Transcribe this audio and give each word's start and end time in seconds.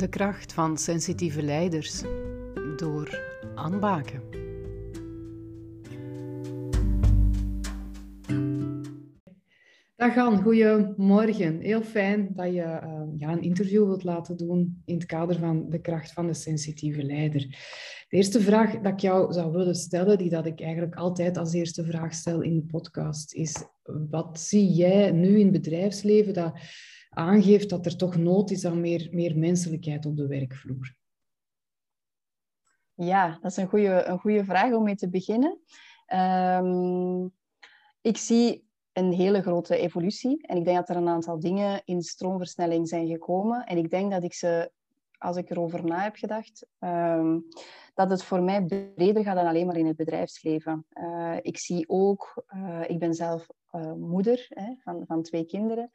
De 0.00 0.08
kracht 0.08 0.52
van 0.52 0.78
sensitieve 0.78 1.42
leiders 1.42 2.02
door 2.76 3.20
Anne 3.54 3.78
Baken. 3.78 4.22
Dag 9.96 10.16
Anne, 10.16 10.42
goedemorgen. 10.42 11.60
Heel 11.60 11.82
fijn 11.82 12.28
dat 12.34 12.46
je 12.46 12.62
uh, 12.62 13.02
ja, 13.16 13.32
een 13.32 13.42
interview 13.42 13.86
wilt 13.86 14.04
laten 14.04 14.36
doen 14.36 14.82
in 14.84 14.94
het 14.94 15.06
kader 15.06 15.38
van 15.38 15.70
de 15.70 15.80
kracht 15.80 16.12
van 16.12 16.26
de 16.26 16.34
sensitieve 16.34 17.02
leider. 17.02 17.40
De 18.08 18.16
eerste 18.16 18.40
vraag 18.40 18.80
dat 18.80 18.92
ik 18.92 19.00
jou 19.00 19.32
zou 19.32 19.52
willen 19.52 19.74
stellen, 19.74 20.18
die 20.18 20.30
dat 20.30 20.46
ik 20.46 20.60
eigenlijk 20.60 20.94
altijd 20.94 21.36
als 21.36 21.52
eerste 21.52 21.84
vraag 21.84 22.14
stel 22.14 22.40
in 22.40 22.54
de 22.54 22.64
podcast, 22.64 23.34
is 23.34 23.64
wat 24.10 24.40
zie 24.40 24.72
jij 24.72 25.10
nu 25.10 25.38
in 25.38 25.50
bedrijfsleven 25.50 26.34
dat 26.34 26.52
aangeeft 27.10 27.70
dat 27.70 27.86
er 27.86 27.96
toch 27.96 28.16
nood 28.16 28.50
is 28.50 28.64
aan 28.64 28.80
meer, 28.80 29.08
meer 29.12 29.38
menselijkheid 29.38 30.06
op 30.06 30.16
de 30.16 30.26
werkvloer? 30.26 30.94
Ja, 32.94 33.38
dat 33.42 33.50
is 33.50 33.56
een 33.56 33.68
goede, 33.68 34.04
een 34.04 34.18
goede 34.18 34.44
vraag 34.44 34.72
om 34.72 34.82
mee 34.82 34.94
te 34.94 35.08
beginnen. 35.08 35.60
Um, 36.14 37.32
ik 38.00 38.16
zie 38.16 38.68
een 38.92 39.12
hele 39.12 39.42
grote 39.42 39.76
evolutie 39.76 40.46
en 40.46 40.56
ik 40.56 40.64
denk 40.64 40.76
dat 40.76 40.88
er 40.88 40.96
een 40.96 41.08
aantal 41.08 41.40
dingen 41.40 41.82
in 41.84 42.02
stroomversnelling 42.02 42.88
zijn 42.88 43.06
gekomen. 43.06 43.66
En 43.66 43.76
ik 43.76 43.90
denk 43.90 44.10
dat 44.10 44.22
ik 44.22 44.34
ze, 44.34 44.72
als 45.18 45.36
ik 45.36 45.50
erover 45.50 45.84
na 45.84 46.02
heb 46.02 46.16
gedacht, 46.16 46.66
um, 46.78 47.46
dat 47.94 48.10
het 48.10 48.22
voor 48.22 48.42
mij 48.42 48.64
breder 48.94 49.22
gaat 49.22 49.36
dan 49.36 49.46
alleen 49.46 49.66
maar 49.66 49.76
in 49.76 49.86
het 49.86 49.96
bedrijfsleven. 49.96 50.86
Uh, 50.92 51.36
ik 51.42 51.58
zie 51.58 51.88
ook, 51.88 52.44
uh, 52.54 52.80
ik 52.86 52.98
ben 52.98 53.14
zelf 53.14 53.46
uh, 53.72 53.92
moeder 53.92 54.46
hè, 54.48 54.74
van, 54.78 55.04
van 55.06 55.22
twee 55.22 55.44
kinderen 55.44 55.90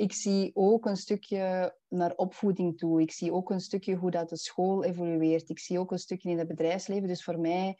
ik 0.00 0.12
zie 0.12 0.50
ook 0.54 0.86
een 0.86 0.96
stukje 0.96 1.74
naar 1.88 2.14
opvoeding 2.14 2.78
toe. 2.78 3.00
Ik 3.00 3.12
zie 3.12 3.32
ook 3.32 3.50
een 3.50 3.60
stukje 3.60 3.94
hoe 3.94 4.10
dat 4.10 4.28
de 4.28 4.36
school 4.36 4.84
evolueert. 4.84 5.48
Ik 5.48 5.58
zie 5.58 5.78
ook 5.78 5.90
een 5.90 5.98
stukje 5.98 6.30
in 6.30 6.38
het 6.38 6.48
bedrijfsleven. 6.48 7.08
Dus 7.08 7.24
voor 7.24 7.38
mij 7.38 7.78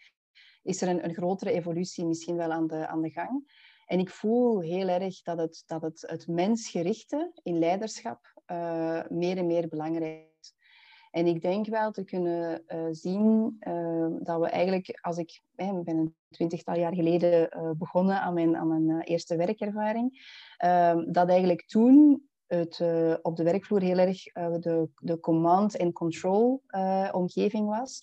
is 0.62 0.82
er 0.82 0.88
een, 0.88 1.04
een 1.04 1.14
grotere 1.14 1.52
evolutie 1.52 2.06
misschien 2.06 2.36
wel 2.36 2.50
aan 2.50 2.66
de, 2.66 2.86
aan 2.86 3.02
de 3.02 3.10
gang. 3.10 3.44
En 3.86 3.98
ik 3.98 4.10
voel 4.10 4.60
heel 4.60 4.88
erg 4.88 5.22
dat 5.22 5.38
het, 5.38 5.62
dat 5.66 5.82
het, 5.82 6.04
het 6.06 6.26
mensgerichte 6.26 7.32
in 7.42 7.58
leiderschap 7.58 8.42
uh, 8.46 9.02
meer 9.08 9.36
en 9.36 9.46
meer 9.46 9.68
belangrijk. 9.68 10.29
En 11.10 11.26
ik 11.26 11.42
denk 11.42 11.66
wel 11.66 11.90
te 11.90 12.04
kunnen 12.04 12.62
uh, 12.68 12.86
zien 12.90 13.56
uh, 13.68 14.06
dat 14.20 14.40
we 14.40 14.48
eigenlijk, 14.48 14.98
als 15.00 15.16
ik, 15.16 15.42
ben 15.54 15.84
een 15.86 16.14
twintigtal 16.28 16.76
jaar 16.76 16.94
geleden 16.94 17.56
uh, 17.56 17.70
begonnen 17.70 18.20
aan 18.20 18.34
mijn, 18.34 18.56
aan 18.56 18.84
mijn 18.84 19.00
eerste 19.00 19.36
werkervaring, 19.36 20.10
ehm, 20.56 21.12
dat 21.12 21.28
eigenlijk 21.28 21.66
toen 21.66 22.28
het 22.46 22.80
op 23.22 23.36
de 23.36 23.42
werkvloer 23.42 23.80
heel 23.80 23.98
erg 23.98 24.22
de, 24.32 24.88
de 24.94 25.20
command- 25.20 25.76
en 25.76 25.92
control-omgeving 25.92 27.68
was. 27.68 28.00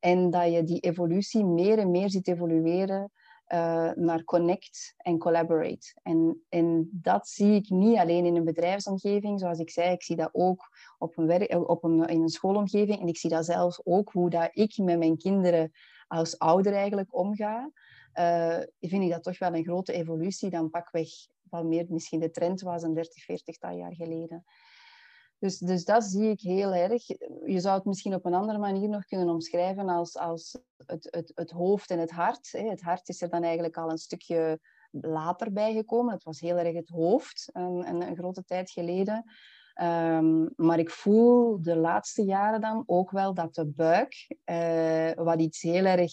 En 0.00 0.30
dat 0.30 0.52
je 0.52 0.64
die 0.64 0.80
evolutie 0.80 1.44
meer 1.44 1.78
en 1.78 1.90
meer 1.90 2.10
ziet 2.10 2.28
evolueren 2.28 3.10
uh, 3.52 3.90
naar 3.94 4.24
connect 4.24 4.94
en 4.96 5.18
collaborate. 5.18 5.94
En, 6.02 6.42
en 6.48 6.88
dat 6.92 7.28
zie 7.28 7.54
ik 7.54 7.70
niet 7.70 7.98
alleen 7.98 8.24
in 8.24 8.36
een 8.36 8.44
bedrijfsomgeving, 8.44 9.40
zoals 9.40 9.58
ik 9.58 9.70
zei, 9.70 9.92
ik 9.92 10.02
zie 10.02 10.16
dat 10.16 10.28
ook 10.32 10.68
op 10.98 11.18
een 11.18 11.26
werk, 11.26 11.68
op 11.68 11.84
een, 11.84 12.06
in 12.06 12.22
een 12.22 12.28
schoolomgeving 12.28 13.00
en 13.00 13.08
ik 13.08 13.16
zie 13.16 13.30
dat 13.30 13.44
zelfs 13.44 13.80
ook 13.84 14.12
hoe 14.12 14.30
dat 14.30 14.50
ik 14.52 14.78
met 14.78 14.98
mijn 14.98 15.16
kinderen 15.16 15.72
als 16.06 16.38
ouder 16.38 16.72
eigenlijk 16.72 17.16
omga. 17.16 17.70
Uh, 18.14 18.58
vind 18.80 19.02
ik 19.02 19.10
dat 19.10 19.22
toch 19.22 19.38
wel 19.38 19.54
een 19.54 19.64
grote 19.64 19.92
evolutie 19.92 20.50
dan 20.50 20.70
pakweg 20.70 21.08
wat 21.50 21.64
meer 21.64 21.86
misschien 21.88 22.20
de 22.20 22.30
trend 22.30 22.60
was 22.60 22.82
een 22.82 22.94
30, 22.94 23.24
40 23.24 23.56
jaar 23.60 23.94
geleden. 23.94 24.44
Dus, 25.38 25.58
dus 25.58 25.84
dat 25.84 26.04
zie 26.04 26.30
ik 26.30 26.40
heel 26.40 26.74
erg. 26.74 27.06
Je 27.44 27.60
zou 27.60 27.76
het 27.76 27.84
misschien 27.84 28.14
op 28.14 28.24
een 28.24 28.34
andere 28.34 28.58
manier 28.58 28.88
nog 28.88 29.04
kunnen 29.04 29.28
omschrijven 29.28 29.88
als, 29.88 30.16
als 30.16 30.58
het, 30.86 31.08
het, 31.10 31.32
het 31.34 31.50
hoofd 31.50 31.90
en 31.90 31.98
het 31.98 32.10
hart. 32.10 32.52
Het 32.52 32.82
hart 32.82 33.08
is 33.08 33.22
er 33.22 33.28
dan 33.28 33.42
eigenlijk 33.42 33.76
al 33.76 33.90
een 33.90 33.98
stukje 33.98 34.60
later 34.90 35.52
bijgekomen. 35.52 36.14
Het 36.14 36.24
was 36.24 36.40
heel 36.40 36.56
erg 36.56 36.74
het 36.74 36.88
hoofd, 36.88 37.50
een, 37.52 37.88
een, 37.88 38.02
een 38.02 38.16
grote 38.16 38.44
tijd 38.44 38.70
geleden. 38.70 39.24
Um, 39.80 40.52
maar 40.56 40.78
ik 40.78 40.90
voel 40.90 41.62
de 41.62 41.76
laatste 41.76 42.24
jaren 42.24 42.60
dan 42.60 42.82
ook 42.86 43.10
wel 43.10 43.34
dat 43.34 43.54
de 43.54 43.66
buik, 43.66 44.36
uh, 44.44 45.12
wat 45.14 45.40
iets 45.40 45.62
heel 45.62 45.84
erg, 45.84 46.12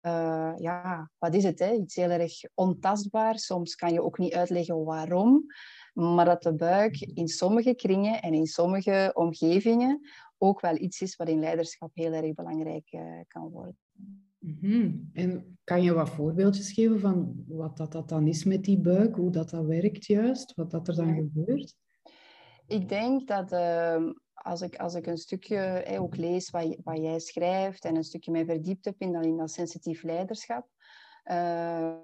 uh, 0.00 0.52
ja, 0.56 1.10
wat 1.18 1.34
is 1.34 1.44
het? 1.44 1.58
Hè? 1.58 1.72
Iets 1.72 1.94
heel 1.94 2.10
erg 2.10 2.32
ontastbaar. 2.54 3.38
Soms 3.38 3.74
kan 3.74 3.92
je 3.92 4.02
ook 4.02 4.18
niet 4.18 4.34
uitleggen 4.34 4.84
waarom. 4.84 5.44
Maar 5.92 6.24
dat 6.24 6.42
de 6.42 6.54
buik 6.54 7.00
in 7.00 7.28
sommige 7.28 7.74
kringen 7.74 8.22
en 8.22 8.34
in 8.34 8.46
sommige 8.46 9.10
omgevingen 9.14 10.00
ook 10.38 10.60
wel 10.60 10.76
iets 10.76 11.00
is 11.00 11.16
wat 11.16 11.28
in 11.28 11.40
leiderschap 11.40 11.90
heel 11.94 12.12
erg 12.12 12.34
belangrijk 12.34 12.92
uh, 12.92 13.20
kan 13.28 13.48
worden. 13.48 13.76
Mm 14.38 14.58
-hmm. 14.60 15.10
En 15.12 15.58
kan 15.64 15.82
je 15.82 15.92
wat 15.92 16.10
voorbeeldjes 16.10 16.72
geven 16.72 17.00
van 17.00 17.44
wat 17.48 17.76
dat, 17.76 17.92
dat 17.92 18.08
dan 18.08 18.26
is 18.26 18.44
met 18.44 18.64
die 18.64 18.78
buik, 18.78 19.16
hoe 19.16 19.30
dat, 19.30 19.50
dat 19.50 19.64
werkt 19.64 20.06
juist, 20.06 20.54
wat 20.54 20.70
dat 20.70 20.88
er 20.88 20.94
dan 20.94 21.08
ja. 21.08 21.14
gebeurt? 21.14 21.76
Ik 22.66 22.88
denk 22.88 23.28
dat 23.28 23.52
uh, 23.52 24.10
als, 24.34 24.60
ik, 24.60 24.76
als 24.76 24.94
ik 24.94 25.06
een 25.06 25.18
stukje 25.18 25.56
eh, 25.56 26.02
ook 26.02 26.16
lees 26.16 26.50
wat, 26.50 26.76
wat 26.84 26.98
jij 26.98 27.18
schrijft 27.18 27.84
en 27.84 27.96
een 27.96 28.04
stukje 28.04 28.30
mij 28.30 28.44
verdiept 28.44 28.84
heb 28.84 28.94
in 28.98 29.12
dat, 29.12 29.24
in 29.24 29.36
dat 29.36 29.50
sensitief 29.50 30.02
leiderschap, 30.02 30.68
uh, 31.24 31.94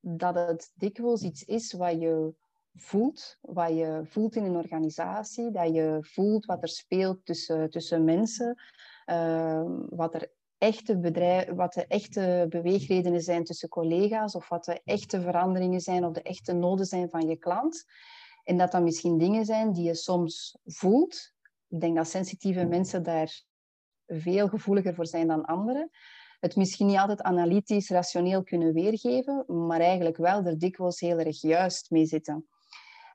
dat 0.00 0.34
het 0.34 0.72
dikwijls 0.74 1.22
iets 1.22 1.44
is 1.44 1.72
wat 1.72 2.00
je 2.00 2.34
voelt, 2.76 3.38
wat 3.40 3.68
je 3.68 4.00
voelt 4.04 4.36
in 4.36 4.44
een 4.44 4.56
organisatie, 4.56 5.50
dat 5.50 5.74
je 5.74 5.98
voelt 6.00 6.44
wat 6.44 6.62
er 6.62 6.68
speelt 6.68 7.24
tussen, 7.24 7.70
tussen 7.70 8.04
mensen, 8.04 8.62
uh, 9.06 9.62
wat 9.88 10.14
er 10.14 10.30
echte 10.58 10.98
bedrijf, 10.98 11.50
wat 11.50 11.72
de 11.72 11.86
echte 11.86 12.46
beweegredenen 12.48 13.20
zijn 13.20 13.44
tussen 13.44 13.68
collega's 13.68 14.34
of 14.34 14.48
wat 14.48 14.64
de 14.64 14.80
echte 14.84 15.20
veranderingen 15.20 15.80
zijn 15.80 16.04
of 16.04 16.12
de 16.12 16.22
echte 16.22 16.52
noden 16.52 16.86
zijn 16.86 17.08
van 17.08 17.28
je 17.28 17.36
klant. 17.36 17.84
En 18.44 18.56
dat 18.56 18.72
dat 18.72 18.82
misschien 18.82 19.18
dingen 19.18 19.44
zijn 19.44 19.72
die 19.72 19.84
je 19.84 19.94
soms 19.94 20.58
voelt. 20.64 21.32
Ik 21.68 21.80
denk 21.80 21.96
dat 21.96 22.08
sensitieve 22.08 22.64
mensen 22.64 23.02
daar 23.02 23.42
veel 24.06 24.48
gevoeliger 24.48 24.94
voor 24.94 25.06
zijn 25.06 25.26
dan 25.26 25.44
anderen. 25.44 25.90
Het 26.40 26.56
misschien 26.56 26.86
niet 26.86 26.98
altijd 26.98 27.22
analytisch, 27.22 27.88
rationeel 27.88 28.42
kunnen 28.42 28.72
weergeven, 28.72 29.66
maar 29.66 29.80
eigenlijk 29.80 30.16
wel 30.16 30.44
er 30.44 30.58
dikwijls 30.58 31.00
heel 31.00 31.18
erg 31.18 31.40
juist 31.40 31.90
mee 31.90 32.06
zitten. 32.06 32.48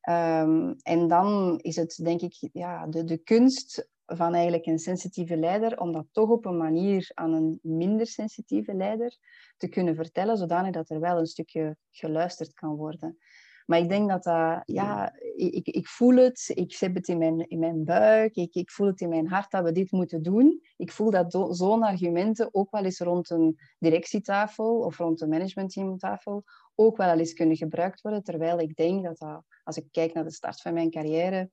Um, 0.10 0.76
en 0.84 1.08
dan 1.08 1.60
is 1.62 1.76
het 1.76 2.00
denk 2.04 2.22
ik 2.22 2.50
ja, 2.54 2.88
de, 2.88 3.04
de 3.04 3.18
kunst 3.18 3.90
van 4.06 4.34
eigenlijk 4.34 4.66
een 4.66 4.80
sensitieve 4.80 5.38
leider 5.38 5.80
om 5.80 5.92
dat 5.92 6.06
toch 6.12 6.30
op 6.30 6.46
een 6.46 6.58
manier 6.58 7.12
aan 7.14 7.34
een 7.34 7.60
minder 7.62 8.08
sensitieve 8.08 8.74
leider 8.74 9.18
te 9.58 9.68
kunnen 9.68 9.96
vertellen, 9.96 10.38
zodanig 10.38 10.72
dat 10.72 10.90
er 10.90 11.00
wel 11.00 11.18
een 11.18 11.26
stukje 11.26 11.78
geluisterd 11.92 12.54
kan 12.54 12.76
worden. 12.76 13.18
Maar 13.66 13.80
ik 13.80 13.90
denk 13.90 14.10
dat 14.10 14.24
dat, 14.24 14.62
ja, 14.66 15.14
ik, 15.36 15.68
ik 15.68 15.88
voel 15.88 16.16
het, 16.16 16.52
ik 16.54 16.76
heb 16.80 16.96
het 16.96 17.08
in 17.08 17.18
mijn, 17.18 17.48
in 17.48 17.60
mijn 17.60 17.84
buik, 17.84 18.36
ik, 18.36 18.54
ik 18.54 18.72
voel 18.72 18.88
het 18.88 19.02
in 19.02 19.10
mijn 19.10 19.28
hart 19.28 19.52
dat 19.52 19.64
we 19.64 19.72
dit 19.72 19.92
moeten 19.92 20.22
doen. 20.22 20.62
Ik 20.78 20.92
voel 20.92 21.12
dat 21.12 21.48
zo'n 21.50 21.84
argumenten 21.84 22.50
ook 22.52 22.72
wel 22.72 22.84
eens 22.84 23.00
rond 23.00 23.30
een 23.30 23.60
directietafel 23.80 24.80
of 24.80 24.98
rond 24.98 25.22
een 25.22 25.30
managementteamtafel 25.30 26.44
ook 26.76 26.98
wel 26.98 27.20
eens 27.20 27.34
kunnen 27.34 27.58
gebruikt 27.58 28.02
worden. 28.02 28.24
Terwijl 28.24 28.60
ik 28.60 28.76
denk 28.76 29.04
dat, 29.04 29.18
dat 29.18 29.44
als 29.64 29.78
ik 29.78 29.86
kijk 29.92 30.14
naar 30.14 30.24
de 30.24 30.32
start 30.32 30.62
van 30.62 30.74
mijn 30.74 30.90
carrière, 30.90 31.50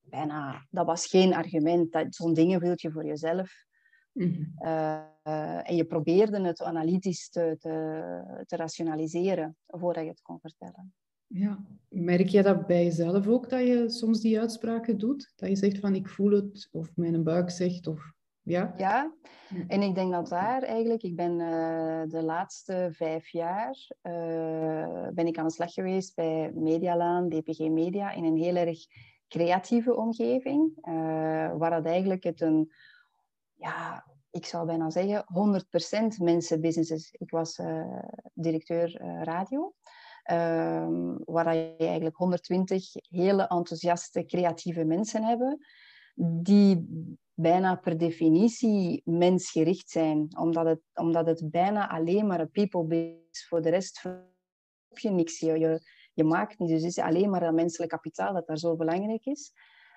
bijna, 0.00 0.66
dat 0.70 0.86
was 0.86 1.06
geen 1.06 1.34
argument. 1.34 1.92
Dat, 1.92 2.14
zo'n 2.14 2.34
dingen 2.34 2.60
wil 2.60 2.72
je 2.76 2.90
voor 2.90 3.06
jezelf. 3.06 3.64
-hmm. 4.12 4.54
uh, 4.58 5.68
en 5.68 5.76
je 5.76 5.84
probeerde 5.84 6.40
het 6.40 6.62
analytisch 6.62 7.28
te, 7.28 7.56
te, 7.58 8.42
te 8.46 8.56
rationaliseren 8.56 9.56
voordat 9.66 10.02
je 10.02 10.10
het 10.10 10.22
kon 10.22 10.40
vertellen. 10.40 10.94
Ja, 11.26 11.64
merk 11.88 12.28
je 12.28 12.42
dat 12.42 12.66
bij 12.66 12.84
jezelf 12.84 13.26
ook, 13.26 13.50
dat 13.50 13.60
je 13.60 13.90
soms 13.90 14.20
die 14.20 14.40
uitspraken 14.40 14.98
doet? 14.98 15.32
Dat 15.36 15.48
je 15.48 15.56
zegt 15.56 15.78
van 15.78 15.94
ik 15.94 16.08
voel 16.08 16.30
het, 16.30 16.68
of 16.72 16.90
mijn 16.94 17.22
buik 17.22 17.50
zegt, 17.50 17.86
of 17.86 18.12
ja? 18.44 18.74
Ja, 18.76 19.14
en 19.68 19.82
ik 19.82 19.94
denk 19.94 20.12
dat 20.12 20.28
daar 20.28 20.62
eigenlijk, 20.62 21.02
ik 21.02 21.16
ben 21.16 21.32
uh, 21.40 22.02
de 22.06 22.22
laatste 22.22 22.88
vijf 22.92 23.28
jaar, 23.28 23.88
uh, 24.02 25.08
ben 25.12 25.26
ik 25.26 25.38
aan 25.38 25.46
de 25.46 25.52
slag 25.52 25.72
geweest 25.72 26.14
bij 26.14 26.52
Medialaan, 26.54 27.28
DPG 27.28 27.58
Media, 27.58 28.12
in 28.12 28.24
een 28.24 28.36
heel 28.36 28.56
erg 28.56 28.78
creatieve 29.28 29.94
omgeving, 29.96 30.72
uh, 30.88 30.94
waar 31.56 31.70
dat 31.70 31.86
eigenlijk 31.86 32.24
het 32.24 32.40
een, 32.40 32.72
ja, 33.54 34.06
ik 34.30 34.46
zou 34.46 34.66
bijna 34.66 34.90
zeggen, 34.90 35.24
100% 36.18 36.22
mensenbusiness 36.22 36.90
is. 36.90 37.14
Ik 37.18 37.30
was 37.30 37.60
directeur 38.34 39.02
radio. 39.22 39.74
Um, 40.32 41.18
waar 41.24 41.54
je 41.54 41.74
eigenlijk 41.76 42.16
120 42.16 42.84
hele 43.08 43.42
enthousiaste, 43.42 44.24
creatieve 44.24 44.84
mensen 44.84 45.24
hebben, 45.24 45.66
die 46.14 46.86
bijna 47.34 47.74
per 47.74 47.98
definitie 47.98 49.02
mensgericht 49.04 49.90
zijn, 49.90 50.36
omdat 50.38 50.66
het, 50.66 50.80
omdat 50.94 51.26
het 51.26 51.50
bijna 51.50 51.88
alleen 51.88 52.26
maar 52.26 52.40
een 52.40 52.50
people 52.50 53.16
is. 53.30 53.46
Voor 53.46 53.62
de 53.62 53.70
rest 53.70 54.02
heb 54.02 54.98
je 54.98 55.10
niks. 55.10 55.38
Je, 55.38 55.58
je, 55.58 55.80
je 56.12 56.24
maakt 56.24 56.58
niet. 56.58 56.68
Dus 56.68 56.82
het 56.82 56.90
is 56.90 56.98
alleen 56.98 57.30
maar 57.30 57.40
dat 57.40 57.54
menselijk 57.54 57.90
kapitaal 57.90 58.32
dat 58.32 58.46
daar 58.46 58.58
zo 58.58 58.76
belangrijk 58.76 59.24
is. 59.24 59.52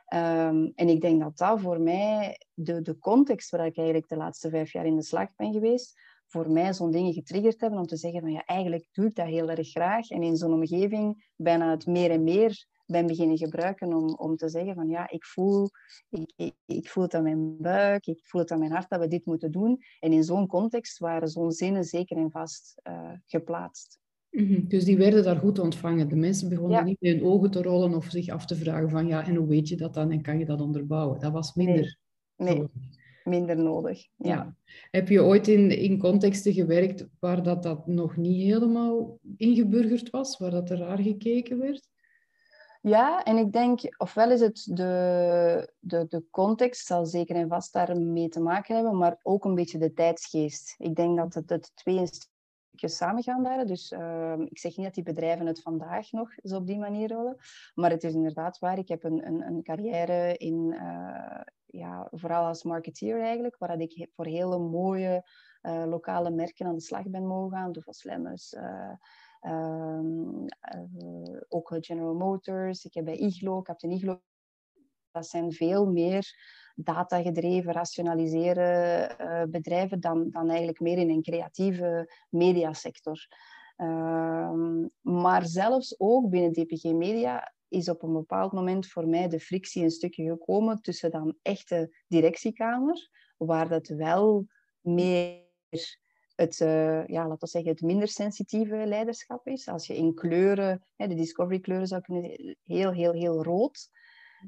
Ehm, 0.06 0.70
en 0.76 0.90
ik 0.90 1.02
denk 1.02 1.22
dat 1.22 1.38
dat 1.38 1.62
voor 1.62 1.82
mij, 1.82 2.42
de, 2.54 2.82
de 2.82 2.98
context 2.98 3.50
waar 3.50 3.66
ik 3.66 3.78
eigenlijk 3.78 4.08
de 4.08 4.18
laatste 4.18 4.50
vijf 4.50 4.72
jaar 4.72 4.86
in 4.86 4.96
de 4.96 5.04
slag 5.04 5.36
ben 5.36 5.54
geweest, 5.54 6.00
voor 6.28 6.52
mij 6.52 6.74
zo'n 6.74 6.92
dingen 6.92 7.14
getriggerd 7.14 7.62
hebben 7.62 7.80
om 7.80 7.86
te 7.86 7.98
zeggen 7.98 8.22
van 8.22 8.32
ja, 8.32 8.46
eigenlijk 8.46 8.88
doe 8.92 9.06
ik 9.06 9.16
dat 9.16 9.28
heel 9.28 9.50
erg 9.50 9.70
graag. 9.70 10.10
En 10.10 10.24
in 10.24 10.36
zo'n 10.36 10.54
omgeving 10.54 11.32
bijna 11.36 11.72
het 11.72 11.86
meer 11.86 12.12
en 12.12 12.24
meer 12.24 12.66
ben 12.86 13.08
beginnen 13.08 13.38
gebruiken 13.38 13.94
om, 13.94 14.16
om 14.16 14.36
te 14.36 14.50
zeggen 14.50 14.76
van 14.76 14.90
ja, 14.90 15.10
ik 15.10 15.26
voel, 15.26 15.70
ik, 16.10 16.34
ik, 16.36 16.54
ik, 16.66 16.90
voel 16.90 17.04
het 17.04 17.14
aan 17.14 17.24
mijn 17.24 17.58
buik, 17.58 18.06
ik 18.06 18.26
voel 18.26 18.42
het 18.42 18.52
aan 18.52 18.60
mijn 18.60 18.72
hart 18.72 18.90
dat 18.90 19.00
we 19.00 19.08
dit 19.08 19.26
moeten 19.26 19.52
doen. 19.52 19.78
En 20.00 20.14
in 20.14 20.24
zo'n 20.24 20.48
context 20.48 20.98
waren 20.98 21.28
zo'n 21.28 21.52
zinnen 21.52 21.84
zeker 21.84 22.18
en 22.18 22.32
vast 22.32 22.82
uh, 22.90 23.12
geplaatst. 23.26 24.00
Mhm. 24.30 24.68
Dus 24.68 24.84
die 24.84 24.98
werden 24.98 25.24
daar 25.24 25.38
goed 25.38 25.60
ontvangen. 25.60 26.10
De 26.10 26.16
mensen 26.16 26.50
begonnen 26.50 26.86
niet 26.86 27.02
met 27.02 27.12
hun 27.12 27.24
ogen 27.24 27.52
te 27.52 27.62
rollen 27.62 27.94
of 27.94 28.06
zich 28.06 28.30
af 28.30 28.46
te 28.46 28.56
vragen 28.56 28.90
van 28.90 29.08
ja, 29.08 29.26
en 29.26 29.36
hoe 29.36 29.48
weet 29.48 29.68
je 29.68 29.76
dat 29.76 29.94
dan 29.94 30.12
en 30.12 30.22
kan 30.22 30.40
je 30.40 30.46
dat 30.46 30.62
onderbouwen? 30.62 31.20
Dat 31.20 31.32
was 31.32 31.54
minder. 31.54 31.98
Nee, 32.36 32.58
nee 32.58 32.68
minder 33.28 33.58
nodig. 33.58 34.08
Ja. 34.16 34.30
ja. 34.30 34.56
Heb 34.92 35.08
je 35.08 35.24
ooit 35.24 35.48
in, 35.48 35.72
in 35.72 36.00
contexten 36.00 36.54
gewerkt 36.54 37.08
waar 37.20 37.44
dat, 37.44 37.64
dat 37.64 37.88
nog 37.88 38.18
niet 38.18 38.44
helemaal 38.44 39.20
ingeburgerd 39.38 40.10
was, 40.10 40.38
waar 40.38 40.52
dat 40.52 40.70
er 40.70 40.78
raar 40.78 41.00
gekeken 41.00 41.60
werd? 41.60 41.90
Ja, 42.82 43.24
en 43.24 43.38
ik 43.38 43.52
denk, 43.52 43.82
ofwel 43.98 44.32
is 44.32 44.40
het 44.40 44.68
de, 44.72 45.74
de, 45.80 46.06
de 46.10 46.24
context, 46.32 46.86
zal 46.86 47.06
zeker 47.06 47.36
en 47.36 47.48
vast 47.48 47.74
daarmee 47.74 48.30
te 48.30 48.40
maken 48.40 48.76
hebben, 48.76 48.98
maar 48.98 49.20
ook 49.22 49.46
een 49.46 49.56
beetje 49.56 49.78
de 49.78 49.94
tijdsgeest. 49.94 50.76
Ik 50.78 50.96
denk 50.96 51.18
dat 51.18 51.34
het, 51.34 51.50
het 51.50 51.72
twee 51.76 51.98
een 51.98 52.08
stukje 52.08 52.88
samengaan 52.88 53.44
daar. 53.44 53.66
Dus 53.66 53.92
uh, 53.92 54.34
ik 54.38 54.60
zeg 54.60 54.76
niet 54.76 54.86
dat 54.86 54.96
die 54.96 55.04
bedrijven 55.04 55.46
het 55.46 55.62
vandaag 55.62 56.12
nog 56.12 56.30
zo 56.44 56.56
op 56.56 56.68
die 56.68 56.80
manier 56.80 57.12
rollen, 57.12 57.38
maar 57.74 57.90
het 57.90 58.04
is 58.04 58.14
inderdaad 58.14 58.60
waar. 58.60 58.78
Ik 58.78 58.88
heb 58.88 59.04
een, 59.04 59.28
een, 59.28 59.42
een 59.42 59.64
carrière 59.64 60.38
in, 60.38 60.74
uh, 60.74 61.42
ja, 61.68 62.08
vooral 62.12 62.46
als 62.46 62.64
marketeer 62.64 63.22
eigenlijk, 63.22 63.58
waar 63.58 63.80
ik 63.80 64.08
voor 64.12 64.26
hele 64.26 64.58
mooie 64.58 65.30
uh, 65.62 65.84
lokale 65.86 66.30
merken 66.30 66.66
aan 66.66 66.76
de 66.76 66.82
slag 66.82 67.10
ben 67.10 67.26
mogen 67.28 67.58
gaan. 67.58 67.72
Douglas 67.72 68.04
Lemmers, 68.04 68.56
Um, 69.42 70.46
uh, 70.46 71.42
ook 71.48 71.78
General 71.80 72.14
Motors. 72.14 72.86
Ik 72.86 72.94
heb 72.94 73.06
bij 73.06 73.18
Iglo, 73.18 73.62
Captain 73.62 73.94
Iglo. 73.94 74.22
Dat 75.12 75.28
zijn 75.28 75.52
veel 75.52 75.86
meer 75.86 76.36
data-gedreven, 76.76 77.74
rationaliseren 77.74 79.52
bedrijven 79.52 80.00
dan, 80.00 80.30
dan 80.30 80.50
eigenlijk 80.50 80.80
meer 80.80 80.98
in 80.98 81.10
een 81.10 81.22
creatieve 81.22 82.14
mediasector. 82.30 83.28
Um, 83.78 84.90
maar 85.02 85.46
zelfs 85.46 86.00
ook 86.00 86.30
binnen 86.30 86.52
DPG 86.52 86.84
Media 86.84 87.54
is 87.70 87.90
op 87.90 88.04
een 88.04 88.14
bepaald 88.14 88.52
moment 88.52 88.88
voor 88.88 89.08
mij 89.08 89.28
de 89.28 89.40
frictie 89.40 89.84
een 89.84 89.92
stukje 89.92 90.30
gekomen 90.30 90.82
tussen 90.82 91.12
dan 91.12 91.36
echte 91.42 91.96
directiekamer, 92.08 93.10
waar 93.38 93.70
dat 93.70 93.88
wel 93.88 94.46
meer 94.82 95.46
het, 96.36 96.60
uh, 96.60 97.08
ja, 97.08 97.28
laten 97.28 97.40
we 97.40 97.48
zeggen, 97.48 97.72
het 97.72 97.82
minder 97.82 98.08
sensitieve 98.08 98.86
leiderschap 98.86 99.48
is. 99.48 99.68
Als 99.68 99.88
je 99.88 99.96
in 99.96 100.14
kleuren, 100.14 100.86
hè, 100.96 101.08
de 101.08 101.16
discovery 101.16 101.60
kleuren 101.60 101.88
zou 101.88 102.02
kunnen, 102.02 102.58
heel, 102.64 102.92
heel, 102.92 103.12
heel 103.12 103.44
rood. 103.44 103.90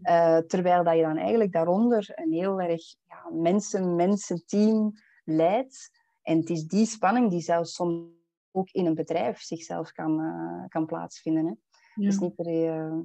Uh, 0.03 0.37
terwijl 0.37 0.83
dat 0.83 0.95
je 0.95 1.01
dan 1.01 1.17
eigenlijk 1.17 1.51
daaronder 1.51 2.11
een 2.15 2.31
heel 2.31 2.61
erg 2.61 2.81
ja, 3.07 3.29
mensen-mensen-team 3.31 4.91
leidt. 5.23 5.89
En 6.21 6.37
het 6.39 6.49
is 6.49 6.65
die 6.65 6.85
spanning 6.85 7.29
die 7.29 7.41
zelfs 7.41 7.73
soms 7.73 8.17
ook 8.51 8.69
in 8.71 8.85
een 8.85 8.95
bedrijf 8.95 9.41
zichzelf 9.41 9.91
kan, 9.91 10.21
uh, 10.21 10.67
kan 10.67 10.85
plaatsvinden. 10.85 11.45
Hè. 11.45 11.53
Ja. 11.99 12.05
Dus 12.05 12.19
niet 12.19 12.35
per, 12.35 12.51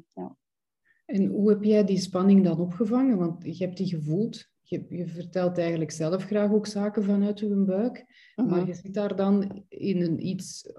ja. 0.08 0.36
En 1.04 1.26
hoe 1.26 1.48
heb 1.50 1.64
jij 1.64 1.84
die 1.84 1.98
spanning 1.98 2.44
dan 2.44 2.60
opgevangen? 2.60 3.18
Want 3.18 3.44
je 3.44 3.64
hebt 3.64 3.76
die 3.76 3.86
gevoeld 3.86 4.52
je, 4.64 4.86
je, 4.88 5.06
vertelt 5.06 5.58
eigenlijk 5.58 5.90
zelf 5.90 6.24
graag 6.24 6.52
ook 6.52 6.66
zaken 6.66 7.04
vanuit 7.04 7.40
je 7.40 7.46
buik, 7.54 8.04
maar 8.34 8.46
mhm. 8.46 8.66
je 8.66 8.74
zit 8.74 8.94
daar 8.94 9.16
dan 9.16 9.64
in 9.68 10.02
een 10.02 10.26
iets, 10.26 10.72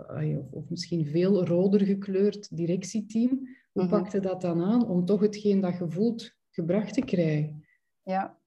of 0.52 0.70
misschien 0.70 1.06
veel 1.06 1.46
roder 1.46 1.82
gekleurd 1.82 2.58
directieteam. 2.58 3.48
Hoe 3.72 3.84
uh 3.84 3.90
pakte 3.90 4.20
dat 4.20 4.42
dan 4.42 4.64
aan 4.64 4.88
om 4.88 5.06
toch 5.06 5.20
hetgeen 5.20 5.62
dat 5.62 5.78
je 5.78 5.90
voelt 5.90 6.36
gebracht 6.50 6.94
te 6.94 7.02
krijgen? 7.02 7.66
Ja, 8.04 8.40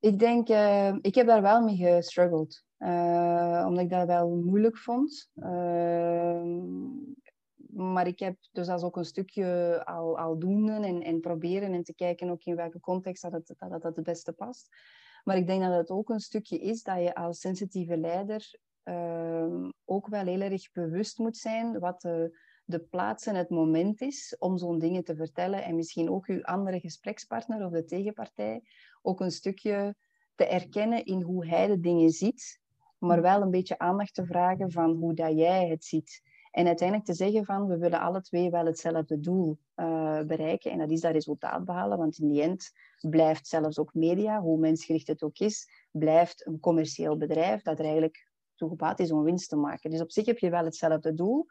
ik 0.00 0.18
denk, 0.18 0.48
uh, 0.48 0.96
ik 1.00 1.14
heb 1.14 1.26
daar 1.26 1.42
wel 1.42 1.62
mee 1.62 1.76
gestruggeld. 1.76 2.64
Uh, 2.78 3.64
omdat 3.68 3.84
ik 3.84 3.90
dat 3.90 4.06
wel 4.06 4.36
moeilijk 4.36 4.78
vond. 4.78 5.30
Uh, 5.34 6.42
maar 7.72 8.06
ik 8.06 8.18
heb 8.18 8.36
dus 8.52 8.66
dat 8.66 8.78
is 8.78 8.84
ook 8.84 8.96
een 8.96 9.04
stukje 9.04 9.80
al, 9.84 10.18
al 10.18 10.38
doen 10.38 10.68
en, 10.68 11.02
en 11.02 11.20
proberen 11.20 11.72
en 11.72 11.82
te 11.82 11.94
kijken 11.94 12.30
ook 12.30 12.44
in 12.44 12.56
welke 12.56 12.80
context 12.80 13.22
dat 13.22 13.32
het, 13.32 13.54
dat, 13.58 13.82
dat 13.82 13.96
het 13.96 14.04
beste 14.04 14.32
past. 14.32 14.68
Maar 15.24 15.36
ik 15.36 15.46
denk 15.46 15.62
dat 15.62 15.74
het 15.74 15.90
ook 15.90 16.08
een 16.08 16.20
stukje 16.20 16.58
is 16.58 16.82
dat 16.82 16.98
je 16.98 17.14
als 17.14 17.40
sensitieve 17.40 17.96
leider 17.96 18.58
uh, 18.84 19.68
ook 19.84 20.08
wel 20.08 20.26
heel 20.26 20.40
erg 20.40 20.72
bewust 20.72 21.18
moet 21.18 21.36
zijn 21.36 21.78
wat 21.78 22.00
de, 22.00 22.38
de 22.64 22.80
plaats 22.80 23.26
en 23.26 23.34
het 23.34 23.50
moment 23.50 24.00
is 24.00 24.36
om 24.38 24.58
zo'n 24.58 24.78
dingen 24.78 25.04
te 25.04 25.16
vertellen. 25.16 25.64
En 25.64 25.74
misschien 25.74 26.10
ook 26.10 26.26
uw 26.26 26.42
andere 26.42 26.80
gesprekspartner 26.80 27.66
of 27.66 27.72
de 27.72 27.84
tegenpartij 27.84 28.62
ook 29.02 29.20
een 29.20 29.30
stukje 29.30 29.94
te 30.34 30.46
erkennen 30.46 31.04
in 31.04 31.22
hoe 31.22 31.46
hij 31.46 31.66
de 31.66 31.80
dingen 31.80 32.10
ziet. 32.10 32.60
Maar 32.98 33.22
wel 33.22 33.42
een 33.42 33.50
beetje 33.50 33.78
aandacht 33.78 34.14
te 34.14 34.26
vragen 34.26 34.70
van 34.70 34.90
hoe 34.90 35.14
dat 35.14 35.38
jij 35.38 35.68
het 35.68 35.84
ziet. 35.84 36.22
En 36.52 36.66
uiteindelijk 36.66 37.08
te 37.08 37.14
zeggen 37.14 37.44
van, 37.44 37.66
we 37.66 37.78
willen 37.78 38.00
alle 38.00 38.20
twee 38.20 38.50
wel 38.50 38.66
hetzelfde 38.66 39.20
doel 39.20 39.58
uh, 39.76 40.20
bereiken. 40.22 40.70
En 40.70 40.78
dat 40.78 40.90
is 40.90 41.00
dat 41.00 41.12
resultaat 41.12 41.64
behalen. 41.64 41.98
Want 41.98 42.18
in 42.18 42.28
die 42.28 42.42
end 42.42 42.72
blijft 43.00 43.46
zelfs 43.46 43.78
ook 43.78 43.94
media, 43.94 44.40
hoe 44.40 44.58
mensgericht 44.58 45.06
het 45.06 45.22
ook 45.22 45.38
is, 45.38 45.68
blijft 45.90 46.46
een 46.46 46.60
commercieel 46.60 47.16
bedrijf 47.16 47.62
dat 47.62 47.78
er 47.78 47.84
eigenlijk 47.84 48.30
toe 48.54 48.68
gebaat 48.68 49.00
is 49.00 49.12
om 49.12 49.22
winst 49.22 49.48
te 49.48 49.56
maken. 49.56 49.90
Dus 49.90 50.00
op 50.00 50.10
zich 50.10 50.26
heb 50.26 50.38
je 50.38 50.50
wel 50.50 50.64
hetzelfde 50.64 51.14
doel. 51.14 51.46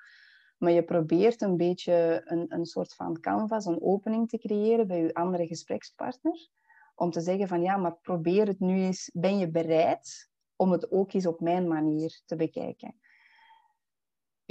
Maar 0.58 0.72
je 0.72 0.84
probeert 0.84 1.42
een 1.42 1.58
beetje 1.58 2.22
een, 2.26 2.46
een 2.48 2.66
soort 2.66 2.94
van 2.94 3.20
canvas, 3.20 3.66
een 3.66 3.82
opening 3.82 4.30
te 4.30 4.38
creëren 4.38 4.88
bij 4.88 5.02
je 5.02 5.14
andere 5.14 5.48
gesprekspartner. 5.48 6.50
Om 6.96 7.12
te 7.12 7.22
zeggen 7.22 7.48
van 7.48 7.62
ja, 7.62 7.78
maar 7.78 7.98
probeer 8.02 8.48
het 8.48 8.60
nu 8.60 8.82
eens. 8.82 9.10
Ben 9.14 9.38
je 9.38 9.52
bereid 9.52 10.30
om 10.56 10.72
het 10.72 10.92
ook 10.92 11.14
eens 11.14 11.26
op 11.26 11.40
mijn 11.40 11.68
manier 11.68 12.22
te 12.26 12.36
bekijken? 12.36 13.01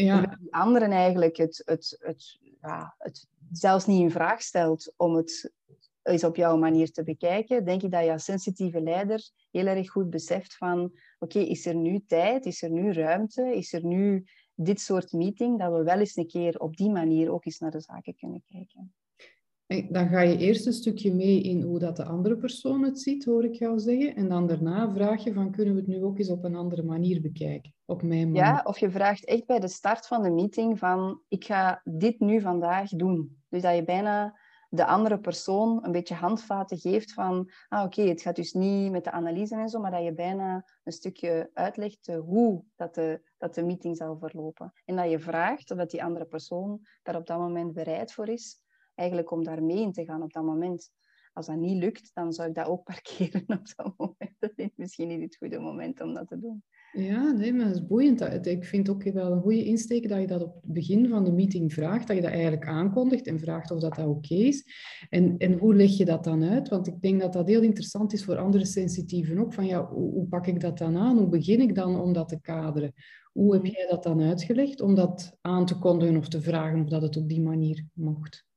Ja. 0.05 0.21
Die 0.21 0.55
anderen 0.55 0.91
eigenlijk 0.91 1.37
het, 1.37 1.63
het, 1.65 1.97
het, 2.01 2.39
ja, 2.61 2.95
het 2.99 3.27
zelfs 3.53 3.87
niet 3.87 4.01
in 4.01 4.11
vraag 4.11 4.43
stelt 4.43 4.93
om 4.97 5.15
het 5.15 5.53
eens 6.03 6.25
op 6.25 6.37
jouw 6.37 6.57
manier 6.57 6.93
te 6.93 7.03
bekijken, 7.03 7.65
denk 7.65 7.83
ik 7.83 7.91
dat 7.91 8.05
je 8.05 8.13
als 8.13 8.25
sensitieve 8.25 8.81
leider 8.81 9.31
heel 9.51 9.67
erg 9.67 9.91
goed 9.91 10.11
beseft 10.11 10.57
van 10.57 10.93
oké, 11.19 11.39
is 11.39 11.67
er 11.67 11.75
nu 11.75 12.05
tijd, 12.07 12.47
is 12.47 12.63
er 12.63 12.71
nu 12.71 12.93
ruimte, 12.93 13.55
is 13.55 13.73
er 13.73 13.85
nu 13.85 14.25
dit 14.55 14.81
soort 14.81 15.13
meeting, 15.13 15.59
dat 15.59 15.73
we 15.73 15.83
wel 15.83 15.99
eens 15.99 16.17
een 16.17 16.27
keer 16.27 16.59
op 16.59 16.77
die 16.77 16.91
manier 16.91 17.33
ook 17.33 17.45
eens 17.45 17.59
naar 17.59 17.71
de 17.71 17.81
zaken 17.81 18.17
kunnen 18.17 18.43
kijken. 18.51 18.95
Dan 19.71 20.09
ga 20.09 20.21
je 20.21 20.37
eerst 20.37 20.67
een 20.67 20.73
stukje 20.73 21.15
mee 21.15 21.43
in 21.43 21.63
hoe 21.63 21.79
dat 21.79 21.97
de 21.97 22.05
andere 22.05 22.37
persoon 22.37 22.83
het 22.83 23.01
ziet, 23.01 23.25
hoor 23.25 23.45
ik 23.45 23.55
jou 23.55 23.79
zeggen. 23.79 24.15
En 24.15 24.29
dan 24.29 24.47
daarna 24.47 24.93
vraag 24.93 25.25
je 25.25 25.33
van, 25.33 25.51
kunnen 25.51 25.75
we 25.75 25.81
het 25.81 25.89
nu 25.89 26.03
ook 26.03 26.19
eens 26.19 26.31
op 26.31 26.45
een 26.45 26.55
andere 26.55 26.83
manier 26.83 27.21
bekijken? 27.21 27.75
Op 27.85 28.03
mijn 28.03 28.31
manier. 28.31 28.43
Ja, 28.43 28.63
of 28.65 28.79
je 28.79 28.91
vraagt 28.91 29.25
echt 29.25 29.47
bij 29.47 29.61
de 29.61 29.69
start 29.69 30.07
van 30.07 30.23
de 30.23 30.31
meeting 30.31 30.79
van, 30.79 31.21
ik 31.29 31.45
ga 31.45 31.81
dit 31.85 32.21
nu 32.21 32.41
vandaag 32.41 32.89
doen. 32.89 33.43
Dus 33.49 33.63
dat 33.63 33.75
je 33.75 33.85
bijna 33.85 34.39
de 34.69 34.87
andere 34.87 35.19
persoon 35.19 35.85
een 35.85 35.93
beetje 35.93 36.15
handvaten 36.15 36.79
geeft 36.79 37.13
van, 37.13 37.51
ah 37.69 37.85
oké, 37.85 38.03
het 38.03 38.23
gaat 38.23 38.37
dus 38.37 38.53
niet 38.53 38.91
met 38.91 39.05
de 39.05 39.11
analyse 39.11 39.57
en 39.57 39.69
zo, 39.69 39.81
maar 39.81 39.91
dat 39.91 40.05
je 40.05 40.15
bijna 40.15 40.65
een 40.85 40.93
stukje 40.93 41.51
uitlegt 41.53 42.09
uh, 42.09 42.19
hoe 42.21 42.65
dat 42.77 42.95
de, 42.95 43.21
dat 43.39 43.55
de 43.55 43.65
meeting 43.65 43.97
zal 43.97 44.19
verlopen. 44.19 44.73
En 44.85 44.97
dat 44.97 45.11
je 45.11 45.19
vraagt 45.19 45.71
of 45.71 45.77
dat 45.77 45.91
die 45.91 46.05
andere 46.05 46.27
persoon 46.27 46.81
daar 47.03 47.17
op 47.17 47.27
dat 47.27 47.39
moment 47.39 47.73
bereid 47.73 48.13
voor 48.13 48.29
is 48.29 48.69
eigenlijk 49.01 49.31
om 49.31 49.45
daar 49.45 49.63
mee 49.63 49.81
in 49.81 49.93
te 49.93 50.05
gaan 50.05 50.23
op 50.23 50.33
dat 50.33 50.45
moment. 50.45 50.91
Als 51.33 51.47
dat 51.47 51.57
niet 51.57 51.83
lukt, 51.83 52.11
dan 52.15 52.33
zou 52.33 52.49
ik 52.49 52.55
dat 52.55 52.67
ook 52.67 52.85
parkeren 52.91 53.45
op 53.47 53.73
dat 53.77 53.95
moment. 53.97 54.37
Dat 54.39 54.53
is 54.55 54.71
misschien 54.77 55.09
niet 55.09 55.23
het 55.23 55.37
goede 55.37 55.59
moment 55.59 56.01
om 56.01 56.15
dat 56.15 56.29
te 56.29 56.39
doen. 56.39 56.63
Ja, 56.93 57.33
nee, 57.33 57.53
maar 57.53 57.67
dat 57.67 57.75
is 57.75 57.87
boeiend. 57.87 58.47
Ik 58.47 58.65
vind 58.65 58.89
ook 58.89 59.03
wel 59.03 59.33
een 59.33 59.41
goede 59.41 59.65
insteek 59.65 60.09
dat 60.09 60.21
je 60.21 60.27
dat 60.27 60.43
op 60.43 60.55
het 60.55 60.73
begin 60.73 61.09
van 61.09 61.25
de 61.25 61.33
meeting 61.33 61.73
vraagt, 61.73 62.07
dat 62.07 62.17
je 62.17 62.23
dat 62.23 62.31
eigenlijk 62.31 62.67
aankondigt 62.67 63.27
en 63.27 63.39
vraagt 63.39 63.71
of 63.71 63.81
dat, 63.81 63.95
dat 63.95 64.07
oké 64.07 64.35
is. 64.35 64.65
En, 65.09 65.39
en 65.39 65.59
hoe 65.59 65.75
leg 65.75 65.97
je 65.97 66.05
dat 66.05 66.25
dan 66.25 66.45
uit? 66.45 66.69
Want 66.69 66.87
ik 66.87 67.01
denk 67.01 67.21
dat 67.21 67.33
dat 67.33 67.49
heel 67.49 67.63
interessant 67.63 68.13
is 68.13 68.25
voor 68.25 68.37
andere 68.37 68.65
sensitieven 68.65 69.39
ook. 69.39 69.55
Van 69.55 69.67
ja, 69.67 69.87
hoe, 69.87 70.13
hoe 70.13 70.27
pak 70.27 70.47
ik 70.47 70.61
dat 70.61 70.79
dan 70.79 70.97
aan? 70.97 71.19
Hoe 71.19 71.29
begin 71.29 71.61
ik 71.61 71.75
dan 71.75 72.01
om 72.01 72.13
dat 72.13 72.29
te 72.29 72.41
kaderen? 72.41 72.93
Hoe 73.33 73.55
heb 73.55 73.67
jij 73.67 73.87
dat 73.89 74.03
dan 74.03 74.21
uitgelegd 74.21 74.81
om 74.81 74.95
dat 74.95 75.37
aan 75.41 75.67
te 75.67 75.79
kondigen 75.79 76.17
of 76.17 76.29
te 76.29 76.41
vragen 76.41 76.81
of 76.83 76.89
dat 76.89 77.03
het 77.03 77.17
op 77.17 77.29
die 77.29 77.41
manier 77.41 77.87
mocht? 77.93 78.49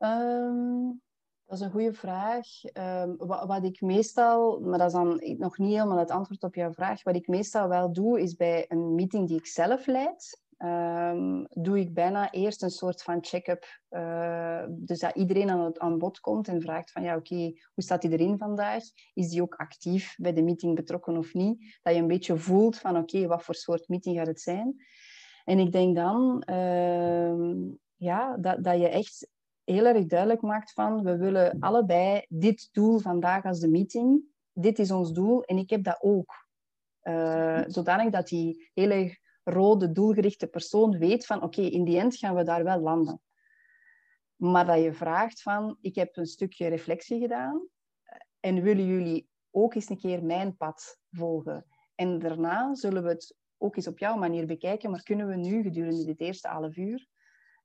Um, 0.00 1.00
dat 1.46 1.58
is 1.58 1.64
een 1.64 1.70
goede 1.70 1.92
vraag. 1.92 2.46
Um, 2.72 3.16
wat, 3.16 3.46
wat, 3.46 3.64
ik 3.64 3.80
meestal, 3.80 4.60
maar 4.60 4.78
dat 4.78 4.86
is 4.86 4.92
dan 4.92 5.22
nog 5.38 5.58
niet 5.58 5.72
helemaal 5.72 5.98
het 5.98 6.10
antwoord 6.10 6.42
op 6.42 6.54
jouw 6.54 6.72
vraag, 6.72 7.02
wat 7.02 7.16
ik 7.16 7.28
meestal 7.28 7.68
wel 7.68 7.92
doe, 7.92 8.20
is 8.20 8.34
bij 8.34 8.64
een 8.68 8.94
meeting 8.94 9.28
die 9.28 9.38
ik 9.38 9.46
zelf 9.46 9.86
leid, 9.86 10.42
ehm, 10.56 11.44
doe 11.48 11.78
ik 11.78 11.94
bijna 11.94 12.30
eerst 12.30 12.62
een 12.62 12.70
soort 12.70 13.02
van 13.02 13.24
check-up. 13.24 13.64
Uh, 13.90 14.64
dus 14.68 14.98
dat 14.98 15.16
iedereen 15.16 15.50
aan, 15.50 15.60
het, 15.60 15.78
aan 15.78 15.98
bod 15.98 16.20
komt 16.20 16.48
en 16.48 16.60
vraagt 16.60 16.92
van 16.92 17.02
ja, 17.02 17.16
oké, 17.16 17.34
hoe 17.34 17.84
staat 17.84 18.04
erin 18.04 18.38
vandaag? 18.38 18.82
Is 19.14 19.28
die 19.28 19.42
ook 19.42 19.54
actief 19.54 20.16
bij 20.18 20.32
de 20.32 20.42
meeting 20.42 20.74
betrokken 20.74 21.16
of 21.16 21.34
niet? 21.34 21.78
Dat 21.82 21.94
je 21.94 22.00
een 22.00 22.06
beetje 22.06 22.36
voelt 22.36 22.78
van 22.78 22.96
oké, 22.96 23.26
wat 23.26 23.42
voor 23.42 23.54
soort 23.54 23.88
meeting 23.88 24.16
gaat 24.16 24.26
het 24.26 24.40
zijn? 24.40 24.84
En 25.44 25.58
ik 25.58 25.72
denk 25.72 25.96
dan 25.96 26.42
ehm, 26.42 27.70
ja, 27.96 28.36
dat, 28.36 28.64
dat 28.64 28.78
je 28.78 28.88
echt 28.88 29.28
heel 29.70 29.86
erg 29.86 30.06
duidelijk 30.06 30.42
maakt 30.42 30.72
van 30.72 31.02
we 31.02 31.16
willen 31.16 31.58
allebei 31.60 32.24
dit 32.28 32.68
doel 32.72 32.98
vandaag 32.98 33.44
als 33.44 33.60
de 33.60 33.68
meeting. 33.68 34.22
Dit 34.52 34.78
is 34.78 34.90
ons 34.90 35.12
doel 35.12 35.42
en 35.42 35.58
ik 35.58 35.70
heb 35.70 35.84
dat 35.84 35.98
ook. 36.00 36.48
Uh, 37.02 37.62
zodanig 37.66 38.10
dat 38.10 38.28
die 38.28 38.70
hele 38.74 39.18
rode, 39.44 39.92
doelgerichte 39.92 40.46
persoon 40.46 40.98
weet 40.98 41.26
van 41.26 41.42
oké, 41.42 41.60
in 41.60 41.84
die 41.84 41.98
end 41.98 42.16
gaan 42.16 42.34
we 42.34 42.42
daar 42.42 42.64
wel 42.64 42.80
landen. 42.80 43.20
Maar 44.36 44.66
dat 44.66 44.82
je 44.82 44.92
vraagt 44.92 45.42
van, 45.42 45.76
ik 45.80 45.94
heb 45.94 46.16
een 46.16 46.26
stukje 46.26 46.68
reflectie 46.68 47.20
gedaan 47.20 47.68
en 48.40 48.62
willen 48.62 48.86
jullie 48.86 49.28
ook 49.50 49.74
eens 49.74 49.88
een 49.88 49.98
keer 49.98 50.24
mijn 50.24 50.56
pad 50.56 50.98
volgen? 51.10 51.64
En 51.94 52.18
daarna 52.18 52.74
zullen 52.74 53.02
we 53.02 53.08
het 53.08 53.36
ook 53.58 53.76
eens 53.76 53.86
op 53.86 53.98
jouw 53.98 54.16
manier 54.16 54.46
bekijken, 54.46 54.90
maar 54.90 55.02
kunnen 55.02 55.26
we 55.26 55.36
nu 55.36 55.62
gedurende 55.62 56.04
dit 56.04 56.20
eerste 56.20 56.48
half 56.48 56.76
uur 56.76 57.08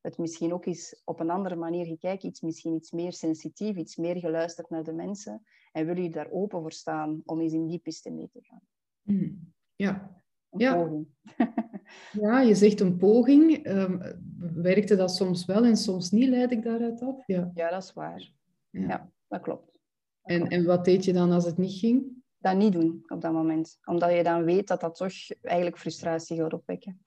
het 0.05 0.17
misschien 0.17 0.53
ook 0.53 0.65
eens 0.65 1.01
op 1.05 1.19
een 1.19 1.29
andere 1.29 1.55
manier 1.55 1.85
gekijken, 1.85 2.27
iets, 2.27 2.41
misschien 2.41 2.73
iets 2.73 2.91
meer 2.91 3.13
sensitief, 3.13 3.75
iets 3.75 3.95
meer 3.95 4.17
geluisterd 4.17 4.69
naar 4.69 4.83
de 4.83 4.93
mensen 4.93 5.43
en 5.71 5.85
willen 5.85 5.95
jullie 5.95 6.11
daar 6.11 6.31
open 6.31 6.61
voor 6.61 6.71
staan 6.71 7.21
om 7.25 7.41
eens 7.41 7.53
in 7.53 7.67
die 7.67 7.79
piste 7.79 8.11
mee 8.11 8.29
te 8.31 8.39
gaan? 8.41 8.61
Mm. 9.01 9.53
Ja. 9.75 10.21
Een 10.49 10.59
ja. 10.59 10.75
poging. 10.75 11.07
ja, 12.25 12.41
je 12.41 12.55
zegt 12.55 12.79
een 12.79 12.97
poging. 12.97 13.67
Um, 13.67 14.01
werkte 14.53 14.95
dat 14.95 15.15
soms 15.15 15.45
wel 15.45 15.63
en 15.63 15.77
soms 15.77 16.11
niet, 16.11 16.29
leid 16.29 16.51
ik 16.51 16.63
daaruit 16.63 17.01
af? 17.01 17.23
Ja, 17.25 17.51
ja 17.53 17.69
dat 17.69 17.83
is 17.83 17.93
waar. 17.93 18.33
Ja, 18.69 19.11
dat 19.27 19.41
klopt. 19.41 19.71
en, 20.21 20.47
en 20.47 20.65
wat 20.65 20.85
deed 20.85 21.05
je 21.05 21.13
dan 21.13 21.31
als 21.31 21.45
het 21.45 21.57
niet 21.57 21.79
ging? 21.79 22.23
Dat 22.37 22.57
niet 22.57 22.73
doen 22.73 23.03
op 23.07 23.21
dat 23.21 23.31
moment. 23.31 23.77
Omdat 23.85 24.11
je 24.11 24.23
dan 24.23 24.43
weet 24.43 24.67
dat 24.67 24.81
dat 24.81 24.95
toch 24.95 25.13
eigenlijk 25.41 25.77
frustratie 25.77 26.37
gaat 26.37 26.53
opwekken. 26.53 27.01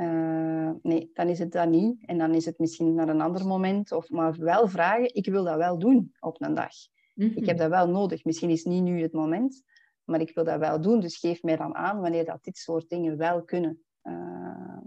Uh, 0.00 0.70
nee, 0.82 1.10
dan 1.14 1.28
is 1.28 1.38
het 1.38 1.52
dat 1.52 1.68
niet. 1.68 2.06
En 2.06 2.18
dan 2.18 2.34
is 2.34 2.44
het 2.44 2.58
misschien 2.58 2.94
naar 2.94 3.08
een 3.08 3.20
ander 3.20 3.46
moment. 3.46 3.92
Of 3.92 4.10
maar 4.10 4.36
wel 4.38 4.68
vragen, 4.68 5.14
ik 5.14 5.26
wil 5.26 5.44
dat 5.44 5.56
wel 5.56 5.78
doen 5.78 6.12
op 6.20 6.42
een 6.42 6.54
dag. 6.54 6.72
Ik 7.14 7.46
heb 7.46 7.56
mhm. 7.56 7.56
dat 7.56 7.68
wel 7.68 7.88
nodig. 7.88 8.24
Misschien 8.24 8.50
is 8.50 8.64
niet 8.64 8.82
nu 8.82 9.00
het 9.00 9.12
moment, 9.12 9.62
maar 10.04 10.20
ik 10.20 10.34
wil 10.34 10.44
dat 10.44 10.58
wel 10.58 10.80
doen. 10.80 11.00
Dus 11.00 11.16
geef 11.16 11.42
mij 11.42 11.56
dan 11.56 11.74
aan 11.74 12.00
wanneer 12.00 12.24
dat 12.24 12.44
dit 12.44 12.56
soort 12.56 12.88
dingen 12.88 13.16
wel 13.16 13.42
kunnen. 13.44 13.82
Uh... 14.02 14.78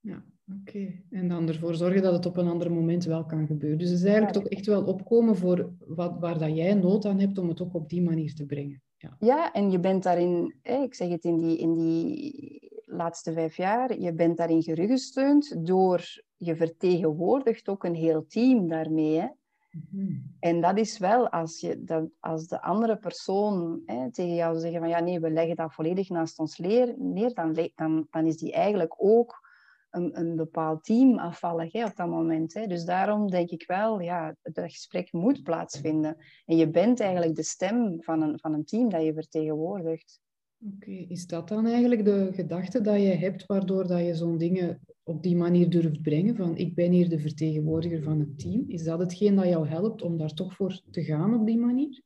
Ja, 0.00 0.24
oké. 0.60 1.02
En 1.10 1.28
dan 1.28 1.48
ervoor 1.48 1.74
zorgen 1.74 2.02
dat 2.02 2.12
het 2.12 2.26
op 2.26 2.36
een 2.36 2.48
ander 2.48 2.72
moment 2.72 3.04
wel 3.04 3.24
kan 3.24 3.46
gebeuren. 3.46 3.78
Dus 3.78 3.88
het 3.88 3.98
is 3.98 4.04
eigenlijk 4.04 4.34
toch 4.34 4.46
echt 4.46 4.66
wel 4.66 4.84
opkomen 4.84 5.36
voor 5.36 5.72
wat, 5.78 6.18
waar 6.18 6.38
dat 6.38 6.56
jij 6.56 6.74
nood 6.74 7.04
aan 7.04 7.18
hebt 7.18 7.38
om 7.38 7.48
het 7.48 7.60
ook 7.60 7.74
op 7.74 7.88
die 7.88 8.02
manier 8.02 8.34
te 8.34 8.46
brengen. 8.46 8.82
Ja, 8.96 9.16
ja 9.18 9.52
en 9.52 9.70
je 9.70 9.80
bent 9.80 10.02
daarin, 10.02 10.54
ik 10.62 10.94
zeg 10.94 11.08
het 11.08 11.24
in 11.24 11.40
die, 11.40 11.58
in 11.58 11.74
die 11.74 12.71
laatste 12.92 13.32
vijf 13.32 13.56
jaar, 13.56 13.98
je 13.98 14.12
bent 14.12 14.36
daarin 14.36 14.62
gerugsteund 14.62 15.66
door, 15.66 16.04
je 16.36 16.56
vertegenwoordigt 16.56 17.68
ook 17.68 17.84
een 17.84 17.94
heel 17.94 18.26
team 18.26 18.68
daarmee. 18.68 19.18
Hè? 19.20 19.26
Mhm. 19.70 20.12
En 20.40 20.60
dat 20.60 20.78
is 20.78 20.98
wel, 20.98 21.28
als, 21.28 21.60
je, 21.60 21.84
dat, 21.84 22.08
als 22.20 22.46
de 22.46 22.62
andere 22.62 22.96
persoon 22.96 23.82
hè, 23.86 24.12
tegen 24.12 24.34
jou 24.34 24.58
zegt 24.58 24.78
van 24.78 24.88
ja, 24.88 25.00
nee, 25.00 25.20
we 25.20 25.30
leggen 25.30 25.56
dat 25.56 25.74
volledig 25.74 26.08
naast 26.08 26.38
ons 26.38 26.58
leer, 26.58 26.94
neer, 26.98 27.34
dan, 27.34 27.70
dan, 27.74 28.06
dan 28.10 28.26
is 28.26 28.36
die 28.36 28.52
eigenlijk 28.52 28.94
ook 28.96 29.50
een, 29.90 30.18
een 30.18 30.36
bepaald 30.36 30.84
team 30.84 31.18
afvallig 31.18 31.72
hè, 31.72 31.84
op 31.84 31.96
dat 31.96 32.08
moment. 32.08 32.54
Hè. 32.54 32.66
Dus 32.66 32.84
daarom 32.84 33.30
denk 33.30 33.50
ik 33.50 33.66
wel, 33.66 34.00
ja, 34.00 34.34
het 34.42 34.60
gesprek 34.60 35.12
moet 35.12 35.42
plaatsvinden. 35.42 36.16
En 36.46 36.56
je 36.56 36.70
bent 36.70 37.00
eigenlijk 37.00 37.34
de 37.34 37.42
stem 37.42 38.02
van 38.02 38.22
een, 38.22 38.38
van 38.38 38.54
een 38.54 38.64
team 38.64 38.88
dat 38.88 39.02
je 39.04 39.14
vertegenwoordigt. 39.14 40.20
Oké, 40.66 40.90
is 40.90 41.26
dat 41.26 41.48
dan 41.48 41.66
eigenlijk 41.66 42.04
de 42.04 42.30
gedachte 42.32 42.80
dat 42.80 43.00
je 43.00 43.08
hebt 43.08 43.46
waardoor 43.46 43.86
dat 43.86 44.00
je 44.00 44.14
zo'n 44.14 44.38
dingen 44.38 44.80
op 45.02 45.22
die 45.22 45.36
manier 45.36 45.70
durft 45.70 46.02
brengen? 46.02 46.36
Van 46.36 46.56
ik 46.56 46.74
ben 46.74 46.90
hier 46.90 47.08
de 47.08 47.18
vertegenwoordiger 47.18 48.02
van 48.02 48.18
het 48.18 48.38
team. 48.38 48.64
Is 48.68 48.84
dat 48.84 48.98
hetgeen 48.98 49.34
dat 49.34 49.48
jou 49.48 49.68
helpt 49.68 50.02
om 50.02 50.18
daar 50.18 50.34
toch 50.34 50.54
voor 50.54 50.80
te 50.90 51.04
gaan 51.04 51.34
op 51.34 51.46
die 51.46 51.58
manier? 51.58 52.02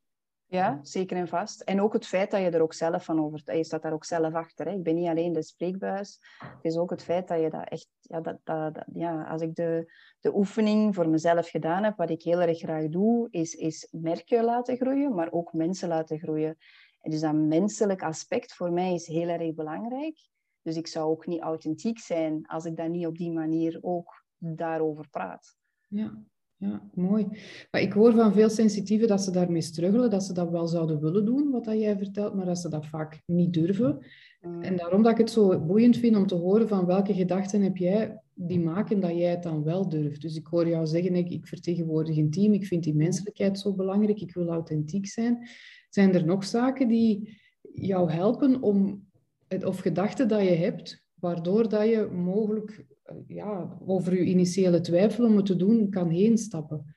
Ja, 0.49 0.79
zeker 0.81 1.17
en 1.17 1.27
vast. 1.27 1.61
En 1.61 1.81
ook 1.81 1.93
het 1.93 2.05
feit 2.05 2.31
dat 2.31 2.41
je 2.41 2.49
er 2.49 2.61
ook 2.61 2.73
zelf 2.73 3.05
van 3.05 3.19
over... 3.19 3.55
Je 3.55 3.63
staat 3.63 3.81
daar 3.81 3.93
ook 3.93 4.05
zelf 4.05 4.33
achter. 4.33 4.65
Hè. 4.65 4.71
Ik 4.71 4.83
ben 4.83 4.95
niet 4.95 5.07
alleen 5.07 5.33
de 5.33 5.43
spreekbuis. 5.43 6.19
Het 6.37 6.63
is 6.63 6.77
ook 6.77 6.89
het 6.89 7.03
feit 7.03 7.27
dat 7.27 7.41
je 7.41 7.49
dat 7.49 7.69
echt... 7.69 7.87
Ja, 8.01 8.21
dat, 8.21 8.39
dat, 8.43 8.85
ja, 8.93 9.23
als 9.23 9.41
ik 9.41 9.55
de, 9.55 9.91
de 10.19 10.35
oefening 10.35 10.95
voor 10.95 11.09
mezelf 11.09 11.49
gedaan 11.49 11.83
heb, 11.83 11.97
wat 11.97 12.09
ik 12.09 12.21
heel 12.21 12.41
erg 12.41 12.57
graag 12.57 12.87
doe, 12.87 13.27
is, 13.29 13.55
is 13.55 13.87
merken 13.91 14.43
laten 14.43 14.77
groeien, 14.77 15.15
maar 15.15 15.31
ook 15.31 15.53
mensen 15.53 15.87
laten 15.87 16.19
groeien. 16.19 16.57
En 17.01 17.11
dus 17.11 17.19
dat 17.19 17.33
menselijk 17.35 18.03
aspect 18.03 18.53
voor 18.53 18.71
mij 18.71 18.93
is 18.93 19.07
heel 19.07 19.27
erg 19.27 19.53
belangrijk. 19.53 20.29
Dus 20.61 20.75
ik 20.75 20.87
zou 20.87 21.09
ook 21.09 21.27
niet 21.27 21.41
authentiek 21.41 21.99
zijn 21.99 22.45
als 22.45 22.65
ik 22.65 22.75
dan 22.75 22.91
niet 22.91 23.05
op 23.05 23.17
die 23.17 23.31
manier 23.31 23.77
ook 23.81 24.25
daarover 24.37 25.09
praat. 25.09 25.55
Ja, 25.87 26.23
ja, 26.55 26.89
mooi. 26.93 27.27
Maar 27.71 27.81
ik 27.81 27.93
hoor 27.93 28.13
van 28.13 28.33
veel 28.33 28.49
sensitieven 28.49 29.07
dat 29.07 29.21
ze 29.21 29.31
daarmee 29.31 29.61
struggelen, 29.61 30.09
dat 30.09 30.23
ze 30.23 30.33
dat 30.33 30.49
wel 30.49 30.67
zouden 30.67 31.01
willen 31.01 31.25
doen, 31.25 31.51
wat 31.51 31.65
dat 31.65 31.79
jij 31.79 31.97
vertelt, 31.97 32.33
maar 32.33 32.45
dat 32.45 32.57
ze 32.57 32.69
dat 32.69 32.85
vaak 32.85 33.21
niet 33.25 33.53
durven. 33.53 34.05
Mm. 34.41 34.61
En 34.61 34.77
daarom 34.77 35.03
dat 35.03 35.11
ik 35.11 35.17
het 35.17 35.31
zo 35.31 35.59
boeiend 35.59 35.97
vind 35.97 36.15
om 36.15 36.27
te 36.27 36.35
horen 36.35 36.67
van 36.67 36.85
welke 36.85 37.13
gedachten 37.13 37.61
heb 37.61 37.77
jij 37.77 38.21
die 38.39 38.59
maken 38.59 38.99
dat 38.99 39.11
jij 39.11 39.29
het 39.29 39.43
dan 39.43 39.63
wel 39.63 39.89
durft. 39.89 40.21
Dus 40.21 40.35
ik 40.35 40.47
hoor 40.47 40.67
jou 40.67 40.85
zeggen, 40.85 41.15
ik, 41.15 41.29
ik 41.29 41.47
vertegenwoordig 41.47 42.17
een 42.17 42.31
team, 42.31 42.53
ik 42.53 42.65
vind 42.65 42.83
die 42.83 42.95
menselijkheid 42.95 43.59
zo 43.59 43.73
belangrijk, 43.73 44.21
ik 44.21 44.33
wil 44.33 44.47
authentiek 44.47 45.07
zijn. 45.07 45.47
Zijn 45.89 46.13
er 46.13 46.25
nog 46.25 46.45
zaken 46.45 46.87
die 46.87 47.39
jou 47.73 48.11
helpen 48.11 48.61
om, 48.61 49.07
of 49.65 49.79
gedachten 49.79 50.27
dat 50.27 50.43
je 50.43 50.49
hebt, 50.49 51.05
waardoor 51.13 51.69
dat 51.69 51.87
je 51.87 52.09
mogelijk 52.11 52.85
eh, 53.03 53.15
ja, 53.27 53.77
over 53.85 54.13
je 54.13 54.25
initiële 54.25 54.79
twijfel 54.79 55.25
om 55.25 55.35
het 55.35 55.45
te 55.45 55.55
doen 55.55 55.89
kan 55.89 56.09
heen 56.09 56.37
stappen? 56.37 56.95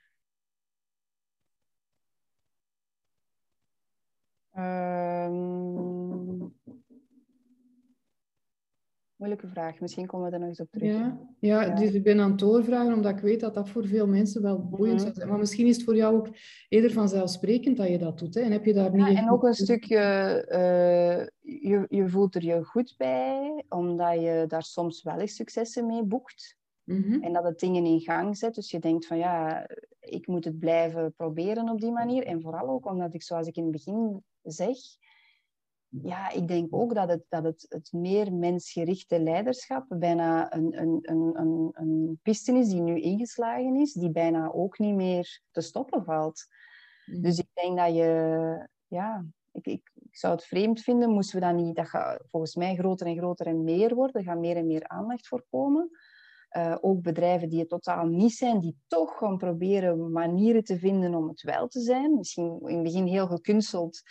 Moeilijke 9.20 9.48
vraag. 9.48 9.80
Misschien 9.80 10.06
komen 10.06 10.24
we 10.24 10.30
daar 10.30 10.40
nog 10.40 10.48
eens 10.48 10.60
op 10.60 10.70
terug. 10.70 10.92
Ja, 10.92 11.18
ja, 11.38 11.74
dus 11.74 11.92
ik 11.92 12.02
ben 12.02 12.20
aan 12.20 12.30
het 12.30 12.38
doorvragen 12.38 12.94
omdat 12.94 13.16
ik 13.16 13.22
weet 13.22 13.40
dat 13.40 13.54
dat 13.54 13.68
voor 13.68 13.86
veel 13.86 14.06
mensen 14.06 14.42
wel 14.42 14.68
boeiend 14.68 14.96
mhm. 14.96 15.02
zou 15.02 15.14
zijn. 15.14 15.28
Maar 15.28 15.38
misschien 15.38 15.66
is 15.66 15.76
het 15.76 15.84
voor 15.84 15.96
jou 15.96 16.16
ook 16.16 16.28
eerder 16.68 16.92
vanzelfsprekend 16.92 17.76
dat 17.76 17.88
je 17.88 17.98
dat 17.98 18.18
doet. 18.18 18.34
Hè? 18.34 18.40
En 18.40 18.52
heb 18.52 18.64
je 18.64 18.72
daar 18.72 18.94
niet... 18.94 19.06
Ja, 19.06 19.16
en 19.16 19.30
ook 19.30 19.44
een 19.44 19.54
stukje... 19.54 19.96
Uh, 20.50 21.26
je, 21.70 21.86
je 21.88 22.08
voelt 22.08 22.34
er 22.34 22.44
je 22.44 22.64
goed 22.64 22.94
bij, 22.96 23.64
omdat 23.68 24.20
je 24.20 24.44
daar 24.48 24.62
soms 24.62 25.02
wel 25.02 25.18
eens 25.18 25.34
successen 25.34 25.86
mee 25.86 26.02
boekt. 26.02 26.56
Mhm. 26.84 27.22
En 27.22 27.32
dat 27.32 27.44
het 27.44 27.58
dingen 27.58 27.84
in 27.84 28.00
gang 28.00 28.36
zet. 28.36 28.54
Dus 28.54 28.70
je 28.70 28.78
denkt 28.78 29.06
van 29.06 29.18
ja, 29.18 29.66
ik 30.00 30.26
moet 30.26 30.44
het 30.44 30.58
blijven 30.58 31.12
proberen 31.16 31.68
op 31.68 31.80
die 31.80 31.92
manier. 31.92 32.24
En 32.24 32.40
vooral 32.40 32.68
ook 32.68 32.86
omdat 32.86 33.14
ik, 33.14 33.22
zoals 33.22 33.46
ik 33.46 33.56
in 33.56 33.62
het 33.62 33.72
begin 33.72 34.24
zeg 34.42 34.76
ja, 35.90 36.30
ik 36.30 36.48
denk 36.48 36.74
ook 36.74 36.94
dat 36.94 37.08
het, 37.08 37.24
dat 37.28 37.44
het, 37.44 37.66
het 37.68 37.92
meer 37.92 38.32
mensgerichte 38.32 39.20
leiderschap 39.20 39.84
bijna 39.88 40.54
een, 40.54 40.80
een, 40.80 40.98
een, 41.02 41.40
een, 41.40 41.70
een 41.72 42.18
piste 42.22 42.52
is 42.52 42.68
die 42.68 42.80
nu 42.80 43.00
ingeslagen 43.00 43.76
is, 43.76 43.92
die 43.92 44.10
bijna 44.10 44.52
ook 44.52 44.78
niet 44.78 44.94
meer 44.94 45.40
te 45.50 45.60
stoppen 45.60 46.04
valt. 46.04 46.46
Mm. 47.06 47.22
Dus 47.22 47.38
ik 47.38 47.48
denk 47.52 47.78
dat 47.78 47.94
je, 47.94 48.68
ja, 48.86 49.24
ik, 49.52 49.66
ik, 49.66 49.90
ik, 49.94 50.16
zou 50.16 50.34
het 50.34 50.44
vreemd 50.44 50.80
vinden, 50.80 51.10
moesten 51.10 51.40
we 51.40 51.46
dat 51.46 51.54
niet, 51.54 51.76
dat 51.76 51.88
gaat 51.88 52.22
volgens 52.26 52.54
mij 52.54 52.76
groter 52.76 53.06
en 53.06 53.16
groter 53.16 53.46
en 53.46 53.64
meer 53.64 53.94
worden, 53.94 54.20
er 54.20 54.26
gaat 54.26 54.38
meer 54.38 54.56
en 54.56 54.66
meer 54.66 54.88
aandacht 54.88 55.28
voor 55.28 55.44
komen. 55.50 55.90
Uh, 56.56 56.76
ook 56.80 57.02
bedrijven 57.02 57.48
die 57.48 57.58
het 57.58 57.68
totaal 57.68 58.06
niet 58.06 58.32
zijn, 58.32 58.60
die 58.60 58.76
toch 58.86 59.18
gaan 59.18 59.36
proberen 59.36 60.12
manieren 60.12 60.64
te 60.64 60.78
vinden 60.78 61.14
om 61.14 61.28
het 61.28 61.42
wel 61.42 61.68
te 61.68 61.80
zijn. 61.80 62.16
Misschien 62.16 62.60
in 62.60 62.74
het 62.74 62.82
begin 62.82 63.06
heel 63.06 63.26
gekunsteld, 63.26 64.02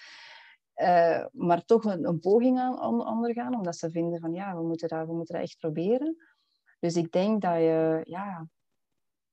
uh, 0.82 1.26
maar 1.32 1.66
toch 1.66 1.84
een, 1.84 2.08
een 2.08 2.20
poging 2.20 2.60
aan, 2.60 3.08
ondergaan, 3.08 3.56
omdat 3.56 3.76
ze 3.76 3.92
vinden 3.92 4.20
van 4.20 4.34
ja, 4.34 4.56
we 4.56 4.64
moeten 4.64 4.88
dat, 4.88 5.08
we 5.08 5.14
moeten 5.14 5.36
dat 5.36 5.44
echt 5.44 5.58
proberen. 5.58 6.16
Dus 6.80 6.96
ik 6.96 7.12
denk 7.12 7.42
dat 7.42 7.56
je, 7.56 8.00
ja, 8.04 8.48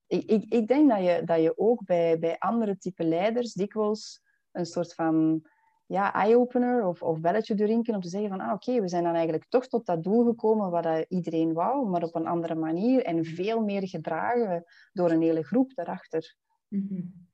ik, 0.07 0.25
ik, 0.25 0.53
ik 0.53 0.69
denk 0.69 0.91
dat 0.91 1.05
je, 1.05 1.23
dat 1.25 1.43
je 1.43 1.59
ook 1.59 1.85
bij, 1.85 2.19
bij 2.19 2.39
andere 2.39 2.79
type 2.79 3.05
leiders 3.05 3.53
dikwijls 3.53 4.21
een 4.53 4.67
soort 4.67 4.95
van 4.95 5.47
ja, 5.87 6.13
eye-opener 6.15 6.87
of, 6.87 7.03
of 7.03 7.21
belletje 7.21 7.55
drinken 7.55 7.95
om 7.95 8.01
te 8.01 8.09
zeggen 8.09 8.31
van 8.31 8.41
ah, 8.41 8.53
oké, 8.53 8.81
we 8.81 8.89
zijn 8.89 9.05
dan 9.05 9.15
eigenlijk 9.15 9.45
toch 9.49 9.67
tot 9.67 9.87
dat 9.87 10.03
doel 10.03 10.25
gekomen 10.25 10.71
wat 10.71 11.05
iedereen 11.09 11.53
wou, 11.53 11.89
maar 11.89 12.03
op 12.03 12.15
een 12.15 12.27
andere 12.27 12.55
manier 12.55 13.05
en 13.05 13.25
veel 13.25 13.61
meer 13.65 13.89
gedragen 13.89 14.65
door 14.93 15.11
een 15.11 15.23
hele 15.23 15.43
groep 15.43 15.75
daarachter. 15.75 16.37
Mm 16.69 17.26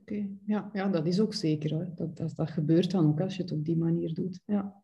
Oké, 0.00 0.28
ja, 0.46 0.70
ja, 0.72 0.88
dat 0.88 1.06
is 1.06 1.20
ook 1.20 1.34
zeker. 1.34 1.94
Dat, 1.94 2.16
dat, 2.16 2.32
dat 2.36 2.50
gebeurt 2.50 2.90
dan 2.90 3.06
ook 3.06 3.20
als 3.20 3.36
je 3.36 3.42
het 3.42 3.52
op 3.52 3.64
die 3.64 3.76
manier 3.76 4.14
doet. 4.14 4.40
Ja. 4.46 4.82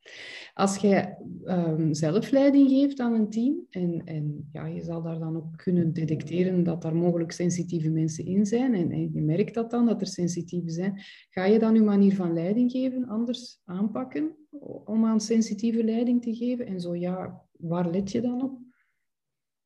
Als 0.54 0.76
jij 0.76 1.18
um, 1.44 1.94
zelf 1.94 2.30
leiding 2.30 2.68
geeft 2.68 3.00
aan 3.00 3.14
een 3.14 3.30
team 3.30 3.66
en, 3.70 4.04
en 4.04 4.48
ja, 4.52 4.66
je 4.66 4.82
zal 4.82 5.02
daar 5.02 5.18
dan 5.18 5.36
ook 5.36 5.56
kunnen 5.56 5.92
detecteren 5.92 6.64
dat 6.64 6.82
daar 6.82 6.96
mogelijk 6.96 7.32
sensitieve 7.32 7.90
mensen 7.90 8.24
in 8.24 8.46
zijn 8.46 8.74
en, 8.74 8.90
en 8.90 9.12
je 9.12 9.22
merkt 9.22 9.54
dat 9.54 9.70
dan, 9.70 9.86
dat 9.86 10.00
er 10.00 10.06
sensitieve 10.06 10.70
zijn, 10.70 11.00
ga 11.30 11.44
je 11.44 11.58
dan 11.58 11.74
je 11.74 11.82
manier 11.82 12.14
van 12.14 12.32
leiding 12.32 12.70
geven 12.70 13.08
anders 13.08 13.60
aanpakken 13.64 14.36
om 14.84 15.04
aan 15.04 15.20
sensitieve 15.20 15.84
leiding 15.84 16.22
te 16.22 16.34
geven? 16.34 16.66
En 16.66 16.80
zo 16.80 16.96
ja, 16.96 17.44
waar 17.52 17.90
let 17.90 18.10
je 18.10 18.20
dan 18.20 18.42
op? 18.42 18.58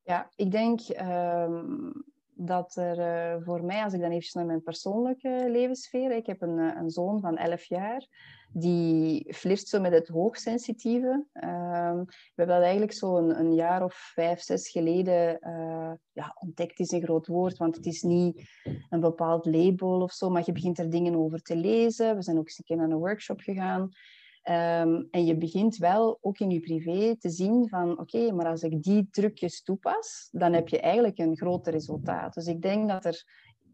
Ja, 0.01 0.31
ik 0.35 0.51
denk 0.51 0.79
um, 0.89 2.05
dat 2.35 2.75
er 2.75 2.97
uh, 2.99 3.45
voor 3.45 3.63
mij, 3.63 3.83
als 3.83 3.93
ik 3.93 4.01
dan 4.01 4.11
even 4.11 4.29
naar 4.33 4.45
mijn 4.45 4.63
persoonlijke 4.63 5.45
levenssfeer, 5.49 6.11
ik 6.11 6.25
heb 6.25 6.41
een, 6.41 6.59
eh, 6.59 6.81
een 6.81 6.89
zoon 6.89 7.19
van 7.19 7.37
11 7.37 7.63
jaar, 7.63 8.07
die 8.51 9.33
flirt 9.33 9.67
zo 9.67 9.79
met 9.79 9.91
het 9.91 10.07
hoogsensitieve. 10.07 11.25
Um, 11.33 12.05
we 12.05 12.33
hebben 12.35 12.55
dat 12.55 12.63
eigenlijk 12.63 12.93
zo 12.93 13.17
een, 13.17 13.39
een, 13.39 13.53
jaar 13.53 13.83
of 13.83 13.93
vijf, 13.93 14.41
zes 14.41 14.69
geleden 14.69 15.37
uh, 15.41 15.91
ja, 16.11 16.35
ontdekt, 16.39 16.79
is 16.79 16.91
een 16.91 17.03
groot 17.03 17.27
woord, 17.27 17.57
want 17.57 17.75
het 17.75 17.85
is 17.85 18.01
niet 18.01 18.49
een 18.89 18.99
bepaald 18.99 19.45
label 19.45 20.01
of 20.01 20.11
zo, 20.11 20.29
maar 20.29 20.43
je 20.45 20.51
begint 20.51 20.79
er 20.79 20.89
dingen 20.89 21.15
over 21.15 21.41
te 21.41 21.55
lezen. 21.55 22.15
We 22.15 22.21
zijn 22.21 22.37
ook 22.37 22.47
eens 22.47 22.57
een 22.57 22.65
keer 22.65 22.77
naar 22.77 22.89
een 22.89 22.97
workshop 22.97 23.39
gegaan. 23.39 23.89
Ehm, 24.45 25.03
en 25.11 25.25
je 25.25 25.37
begint 25.37 25.77
wel 25.77 26.17
ook 26.21 26.39
in 26.39 26.49
je 26.49 26.59
privé 26.59 27.15
te 27.17 27.29
zien 27.29 27.69
van 27.69 27.99
oké, 27.99 28.31
maar 28.31 28.45
als 28.45 28.63
ik 28.63 28.83
die 28.83 29.07
trucjes 29.09 29.63
toepas, 29.63 30.27
dan 30.31 30.53
heb 30.53 30.67
je 30.67 30.79
eigenlijk 30.79 31.17
een 31.17 31.37
groter 31.37 31.71
resultaat. 31.71 32.33
Dus 32.33 32.47
ik 32.47 32.61
denk 32.61 32.89
dat 32.89 33.05
er, 33.05 33.23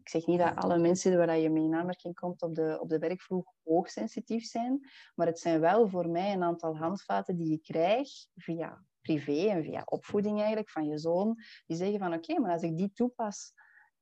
ik 0.00 0.08
zeg 0.08 0.26
niet 0.26 0.38
dat 0.38 0.56
alle 0.56 0.78
mensen 0.78 1.16
waar 1.16 1.38
je 1.38 1.50
mee 1.50 1.64
in 1.64 1.74
aanmerking 1.74 2.14
komt 2.14 2.42
op 2.42 2.54
de, 2.54 2.78
op 2.80 2.88
de 2.88 2.98
werkvloer 2.98 3.44
hoogsensitief 3.64 4.44
zijn, 4.44 4.90
maar 5.14 5.26
het 5.26 5.38
zijn 5.38 5.60
wel 5.60 5.88
voor 5.88 6.08
mij 6.08 6.32
een 6.32 6.42
aantal 6.42 6.76
handvaten 6.76 7.36
die 7.36 7.50
je 7.50 7.58
krijgt 7.58 8.28
via 8.34 8.84
privé 9.00 9.46
en 9.48 9.62
via 9.62 9.82
opvoeding 9.84 10.38
eigenlijk 10.38 10.70
van 10.70 10.86
je 10.86 10.98
zoon, 10.98 11.36
die 11.66 11.76
zeggen 11.76 11.98
van 11.98 12.14
oké, 12.14 12.40
maar 12.40 12.52
als 12.52 12.62
ik 12.62 12.76
die 12.76 12.92
toepas 12.92 13.52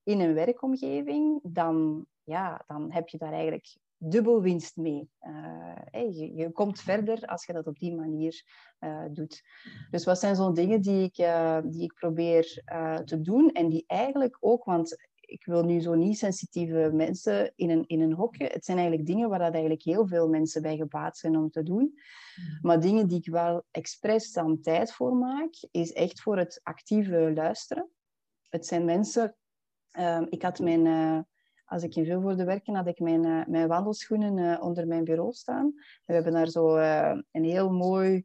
in 0.02 0.20
een 0.20 0.34
werkomgeving, 0.34 1.40
dan, 1.42 2.06
ja, 2.22 2.64
dan 2.66 2.92
heb 2.92 3.08
je 3.08 3.18
daar 3.18 3.32
eigenlijk 3.32 3.78
dubbel 4.02 4.42
winst 4.42 4.76
mee. 4.76 5.10
Uh, 5.22 6.16
je, 6.18 6.34
je, 6.34 6.50
komt 6.50 6.80
verder 6.80 7.26
als 7.26 7.44
je 7.44 7.52
dat 7.52 7.66
op 7.66 7.78
die 7.78 7.94
manier 7.94 8.42
uh, 8.80 9.04
doet. 9.10 9.42
Dus 9.90 10.04
wat 10.04 10.18
zijn 10.18 10.36
zo'n 10.36 10.54
dingen 10.54 10.80
die 10.80 11.04
ik, 11.04 11.18
uh, 11.18 11.58
die 11.64 11.82
ik 11.82 11.94
probeer 11.94 12.62
te 13.04 13.20
doen 13.20 13.50
en 13.50 13.68
die 13.68 13.84
eigenlijk 13.86 14.36
ook, 14.40 14.64
want 14.64 15.08
ik 15.20 15.44
wil 15.44 15.64
nu 15.64 15.80
zo 15.80 15.94
niet 15.94 16.18
sensitieve 16.18 16.90
mensen 16.92 17.52
in 17.56 17.70
een, 17.70 17.86
in 17.86 18.00
een 18.00 18.12
hokje. 18.12 18.44
Het 18.44 18.64
zijn 18.64 18.78
eigenlijk 18.78 19.08
dingen 19.08 19.28
waar 19.28 19.38
dat 19.38 19.52
eigenlijk 19.52 19.82
heel 19.82 20.06
veel 20.06 20.28
mensen 20.28 20.62
bij 20.62 20.76
gebaat 20.76 21.18
zijn 21.18 21.36
om 21.36 21.50
te 21.50 21.62
doen. 21.62 21.94
Maar 22.60 22.80
dingen 22.80 23.06
die 23.06 23.18
ik 23.18 23.30
wel 23.30 23.64
expres 23.70 24.32
dan 24.32 24.60
tijd 24.60 24.92
voor 24.92 25.16
maak, 25.16 25.54
is 25.70 25.92
echt 25.92 26.20
voor 26.20 26.38
het 26.38 26.60
actieve 26.62 27.32
luisteren. 27.34 27.90
Het 28.48 28.66
zijn 28.66 28.84
mensen... 28.84 29.34
Ik 30.28 30.42
had 30.42 30.58
mijn 30.58 31.26
als 31.70 31.82
ik 31.82 31.94
in 31.94 32.04
Vilvoorde 32.04 32.44
werken, 32.44 32.74
had 32.74 32.86
ik 32.86 33.00
mijn, 33.00 33.26
uh, 33.26 33.46
mijn 33.46 33.68
wandelschoenen 33.68 34.36
uh, 34.36 34.62
onder 34.62 34.86
mijn 34.86 35.04
bureau 35.04 35.32
staan. 35.32 35.72
We 36.04 36.12
hebben 36.12 36.32
daar 36.32 36.48
zo 36.48 36.76
uh, 36.76 37.18
een 37.32 37.44
heel 37.44 37.72
mooi 37.72 38.24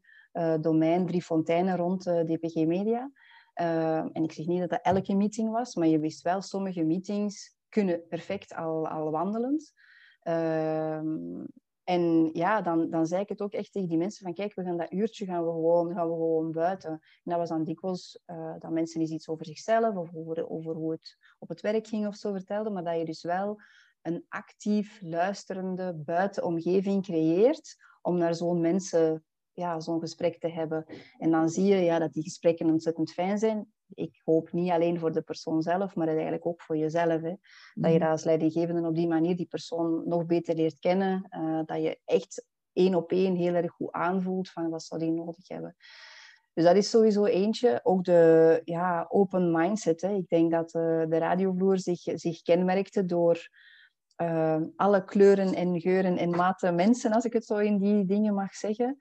domein, 0.61 1.05
drie 1.05 1.21
fonteinen 1.21 1.75
rond 1.75 2.03
DPG 2.03 2.65
Media. 2.65 3.11
en 3.53 4.23
ik 4.23 4.31
zeg 4.31 4.45
niet 4.45 4.59
dat 4.59 4.69
dat 4.69 4.79
elke 4.81 5.15
meeting 5.15 5.51
was, 5.51 5.75
maar 5.75 5.87
je 5.87 5.99
wist 5.99 6.21
wel, 6.21 6.41
sommige 6.41 6.83
meetings 6.83 7.55
kunnen 7.69 8.07
perfect 8.07 8.55
al, 8.55 8.87
al 8.87 9.11
wandelend. 9.11 9.73
En 11.85 12.29
ja, 12.33 12.61
dan, 12.61 12.89
dan 12.89 13.05
zei 13.05 13.21
ik 13.21 13.29
het 13.29 13.41
ook 13.41 13.53
echt 13.53 13.71
tegen 13.71 13.89
die 13.89 13.97
mensen 13.97 14.25
van 14.25 14.33
kijk, 14.33 14.53
we 14.55 14.63
gaan 14.63 14.77
dat 14.77 14.91
uurtje 14.91 15.25
gaan 15.25 15.45
we 15.45 15.51
gewoon, 15.51 15.93
gaan 15.93 16.07
we 16.07 16.13
gewoon 16.13 16.51
buiten. 16.51 16.89
En 16.89 17.01
dat 17.23 17.37
was 17.37 17.49
dan 17.49 17.63
dikwijls 17.63 18.19
uh, 18.25 18.53
dat 18.59 18.71
mensen 18.71 19.01
eens 19.01 19.11
iets 19.11 19.27
over 19.27 19.45
zichzelf 19.45 19.95
of 19.95 20.15
over, 20.15 20.49
over 20.49 20.75
hoe 20.75 20.91
het 20.91 21.17
op 21.39 21.49
het 21.49 21.61
werk 21.61 21.87
ging 21.87 22.07
of 22.07 22.15
zo 22.15 22.31
vertelden, 22.31 22.73
maar 22.73 22.83
dat 22.83 22.97
je 22.97 23.05
dus 23.05 23.23
wel 23.23 23.61
een 24.01 24.25
actief 24.29 25.01
luisterende 25.01 25.93
buitenomgeving 25.93 27.03
creëert 27.03 27.75
om 28.01 28.17
naar 28.17 28.35
zo'n 28.35 28.61
mensen 28.61 29.23
ja, 29.51 29.79
zo'n 29.79 29.99
gesprek 29.99 30.39
te 30.39 30.49
hebben. 30.49 30.85
En 31.17 31.31
dan 31.31 31.49
zie 31.49 31.65
je 31.65 31.75
ja, 31.75 31.99
dat 31.99 32.13
die 32.13 32.23
gesprekken 32.23 32.69
ontzettend 32.69 33.11
fijn 33.11 33.37
zijn 33.37 33.73
ik 33.93 34.21
hoop 34.23 34.51
niet 34.51 34.71
alleen 34.71 34.99
voor 34.99 35.11
de 35.11 35.21
persoon 35.21 35.61
zelf, 35.61 35.95
maar 35.95 36.07
eigenlijk 36.07 36.45
ook 36.45 36.61
voor 36.61 36.77
jezelf. 36.77 37.21
Hè. 37.21 37.33
Dat 37.73 37.91
je 37.91 37.99
mhm. 37.99 38.09
als 38.09 38.23
leidinggevende 38.23 38.87
op 38.87 38.95
die 38.95 39.07
manier 39.07 39.35
die 39.35 39.47
persoon 39.47 40.07
nog 40.07 40.25
beter 40.25 40.55
leert 40.55 40.79
kennen. 40.79 41.27
Uh, 41.29 41.59
dat 41.65 41.81
je 41.81 41.99
echt 42.05 42.45
één 42.73 42.95
op 42.95 43.11
één 43.11 43.35
heel 43.35 43.53
erg 43.53 43.71
goed 43.71 43.91
aanvoelt 43.91 44.49
van 44.49 44.69
wat 44.69 44.83
zou 44.83 45.01
die 45.01 45.11
nodig 45.11 45.47
hebben. 45.47 45.75
Dus 46.53 46.63
dat 46.63 46.75
is 46.75 46.89
sowieso 46.89 47.25
eentje. 47.25 47.79
Ook 47.83 48.03
de 48.03 48.61
ja, 48.63 49.05
open 49.09 49.51
mindset. 49.51 50.01
Hè. 50.01 50.13
Ik 50.13 50.29
denk 50.29 50.51
dat 50.51 50.73
uh, 50.73 50.81
de 51.09 51.17
radiovloer 51.17 51.79
zich, 51.79 52.01
zich 52.01 52.41
kenmerkte 52.41 53.05
door 53.05 53.49
uh, 54.21 54.61
alle 54.75 55.05
kleuren 55.05 55.53
en 55.53 55.81
geuren 55.81 56.17
en 56.17 56.29
maten 56.29 56.75
mensen, 56.75 57.11
als 57.11 57.25
ik 57.25 57.33
het 57.33 57.45
zo 57.45 57.57
in 57.57 57.77
die 57.77 58.05
dingen 58.05 58.33
mag 58.33 58.55
zeggen. 58.55 58.97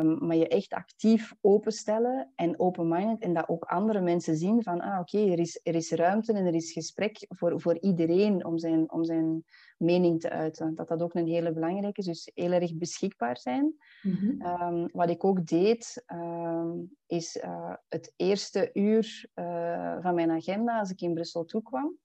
Ehm, 0.00 0.26
maar 0.26 0.36
je 0.36 0.48
echt 0.48 0.72
actief 0.72 1.34
openstellen 1.40 2.32
en 2.34 2.60
open-minded 2.60 3.22
en 3.22 3.34
dat 3.34 3.48
ook 3.48 3.64
andere 3.64 4.00
mensen 4.00 4.36
zien 4.36 4.62
van, 4.62 4.80
ah 4.80 5.00
oké, 5.00 5.18
er, 5.18 5.38
is, 5.38 5.60
er 5.62 5.74
is 5.74 5.90
ruimte 5.90 6.32
en 6.32 6.46
er 6.46 6.54
is 6.54 6.72
gesprek 6.72 7.26
voor, 7.28 7.60
voor 7.60 7.78
iedereen 7.78 8.44
om 8.44 8.58
zijn, 8.58 8.92
om 8.92 9.04
zijn 9.04 9.44
mening 9.78 10.20
te 10.20 10.30
uiten. 10.30 10.74
Dat 10.74 10.88
dat 10.88 11.02
ook 11.02 11.14
een 11.14 11.26
hele 11.26 11.52
belangrijke 11.52 12.00
is, 12.00 12.06
dus 12.06 12.30
heel 12.34 12.52
erg 12.52 12.74
beschikbaar 12.74 13.38
zijn. 13.38 13.74
Mhm. 14.02 14.40
Ehm, 14.40 14.88
wat 14.92 15.10
ik 15.10 15.24
ook 15.24 15.46
deed, 15.46 16.02
ehm, 16.06 16.70
is 17.06 17.36
uh, 17.36 17.74
het 17.88 18.12
eerste 18.16 18.70
uur 18.72 19.28
uh, 19.34 19.96
van 20.00 20.14
mijn 20.14 20.30
agenda 20.30 20.78
als 20.78 20.90
ik 20.90 21.00
in 21.00 21.14
Brussel 21.14 21.44
toekwam, 21.44 21.98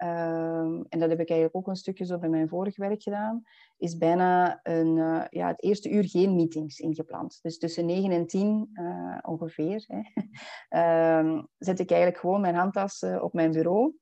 Ehm, 0.00 0.82
en 0.88 0.98
dat 0.98 1.08
heb 1.08 1.20
ik 1.20 1.28
eigenlijk 1.28 1.56
ook 1.56 1.66
een 1.66 1.76
stukje 1.76 2.04
zo 2.04 2.18
bij 2.18 2.28
mijn 2.28 2.48
vorig 2.48 2.76
werk 2.76 3.02
gedaan, 3.02 3.42
is 3.78 3.96
bijna 3.96 4.60
een, 4.62 4.96
uh, 4.96 5.24
ja, 5.30 5.46
het 5.46 5.62
eerste 5.62 5.90
uur 5.90 6.08
geen 6.08 6.34
meetings 6.34 6.78
ingepland. 6.78 7.38
Dus 7.42 7.58
tussen 7.58 7.86
9 7.86 8.10
en 8.10 8.26
10 8.26 8.70
uh, 8.72 8.86
eh, 8.86 9.18
ongeveer 9.22 9.84
hè, 9.86 11.18
um, 11.18 11.48
zet 11.58 11.78
ik 11.78 11.90
eigenlijk 11.90 12.20
gewoon 12.20 12.40
mijn 12.40 12.54
handtas 12.54 13.02
uh, 13.02 13.22
op 13.22 13.32
mijn 13.32 13.52
bureau. 13.52 13.94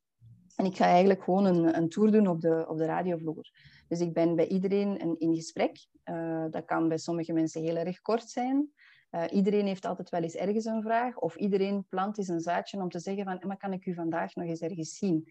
En 0.56 0.64
ik 0.64 0.76
ga 0.76 0.84
eigenlijk 0.84 1.22
gewoon 1.22 1.44
een, 1.44 1.76
een 1.76 1.88
tour 1.88 2.12
doen 2.12 2.26
op 2.26 2.40
de, 2.40 2.66
op 2.68 2.76
de 2.76 2.84
radiovloer. 2.84 3.50
Dus 3.88 4.00
ik 4.00 4.12
ben 4.12 4.36
bij 4.36 4.46
iedereen 4.46 5.02
een, 5.02 5.18
in 5.18 5.34
gesprek. 5.34 5.86
dat 6.50 6.64
kan 6.64 6.88
bij 6.88 6.98
sommige 6.98 7.32
mensen 7.32 7.62
heel 7.62 7.76
erg 7.76 8.00
kort 8.00 8.30
zijn. 8.30 8.72
iedereen 9.30 9.66
heeft 9.66 9.84
altijd 9.84 10.08
wel 10.08 10.22
eens 10.22 10.34
ergens 10.34 10.64
een 10.64 10.82
vraag. 10.82 11.16
Of 11.16 11.36
iedereen 11.36 11.86
plant 11.88 12.18
eens 12.18 12.28
een 12.28 12.40
zaadje 12.40 12.80
om 12.80 12.88
te 12.88 12.98
zeggen 12.98 13.24
van... 13.24 13.42
Maar 13.46 13.56
kan 13.56 13.72
ik 13.72 13.86
u 13.86 13.94
vandaag 13.94 14.34
nog 14.34 14.46
eens 14.46 14.60
ergens 14.60 14.96
zien? 14.96 15.28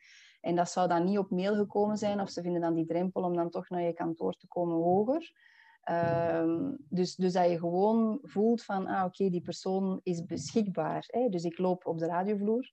En 0.47 0.55
dat 0.55 0.69
zou 0.69 0.87
dan 0.87 1.03
niet 1.03 1.17
op 1.17 1.31
mail 1.31 1.55
gekomen 1.55 1.97
zijn, 1.97 2.21
of 2.21 2.29
ze 2.29 2.41
vinden 2.41 2.61
dan 2.61 2.73
die 2.73 2.85
drempel 2.85 3.23
om 3.23 3.35
dan 3.35 3.49
toch 3.49 3.69
naar 3.69 3.81
je 3.81 3.93
kantoor 3.93 4.33
te 4.33 4.47
komen 4.47 4.75
hoger. 4.75 5.33
Ehm, 5.81 6.71
dus, 6.89 7.15
dus 7.15 7.33
dat 7.33 7.49
je 7.49 7.59
gewoon 7.59 8.19
voelt 8.21 8.63
van, 8.63 8.87
ah 8.87 9.05
oké, 9.05 9.29
die 9.29 9.41
persoon 9.41 9.99
is 10.03 10.25
beschikbaar. 10.25 11.03
Hè? 11.07 11.29
Dus 11.29 11.43
ik 11.43 11.57
loop 11.57 11.85
op 11.85 11.97
de 11.97 12.05
radiovloer. 12.05 12.71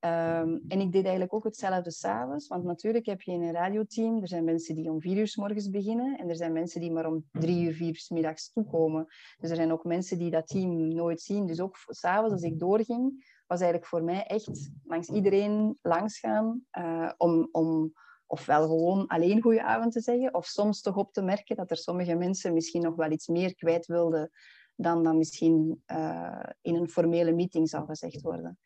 Um, 0.00 0.64
en 0.68 0.80
ik 0.80 0.92
deed 0.92 1.02
eigenlijk 1.02 1.34
ook 1.34 1.44
hetzelfde 1.44 1.90
s'avonds, 1.90 2.48
want 2.48 2.64
natuurlijk 2.64 3.06
heb 3.06 3.22
je 3.22 3.32
in 3.32 3.42
een 3.42 3.52
radioteam, 3.52 4.20
er 4.20 4.28
zijn 4.28 4.44
mensen 4.44 4.74
die 4.74 4.90
om 4.90 5.00
vier 5.00 5.16
uur 5.16 5.28
s 5.28 5.36
morgens 5.36 5.70
beginnen 5.70 6.18
en 6.18 6.28
er 6.28 6.36
zijn 6.36 6.52
mensen 6.52 6.80
die 6.80 6.92
maar 6.92 7.06
om 7.06 7.24
drie 7.32 7.64
uur, 7.64 7.72
vier 7.72 7.88
uur 7.88 7.96
s 7.96 8.10
middags 8.10 8.52
toekomen. 8.52 9.06
Dus 9.38 9.50
er 9.50 9.56
zijn 9.56 9.72
ook 9.72 9.84
mensen 9.84 10.18
die 10.18 10.30
dat 10.30 10.46
team 10.46 10.94
nooit 10.94 11.20
zien. 11.20 11.46
Dus 11.46 11.60
ook 11.60 11.76
s'avonds 11.86 12.32
als 12.32 12.42
ik 12.42 12.58
doorging, 12.58 13.24
was 13.46 13.60
eigenlijk 13.60 13.90
voor 13.90 14.02
mij 14.02 14.26
echt 14.26 14.70
langs 14.84 15.08
iedereen 15.08 15.78
langsgaan 15.82 16.64
uh, 16.78 17.12
om, 17.16 17.48
om 17.52 17.92
ofwel 18.26 18.66
gewoon 18.66 19.06
alleen 19.06 19.42
goede 19.42 19.62
avond 19.62 19.92
te 19.92 20.00
zeggen, 20.00 20.34
of 20.34 20.46
soms 20.46 20.80
toch 20.80 20.96
op 20.96 21.12
te 21.12 21.22
merken 21.22 21.56
dat 21.56 21.70
er 21.70 21.76
sommige 21.76 22.14
mensen 22.14 22.54
misschien 22.54 22.82
nog 22.82 22.94
wel 22.94 23.10
iets 23.10 23.26
meer 23.26 23.54
kwijt 23.54 23.86
wilden 23.86 24.30
dan 24.76 25.02
dan 25.02 25.18
misschien 25.18 25.82
uh, 25.86 26.42
in 26.60 26.74
een 26.74 26.88
formele 26.88 27.32
meeting 27.32 27.68
zou 27.68 27.86
gezegd 27.86 28.20
worden. 28.22 28.58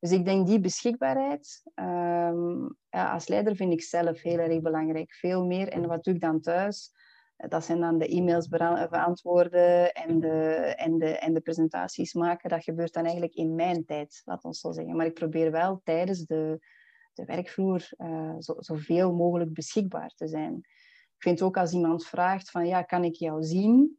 Dus 0.00 0.10
ik 0.10 0.24
denk 0.24 0.46
die 0.46 0.60
beschikbaarheid, 0.60 1.62
um, 1.74 2.76
ja, 2.88 3.12
als 3.12 3.28
leider 3.28 3.56
vind 3.56 3.72
ik 3.72 3.82
zelf 3.82 4.22
heel 4.22 4.38
erg 4.38 4.60
belangrijk. 4.60 5.12
Veel 5.12 5.46
meer. 5.46 5.68
En 5.68 5.86
wat 5.86 6.04
doe 6.04 6.14
ik 6.14 6.20
dan 6.20 6.40
thuis? 6.40 6.92
Dat 7.46 7.64
zijn 7.64 7.80
dan 7.80 7.98
de 7.98 8.08
e-mails 8.08 8.48
beantwoorden 8.48 9.92
en 9.92 10.20
de, 10.20 10.54
en, 10.76 10.98
de, 10.98 11.18
en 11.18 11.34
de 11.34 11.40
presentaties 11.40 12.14
maken. 12.14 12.50
Dat 12.50 12.64
gebeurt 12.64 12.92
dan 12.92 13.02
eigenlijk 13.02 13.34
in 13.34 13.54
mijn 13.54 13.84
tijd, 13.84 14.22
laat 14.24 14.44
ons 14.44 14.60
zo 14.60 14.72
zeggen. 14.72 14.96
Maar 14.96 15.06
ik 15.06 15.14
probeer 15.14 15.50
wel 15.50 15.80
tijdens 15.84 16.26
de, 16.26 16.58
de 17.12 17.24
werkvloer 17.24 17.88
uh, 17.96 18.34
zo, 18.38 18.54
zoveel 18.58 19.14
mogelijk 19.14 19.52
beschikbaar 19.52 20.12
te 20.14 20.28
zijn. 20.28 20.56
Ik 21.16 21.24
vind 21.24 21.42
ook 21.42 21.56
als 21.56 21.72
iemand 21.72 22.06
vraagt 22.06 22.50
van 22.50 22.66
ja, 22.66 22.82
kan 22.82 23.04
ik 23.04 23.14
jou 23.14 23.42
zien? 23.42 23.98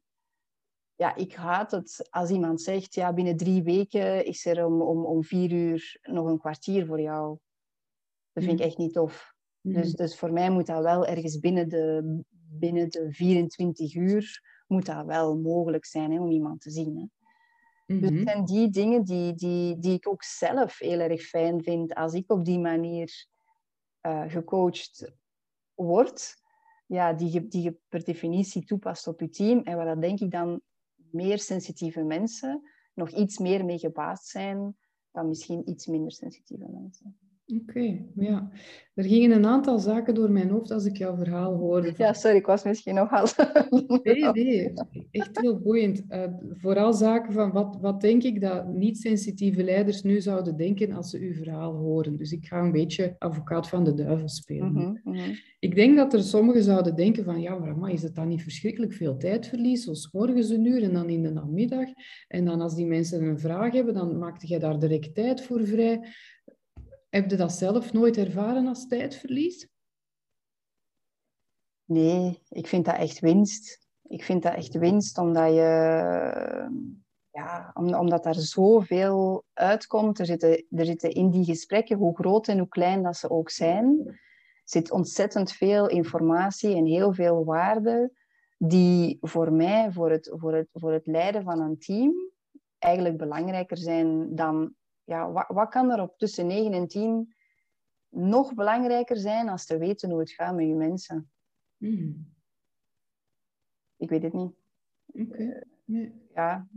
Ja, 0.95 1.15
ik 1.15 1.33
haat 1.33 1.71
het 1.71 2.07
als 2.09 2.29
iemand 2.29 2.61
zegt 2.61 2.93
ja, 2.93 3.13
binnen 3.13 3.37
drie 3.37 3.63
weken 3.63 4.25
is 4.25 4.45
er 4.45 4.65
om, 4.65 4.81
om, 4.81 5.05
om 5.05 5.23
vier 5.23 5.51
uur 5.51 5.97
nog 6.01 6.27
een 6.27 6.39
kwartier 6.39 6.85
voor 6.85 7.01
jou. 7.01 7.37
Dat 8.31 8.43
vind 8.43 8.59
ik 8.59 8.65
mm. 8.65 8.69
echt 8.71 8.77
niet 8.77 8.93
tof. 8.93 9.33
Dus, 9.61 9.87
mhm. 9.87 9.95
dus 9.95 10.17
voor 10.17 10.31
mij 10.31 10.49
moet 10.49 10.65
dat 10.65 10.83
wel 10.83 11.05
ergens 11.05 11.39
binnen 11.39 11.69
de, 11.69 12.21
binnen 12.49 12.89
de 12.89 13.11
24 13.11 13.95
uur 13.95 14.41
moet 14.67 14.85
dat 14.85 15.05
wel 15.05 15.37
mogelijk 15.37 15.85
zijn 15.85 16.11
hè, 16.11 16.21
om 16.21 16.31
iemand 16.31 16.61
te 16.61 16.71
zien. 16.71 16.97
Hè. 16.97 17.05
Dus 17.95 18.09
het 18.09 18.13
mhm. 18.13 18.23
zijn 18.23 18.45
die 18.45 18.69
dingen 18.69 19.03
die, 19.03 19.33
die, 19.33 19.79
die 19.79 19.93
ik 19.93 20.07
ook 20.07 20.23
zelf 20.23 20.79
heel 20.79 20.99
erg 20.99 21.21
fijn 21.21 21.63
vind 21.63 21.93
als 21.93 22.13
ik 22.13 22.31
op 22.31 22.45
die 22.45 22.59
manier 22.59 23.27
uh, 24.01 24.23
gecoacht 24.27 25.11
word, 25.73 26.41
ja, 26.85 27.13
die, 27.13 27.31
je, 27.31 27.47
die 27.47 27.61
je 27.61 27.77
per 27.87 28.03
definitie 28.03 28.65
toepast 28.65 29.07
op 29.07 29.19
je 29.19 29.29
team. 29.29 29.59
En 29.59 29.75
waar 29.75 29.85
dat 29.85 30.01
denk 30.01 30.19
ik 30.19 30.31
dan 30.31 30.61
meer 30.95 31.39
sensitieve 31.39 32.03
mensen 32.03 32.69
nog 32.93 33.09
iets 33.09 33.37
meer 33.37 33.65
mee 33.65 33.79
gebaasd 33.79 34.25
zijn 34.25 34.77
dan 35.11 35.27
misschien 35.27 35.69
iets 35.69 35.85
minder 35.87 36.11
sensitieve 36.11 36.67
mensen. 36.69 37.19
Oké, 37.55 38.05
ja. 38.15 38.51
Er 38.93 39.05
gingen 39.05 39.31
een 39.31 39.45
aantal 39.45 39.79
zaken 39.79 40.13
door 40.13 40.31
mijn 40.31 40.49
hoofd 40.49 40.71
als 40.71 40.85
ik 40.85 40.97
jouw 40.97 41.15
verhaal 41.15 41.55
hoorde. 41.55 41.93
Ja, 41.97 42.13
sorry, 42.13 42.37
ik 42.37 42.45
was 42.45 42.63
misschien 42.63 42.95
nogal... 42.95 43.27
nee, 44.03 44.23
nee, 44.31 44.73
echt 45.11 45.39
heel 45.39 45.59
boeiend. 45.59 46.03
Uh, 46.09 46.23
vooral 46.51 46.93
zaken 46.93 47.33
van 47.33 47.51
wat, 47.51 47.77
wat 47.81 48.01
denk 48.01 48.23
ik 48.23 48.41
dat 48.41 48.67
niet-sensitieve 48.67 49.63
leiders 49.63 50.01
nu 50.01 50.21
zouden 50.21 50.57
denken 50.57 50.91
als 50.91 51.09
ze 51.09 51.19
uw 51.19 51.33
verhaal 51.33 51.75
horen. 51.75 52.17
Dus 52.17 52.31
ik 52.31 52.45
ga 52.45 52.59
een 52.59 52.71
beetje 52.71 53.15
advocaat 53.19 53.69
van 53.69 53.83
de 53.83 53.93
duivel 53.93 54.29
spelen. 54.29 54.71
Mhm, 54.71 54.95
mhm. 55.03 55.31
Ik 55.59 55.75
denk 55.75 55.97
dat 55.97 56.13
er 56.13 56.23
sommigen 56.23 56.63
zouden 56.63 56.95
denken 56.95 57.23
van, 57.23 57.41
ja, 57.41 57.55
maar 57.55 57.91
is 57.91 58.03
het 58.03 58.15
dan 58.15 58.27
niet 58.27 58.43
verschrikkelijk 58.43 58.93
veel 58.93 59.17
tijdverlies, 59.17 59.83
zoals 59.83 60.11
morgens 60.11 60.49
een 60.49 60.65
uur 60.65 60.83
en 60.83 60.93
dan 60.93 61.09
in 61.09 61.23
de 61.23 61.31
namiddag? 61.31 61.87
En 62.27 62.45
dan 62.45 62.61
als 62.61 62.75
die 62.75 62.85
mensen 62.85 63.23
een 63.23 63.39
vraag 63.39 63.73
hebben, 63.73 63.93
dan 63.93 64.17
maakte 64.17 64.47
jij 64.47 64.59
daar 64.59 64.79
direct 64.79 65.15
tijd 65.15 65.41
voor 65.41 65.65
vrij. 65.65 65.99
Heb 67.09 67.29
je 67.29 67.35
dat 67.35 67.51
zelf 67.51 67.93
nooit 67.93 68.17
ervaren 68.17 68.67
als 68.67 68.87
tijdverlies? 68.87 69.67
Nee, 71.85 72.41
ik 72.49 72.67
vind 72.67 72.85
dat 72.85 72.95
echt 72.95 73.19
winst. 73.19 73.87
Ik 74.03 74.23
vind 74.23 74.43
dat 74.43 74.53
echt 74.53 74.77
winst 74.77 75.17
omdat 75.17 75.53
je... 75.53 76.87
Ja, 77.31 77.71
omdat 77.73 78.25
er 78.25 78.35
zoveel 78.35 79.45
uitkomt. 79.53 80.19
Er 80.19 80.25
zitten, 80.25 80.65
er 80.69 80.85
zitten 80.85 81.11
in 81.11 81.29
die 81.29 81.45
gesprekken, 81.45 81.97
hoe 81.97 82.15
groot 82.15 82.47
en 82.47 82.57
hoe 82.57 82.67
klein 82.67 83.03
dat 83.03 83.17
ze 83.17 83.29
ook 83.29 83.49
zijn, 83.49 84.19
zit 84.63 84.91
ontzettend 84.91 85.51
veel 85.51 85.87
informatie 85.87 86.75
en 86.75 86.85
heel 86.85 87.13
veel 87.13 87.45
waarde 87.45 88.11
die 88.57 89.17
voor 89.21 89.53
mij, 89.53 89.91
voor 89.91 90.11
het, 90.11 90.31
voor 90.33 90.53
het, 90.53 90.67
voor 90.73 90.91
het 90.91 91.07
leiden 91.07 91.43
van 91.43 91.61
een 91.61 91.79
team, 91.79 92.13
eigenlijk 92.77 93.17
belangrijker 93.17 93.77
zijn 93.77 94.35
dan 94.35 94.73
ja, 95.09 95.31
wat, 95.31 95.45
wat 95.47 95.69
kan 95.69 95.91
er 95.91 96.01
op 96.01 96.17
tussen 96.17 96.47
9 96.47 96.73
en 96.73 96.87
10 96.87 97.33
nog 98.09 98.53
belangrijker 98.53 99.17
zijn 99.17 99.49
als 99.49 99.65
te 99.65 99.77
weten 99.77 100.09
hoe 100.09 100.19
het 100.19 100.31
gaat 100.31 100.55
met 100.55 100.67
je 100.67 100.75
mensen? 100.75 101.31
Hmm. 101.77 102.33
Ik 103.97 104.09
weet 104.09 104.23
het 104.23 104.33
niet. 104.33 104.51
Oké. 105.05 105.63
Ja. 106.33 106.67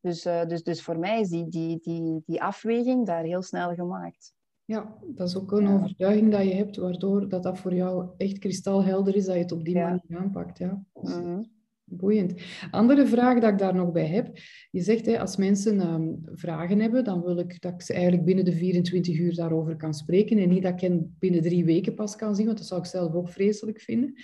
Dus, 0.00 0.26
uh, 0.26 0.44
dus, 0.46 0.62
dus 0.62 0.82
voor 0.82 0.98
mij 0.98 1.20
is 1.20 1.28
die, 1.28 1.48
die, 1.48 1.78
die, 1.78 2.22
die 2.26 2.42
afweging 2.42 3.06
daar 3.06 3.24
heel 3.24 3.42
snel 3.42 3.74
gemaakt. 3.74 4.34
Ja, 4.64 4.98
dat 5.06 5.28
is 5.28 5.36
ook 5.36 5.52
een 5.52 5.68
overtuiging 5.68 6.32
dat 6.32 6.44
je 6.44 6.54
hebt, 6.54 6.76
waardoor 6.76 7.28
dat, 7.28 7.42
dat 7.42 7.58
voor 7.58 7.74
jou 7.74 8.08
echt 8.16 8.38
kristalhelder 8.38 9.16
is 9.16 9.24
dat 9.24 9.34
je 9.34 9.40
het 9.40 9.52
op 9.52 9.64
die 9.64 9.74
manier 9.74 10.18
aanpakt. 10.18 10.58
Ja. 10.58 10.84
Dus, 10.92 11.14
mm 11.14 11.55
Boeiend. 11.88 12.34
Andere 12.70 13.06
vraag 13.06 13.40
dat 13.40 13.52
ik 13.52 13.58
daar 13.58 13.74
nog 13.74 13.92
bij 13.92 14.06
heb. 14.06 14.38
Je 14.70 14.80
zegt, 14.80 15.06
hè, 15.06 15.20
als 15.20 15.36
mensen 15.36 15.80
ehm, 15.80 16.12
vragen 16.32 16.80
hebben, 16.80 17.04
dan 17.04 17.22
wil 17.22 17.38
ik 17.38 17.60
dat 17.60 17.72
ik 17.72 17.82
ze 17.82 17.92
eigenlijk 17.92 18.24
binnen 18.24 18.44
de 18.44 18.52
24 18.52 19.18
uur 19.18 19.34
daarover 19.34 19.76
kan 19.76 19.94
spreken 19.94 20.38
en 20.38 20.48
niet 20.48 20.62
dat 20.62 20.72
ik 20.72 20.80
hen 20.80 21.16
binnen 21.18 21.42
drie 21.42 21.64
weken 21.64 21.94
pas 21.94 22.16
kan 22.16 22.34
zien, 22.34 22.46
want 22.46 22.58
dat 22.58 22.66
zou 22.66 22.80
ik 22.80 22.86
zelf 22.86 23.14
ook 23.14 23.28
vreselijk 23.28 23.80
vinden. 23.80 24.14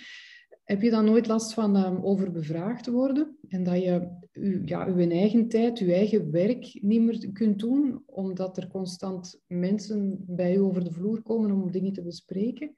Heb 0.63 0.81
je 0.81 0.89
dan 0.89 1.05
nooit 1.05 1.27
last 1.27 1.53
van 1.53 1.75
um, 1.75 2.03
over 2.03 2.31
bevraagd 2.31 2.83
te 2.83 2.91
worden 2.91 3.37
en 3.47 3.63
dat 3.63 3.83
je 3.83 4.17
u, 4.31 4.61
ja, 4.65 4.87
uw 4.87 5.09
eigen 5.09 5.47
tijd, 5.47 5.79
uw 5.79 5.91
eigen 5.91 6.31
werk 6.31 6.77
niet 6.81 7.01
meer 7.01 7.31
kunt 7.31 7.59
doen, 7.59 8.03
omdat 8.05 8.57
er 8.57 8.67
constant 8.67 9.41
mensen 9.47 10.23
bij 10.27 10.55
u 10.55 10.59
over 10.59 10.83
de 10.83 10.91
vloer 10.91 11.21
komen 11.21 11.51
om 11.51 11.71
dingen 11.71 11.93
te 11.93 12.03
bespreken? 12.03 12.73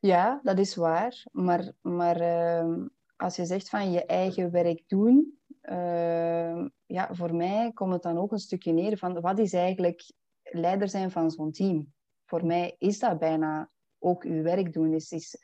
Ja, 0.00 0.40
dat 0.42 0.58
is 0.58 0.74
waar. 0.74 1.26
Maar, 1.32 1.72
maar 1.82 2.20
uh, 2.20 2.84
als 3.16 3.36
je 3.36 3.44
zegt 3.44 3.68
van 3.68 3.92
je 3.92 4.04
eigen 4.06 4.50
werk 4.50 4.82
doen, 4.86 5.38
uh, 5.62 6.66
ja, 6.86 7.08
voor 7.10 7.34
mij 7.34 7.72
komt 7.72 7.92
het 7.92 8.02
dan 8.02 8.18
ook 8.18 8.32
een 8.32 8.38
stukje 8.38 8.72
neer 8.72 8.98
van 8.98 9.20
wat 9.20 9.38
is 9.38 9.52
eigenlijk 9.52 10.12
leider 10.42 10.88
zijn 10.88 11.10
van 11.10 11.30
zo'n 11.30 11.52
team. 11.52 11.92
Voor 12.24 12.46
mij 12.46 12.76
is 12.78 12.98
dat 12.98 13.18
bijna 13.18 13.70
ook 13.98 14.24
uw 14.24 14.42
werk 14.42 14.72
doen. 14.72 14.90
Dus 14.90 15.10
is 15.10 15.36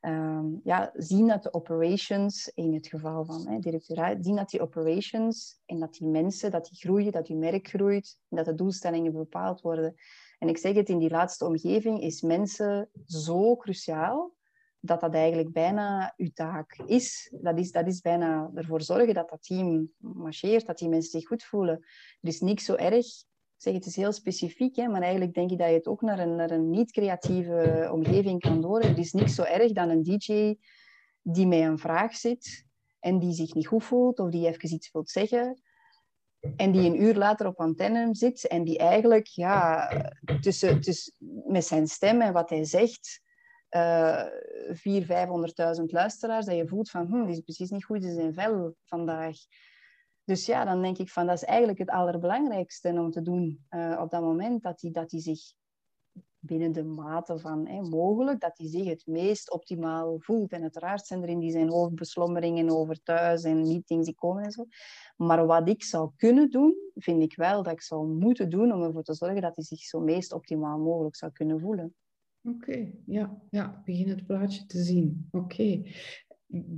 uh, 0.00 0.44
ja, 0.64 0.90
zien 0.94 1.26
dat 1.26 1.42
de 1.42 1.52
operations, 1.52 2.48
in 2.54 2.74
het 2.74 2.86
geval 2.86 3.24
van 3.24 3.48
hè, 3.48 3.58
directeur, 3.58 4.16
zien 4.20 4.36
dat 4.36 4.50
die 4.50 4.60
operations 4.60 5.60
en 5.64 5.80
dat 5.80 5.94
die 5.94 6.08
mensen, 6.08 6.50
dat 6.50 6.68
die 6.68 6.78
groeien, 6.78 7.12
dat 7.12 7.26
die 7.26 7.36
merk 7.36 7.68
groeit, 7.68 8.18
dat 8.28 8.44
de 8.44 8.54
doelstellingen 8.54 9.12
bepaald 9.12 9.60
worden. 9.60 9.94
En 10.38 10.48
ik 10.48 10.58
zeg 10.58 10.74
het, 10.74 10.88
in 10.88 10.98
die 10.98 11.10
laatste 11.10 11.44
omgeving 11.44 12.00
is 12.00 12.22
mensen 12.22 12.90
zo 13.06 13.56
cruciaal 13.56 14.35
dat 14.80 15.00
dat 15.00 15.14
eigenlijk 15.14 15.52
bijna 15.52 16.14
uw 16.16 16.30
taak 16.34 16.78
is. 16.86 17.32
Dat 17.40 17.58
is, 17.58 17.72
dat 17.72 17.86
is 17.86 18.00
bijna 18.00 18.50
ervoor 18.54 18.82
zorgen 18.82 19.14
dat 19.14 19.28
dat 19.28 19.42
team 19.42 19.90
marcheert, 19.98 20.66
dat 20.66 20.78
die 20.78 20.88
mensen 20.88 21.20
zich 21.20 21.28
goed 21.28 21.44
voelen. 21.44 21.76
Er 22.20 22.28
is 22.28 22.40
niks 22.40 22.64
zo 22.64 22.74
erg. 22.74 23.06
Ik 23.06 23.62
zeg, 23.62 23.74
het 23.74 23.86
is 23.86 23.96
heel 23.96 24.12
specifiek, 24.12 24.76
hè, 24.76 24.88
maar 24.88 25.02
eigenlijk 25.02 25.34
denk 25.34 25.50
ik 25.50 25.58
dat 25.58 25.68
je 25.68 25.74
het 25.74 25.86
ook 25.86 26.00
naar 26.00 26.18
een, 26.18 26.36
naar 26.36 26.50
een 26.50 26.70
niet-creatieve 26.70 27.88
omgeving 27.92 28.40
kan 28.40 28.60
door. 28.60 28.80
Er 28.80 28.98
is 28.98 29.12
niks 29.12 29.34
zo 29.34 29.42
erg 29.42 29.72
dan 29.72 29.88
een 29.88 30.02
DJ 30.02 30.56
die 31.22 31.46
met 31.46 31.60
een 31.60 31.78
vraag 31.78 32.14
zit 32.16 32.64
en 33.00 33.18
die 33.18 33.32
zich 33.32 33.54
niet 33.54 33.66
goed 33.66 33.84
voelt 33.84 34.18
of 34.18 34.30
die 34.30 34.46
even 34.48 34.72
iets 34.72 34.90
wil 34.92 35.06
zeggen. 35.06 35.60
En 36.56 36.72
die 36.72 36.90
een 36.90 37.02
uur 37.02 37.14
later 37.14 37.46
op 37.46 37.60
antenne 37.60 38.08
zit 38.14 38.46
en 38.46 38.64
die 38.64 38.78
eigenlijk 38.78 39.26
ja, 39.26 39.88
tussen, 40.40 40.80
tussen, 40.80 41.14
met 41.46 41.64
zijn 41.64 41.86
stem 41.86 42.20
en 42.20 42.32
wat 42.32 42.50
hij 42.50 42.64
zegt 42.64 43.20
uh, 43.70 44.24
400.000, 44.66 45.06
500.000 45.78 45.84
luisteraars, 45.84 46.46
dat 46.46 46.56
je 46.56 46.68
voelt 46.68 46.90
van, 46.90 47.06
hm, 47.06 47.24
die 47.24 47.34
is 47.34 47.40
precies 47.40 47.70
niet 47.70 47.84
goed 47.84 48.04
in 48.04 48.14
zijn 48.14 48.34
vel 48.34 48.76
vandaag. 48.84 49.36
Dus 50.24 50.46
ja, 50.46 50.64
dan 50.64 50.82
denk 50.82 50.98
ik 50.98 51.10
van, 51.10 51.26
dat 51.26 51.36
is 51.36 51.44
eigenlijk 51.44 51.78
het 51.78 51.90
allerbelangrijkste 51.90 52.88
om 52.88 53.10
te 53.10 53.22
doen 53.22 53.66
uh, 53.70 53.98
op 54.00 54.10
dat 54.10 54.22
moment, 54.22 54.62
dat 54.62 54.80
hij 54.80 54.90
dat 54.90 55.10
die 55.10 55.20
zich 55.20 55.40
binnen 56.38 56.72
de 56.72 56.84
mate 56.84 57.38
van 57.38 57.88
mogelijk, 57.88 58.40
dat 58.40 58.58
hij 58.58 58.68
zich 58.68 58.84
het 58.84 59.06
meest 59.06 59.52
optimaal 59.52 60.18
voelt. 60.18 60.52
En 60.52 60.62
uiteraard 60.62 61.06
zijn 61.06 61.22
er 61.22 61.28
in 61.28 61.38
die 61.38 61.50
zijn 61.50 61.68
hoofdbeslommeringen 61.68 62.70
over 62.70 63.02
thuis 63.02 63.42
en 63.42 63.60
meetings 63.60 64.06
die 64.06 64.14
komen 64.14 64.44
en 64.44 64.50
zo. 64.50 64.66
Maar 65.16 65.46
wat 65.46 65.68
ik 65.68 65.82
zou 65.82 66.10
kunnen 66.16 66.50
doen, 66.50 66.74
vind 66.94 67.22
ik 67.22 67.36
wel 67.36 67.62
dat 67.62 67.72
ik 67.72 67.82
zou 67.82 68.06
moeten 68.06 68.50
doen 68.50 68.72
om 68.72 68.82
ervoor 68.82 69.02
te 69.02 69.14
zorgen 69.14 69.42
dat 69.42 69.56
hij 69.56 69.64
zich 69.64 69.80
zo 69.80 70.00
meest 70.00 70.32
optimaal 70.32 70.78
mogelijk 70.78 71.16
zou 71.16 71.32
kunnen 71.32 71.60
voelen. 71.60 71.94
Oké, 72.48 72.90
ja, 73.06 73.42
ja, 73.50 73.82
begin 73.84 74.08
het 74.08 74.26
plaatje 74.26 74.66
te 74.66 74.82
zien. 74.82 75.28
Oké. 75.30 75.82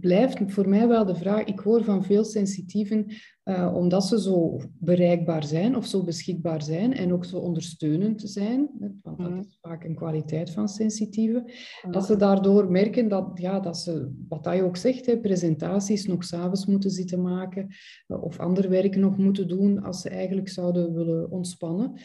Blijft 0.00 0.52
voor 0.52 0.68
mij 0.68 0.88
wel 0.88 1.04
de 1.04 1.14
vraag, 1.14 1.44
ik 1.44 1.58
hoor 1.58 1.84
van 1.84 2.04
veel 2.04 2.24
sensitieven, 2.24 3.06
uh, 3.44 3.74
omdat 3.74 4.04
ze 4.04 4.20
zo 4.20 4.60
bereikbaar 4.78 5.44
zijn 5.44 5.76
of 5.76 5.86
zo 5.86 6.04
beschikbaar 6.04 6.62
zijn 6.62 6.94
en 6.94 7.12
ook 7.12 7.24
zo 7.24 7.38
ondersteunend 7.38 8.22
zijn, 8.24 8.70
want 8.78 9.18
dat 9.18 9.30
mhm. 9.30 9.38
is 9.38 9.58
vaak 9.60 9.84
een 9.84 9.94
kwaliteit 9.94 10.50
van 10.50 10.68
sensitieven, 10.68 11.52
dat 11.90 12.06
ze 12.06 12.16
daardoor 12.16 12.70
merken 12.70 13.08
dat, 13.08 13.30
ja, 13.34 13.60
dat 13.60 13.78
ze, 13.78 14.12
wat 14.28 14.44
hij 14.44 14.62
ook 14.62 14.76
zegt, 14.76 15.06
hè, 15.06 15.20
presentaties 15.20 16.06
nog 16.06 16.24
s'avonds 16.24 16.66
moeten 16.66 16.90
zitten 16.90 17.22
maken 17.22 17.66
uh, 18.06 18.22
of 18.22 18.38
ander 18.38 18.68
werk 18.68 18.96
nog 18.96 19.16
moeten 19.16 19.48
doen 19.48 19.82
als 19.82 20.00
ze 20.00 20.08
eigenlijk 20.08 20.48
zouden 20.48 20.94
willen 20.94 21.30
ontspannen. 21.30 22.00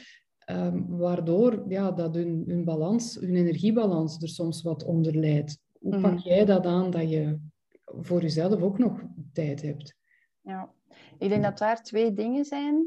Um, 0.46 0.98
waardoor 0.98 1.64
ja, 1.68 1.92
dat 1.92 2.16
hun, 2.16 2.44
hun 2.48 2.64
balans, 2.64 3.16
hun 3.16 3.36
energiebalans 3.36 4.22
er 4.22 4.30
soms 4.30 4.62
wat 4.62 4.84
onder 4.84 5.16
leidt. 5.16 5.60
Hoe 5.80 6.02
pak 6.02 6.14
mhm. 6.14 6.28
jij 6.28 6.46
dat 6.46 6.66
aan 6.66 6.92
dat 6.92 7.10
je 7.10 7.40
voor 7.86 8.22
jezelf 8.22 8.62
ook 8.62 8.78
nog 8.78 9.04
tijd 9.34 9.62
hebt? 9.62 9.96
Ja, 10.42 10.74
ik 11.18 11.30
denk 11.30 11.44
dat 11.44 11.58
daar 11.58 11.84
twee 11.84 12.14
dingen 12.14 12.46
zijn. 12.46 12.86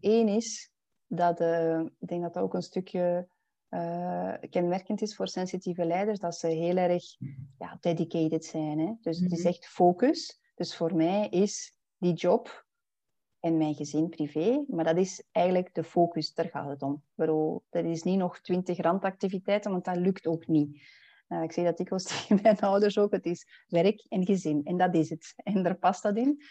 Eén 0.00 0.26
ehm, 0.26 0.36
is 0.36 0.70
dat 1.06 1.40
uh, 1.40 1.80
ik 1.98 2.08
denk 2.08 2.22
dat 2.22 2.34
dat 2.34 2.42
ook 2.42 2.54
een 2.54 2.62
stukje 2.62 3.28
uh, 3.70 4.34
kenmerkend 4.50 5.02
is 5.02 5.16
voor 5.16 5.28
sensitieve 5.28 5.84
leiders, 5.84 6.18
dat 6.18 6.36
ze 6.36 6.46
heel 6.46 6.76
erg 6.76 7.04
ja, 7.58 7.76
dedicated 7.80 8.44
zijn. 8.44 8.78
Hè? 8.78 8.92
Dus 9.00 9.18
het 9.20 9.32
is 9.32 9.38
mhm. 9.38 9.48
echt 9.48 9.66
focus. 9.66 10.40
Dus 10.54 10.76
voor 10.76 10.94
mij 10.94 11.28
is 11.28 11.74
die 11.96 12.14
job 12.14 12.66
en 13.40 13.56
mijn 13.56 13.74
gezin 13.74 14.08
privé. 14.08 14.64
Maar 14.68 14.84
dat 14.84 14.96
is 14.96 15.24
eigenlijk 15.32 15.74
de 15.74 15.84
focus, 15.84 16.34
daar 16.34 16.48
gaat 16.48 16.68
het 16.68 16.82
om. 16.82 17.02
Dat 17.70 17.84
is 17.84 18.02
niet 18.02 18.18
nog 18.18 18.40
twintig 18.40 18.78
randactiviteiten, 18.80 19.70
want 19.70 19.84
dat 19.84 19.96
lukt 19.96 20.26
ook 20.26 20.46
niet. 20.46 20.82
Uh, 21.28 21.42
ik 21.42 21.52
zeg 21.52 21.64
dat 21.64 21.76
dikwijls 21.76 22.04
tegen 22.26 22.38
mijn 22.42 22.60
ouders 22.60 22.98
ook, 22.98 23.12
het 23.12 23.26
is 23.26 23.64
werk 23.68 24.06
en 24.08 24.26
gezin. 24.26 24.64
En 24.64 24.76
dat 24.76 24.94
is 24.94 25.10
het. 25.10 25.34
En 25.44 25.62
daar 25.62 25.78
past 25.78 26.02
dat 26.02 26.16
in. 26.16 26.42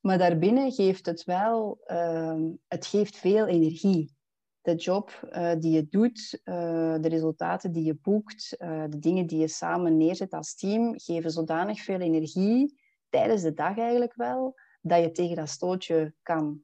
Maar 0.00 0.18
daarbinnen 0.18 0.72
geeft 0.72 1.06
het 1.06 1.24
wel, 1.24 1.80
uh, 1.86 2.40
het 2.68 2.86
geeft 2.86 3.16
veel 3.16 3.46
energie. 3.46 4.14
de 4.60 4.74
job 4.74 5.28
uh, 5.32 5.52
die 5.58 5.72
je 5.72 5.86
doet, 5.88 6.40
uh, 6.44 6.54
de 7.00 7.08
resultaten 7.08 7.72
die 7.72 7.84
je 7.84 7.94
boekt, 7.94 8.54
de 8.88 8.98
dingen 8.98 9.26
die 9.26 9.38
je 9.38 9.48
samen 9.48 9.96
neerzet 9.96 10.32
als 10.32 10.54
team, 10.54 10.94
geven 10.96 11.30
zodanig 11.30 11.80
veel 11.80 12.00
energie 12.00 12.80
tijdens 13.08 13.42
de 13.42 13.52
dag 13.52 13.78
eigenlijk 13.78 14.14
wel, 14.14 14.54
dat 14.88 15.02
je 15.02 15.10
tegen 15.10 15.36
dat 15.36 15.48
stootje 15.48 16.14
kan. 16.22 16.62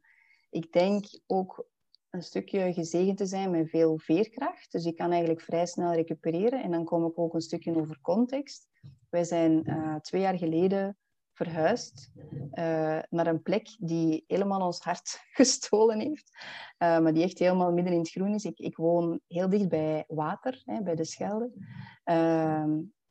Ik 0.51 0.73
denk 0.73 1.05
ook 1.27 1.67
een 2.11 2.23
stukje 2.23 2.73
gezegend 2.73 3.17
te 3.17 3.27
zijn 3.27 3.51
met 3.51 3.71
veel 3.71 3.99
veerkracht. 3.99 4.73
Dus 4.73 4.85
ik 4.85 4.97
kan 4.97 5.11
eigenlijk 5.11 5.41
vrij 5.41 5.67
snel 5.67 5.93
recupereren. 5.93 6.63
En 6.63 6.71
dan 6.71 6.85
kom 6.85 7.07
ik 7.07 7.19
ook 7.19 7.35
een 7.35 7.41
stukje 7.41 7.77
over 7.77 8.01
context. 8.01 8.69
Wij 9.09 9.25
zijn 9.25 9.65
twee 10.03 10.21
jaar 10.21 10.39
geleden 10.39 10.97
verhuisd 11.33 12.13
uh, 12.55 12.99
naar 13.11 13.27
een 13.27 13.43
plek 13.43 13.77
die 13.79 14.25
helemaal 14.27 14.67
ons 14.67 14.81
hart 14.81 15.21
gestolen 15.39 16.01
heeft, 16.01 16.31
uh, 16.79 16.99
maar 16.99 17.13
die 17.13 17.23
echt 17.23 17.39
helemaal 17.39 17.73
midden 17.73 17.93
in 17.93 17.99
het 17.99 18.11
groen 18.11 18.35
is. 18.35 18.45
Ik, 18.45 18.59
ik 18.59 18.77
woon 18.77 19.21
heel 19.27 19.49
dicht 19.49 19.69
bij 19.69 20.05
water, 20.09 20.63
hè, 20.65 20.83
bij 20.83 20.95
de 20.95 21.05
Schelde. 21.05 21.51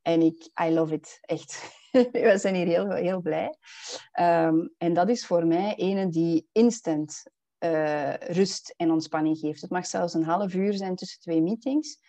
En 0.02 0.22
ik, 0.22 0.50
I 0.64 0.70
love 0.70 0.94
it, 0.94 1.18
echt. 1.22 1.80
We 2.12 2.38
zijn 2.38 2.56
hier 2.56 2.68
heel, 2.68 2.92
heel 2.92 3.22
blij. 3.22 3.56
Um, 4.20 4.74
en 4.78 4.94
dat 4.94 5.10
is 5.10 5.26
voor 5.26 5.46
mij 5.46 5.74
een 5.78 6.10
die 6.10 6.48
instant 6.52 7.24
uh, 7.60 8.14
rust 8.14 8.74
en 8.78 8.92
ontspanning 8.92 9.38
geeft. 9.38 9.62
Het 9.62 9.70
mag 9.70 9.86
zelfs 9.86 10.14
een 10.14 10.24
half 10.24 10.54
uur 10.54 10.74
zijn 10.74 10.96
tussen 10.96 11.20
twee 11.20 11.42
meetings. 11.42 12.00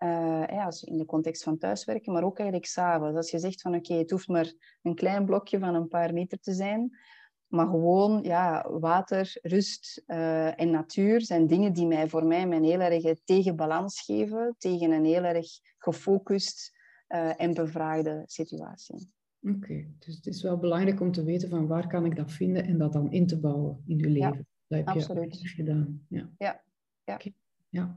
Ja, 0.00 0.64
als 0.64 0.82
in 0.82 0.96
de 0.96 1.04
context 1.04 1.42
van 1.42 1.58
thuiswerken, 1.58 2.12
maar 2.12 2.24
ook 2.24 2.38
eigenlijk 2.38 2.70
s'avonds. 2.70 3.16
Als 3.16 3.30
je 3.30 3.38
zegt 3.38 3.60
van 3.60 3.74
oké, 3.74 3.94
het 3.94 4.10
hoeft 4.10 4.28
maar 4.28 4.52
een 4.82 4.94
klein 4.94 5.24
blokje 5.24 5.58
van 5.58 5.74
een 5.74 5.88
paar 5.88 6.12
meter 6.12 6.38
te 6.38 6.52
zijn, 6.52 6.98
maar 7.46 7.66
gewoon 7.66 8.22
ja, 8.22 8.70
water, 8.70 9.38
rust 9.42 10.02
uh, 10.06 10.60
en 10.60 10.70
natuur 10.70 11.20
zijn 11.20 11.46
dingen 11.46 11.72
die 11.72 11.86
mij 11.86 12.08
voor 12.08 12.26
mij 12.26 12.42
een 12.42 12.64
heel 12.64 12.80
erg 12.80 13.18
tegenbalans 13.24 14.00
geven 14.00 14.54
tegen 14.58 14.90
een 14.90 15.04
heel 15.04 15.22
erg 15.22 15.46
gefocust 15.78 16.77
en 17.08 17.54
bevraagde 17.54 18.22
situatie. 18.26 19.10
Oké, 19.42 19.86
dus 19.98 20.14
het 20.14 20.26
is 20.26 20.42
wel 20.42 20.58
belangrijk 20.58 21.00
om 21.00 21.12
te 21.12 21.24
weten 21.24 21.48
van 21.48 21.66
waar 21.66 21.86
kan 21.86 22.04
ik 22.04 22.16
dat 22.16 22.32
vinden 22.32 22.64
en 22.64 22.78
dat 22.78 22.92
dan 22.92 23.12
in 23.12 23.26
te 23.26 23.40
bouwen 23.40 23.82
in 23.86 23.98
je 23.98 24.08
leven. 24.08 24.46
Ja, 24.66 24.76
dat 24.76 24.78
heb 24.78 24.88
absoluut. 24.88 25.40
je 25.40 25.48
gedaan. 25.48 26.06
Ja. 26.08 26.30
Ja. 26.38 26.62
Ja. 27.04 27.14
Okay. 27.14 27.34
ja. 27.68 27.96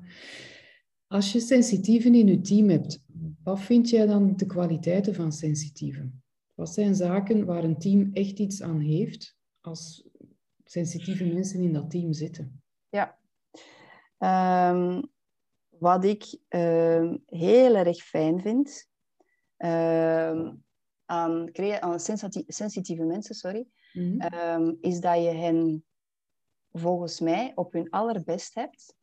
Als 1.08 1.32
je 1.32 1.40
sensitieven 1.40 2.16
in 2.16 2.28
je 2.28 2.42
team 2.42 2.70
hebt, 2.70 3.04
wat 3.44 3.60
vind 3.60 3.90
jij 3.90 4.06
dan 4.06 4.36
de 4.36 4.46
kwaliteiten 4.46 5.16
van 5.16 5.32
sensitieven? 5.32 6.24
Wat 6.54 6.70
zijn 6.70 6.96
zaken 6.96 7.46
waar 7.46 7.64
een 7.64 7.78
team 7.78 8.10
echt 8.14 8.40
iets 8.40 8.62
aan 8.62 8.80
heeft 8.80 9.38
als 9.62 10.10
sensitieve 10.64 11.26
mensen 11.26 11.62
in 11.62 11.74
dat 11.74 11.90
team 11.90 12.14
zitten? 12.14 12.62
Ja. 12.90 13.18
Um, 14.72 15.10
wat 15.70 16.04
ik 16.06 16.38
uh, 16.50 17.14
heel 17.26 17.76
erg 17.76 17.98
fijn 17.98 18.42
vind 18.42 18.90
uh, 19.64 20.52
aan, 21.06 21.50
aan 21.80 22.00
sensitieve 22.48 23.04
mensen, 23.04 23.36
sorry, 23.36 23.68
-hmm. 23.92 24.22
um, 24.34 24.78
is 24.82 25.00
dat 25.00 25.24
je 25.24 25.30
hen 25.30 25.86
volgens 26.72 27.20
mij 27.20 27.52
op 27.56 27.74
hun 27.74 27.90
allerbest 27.90 28.54
hebt 28.54 28.96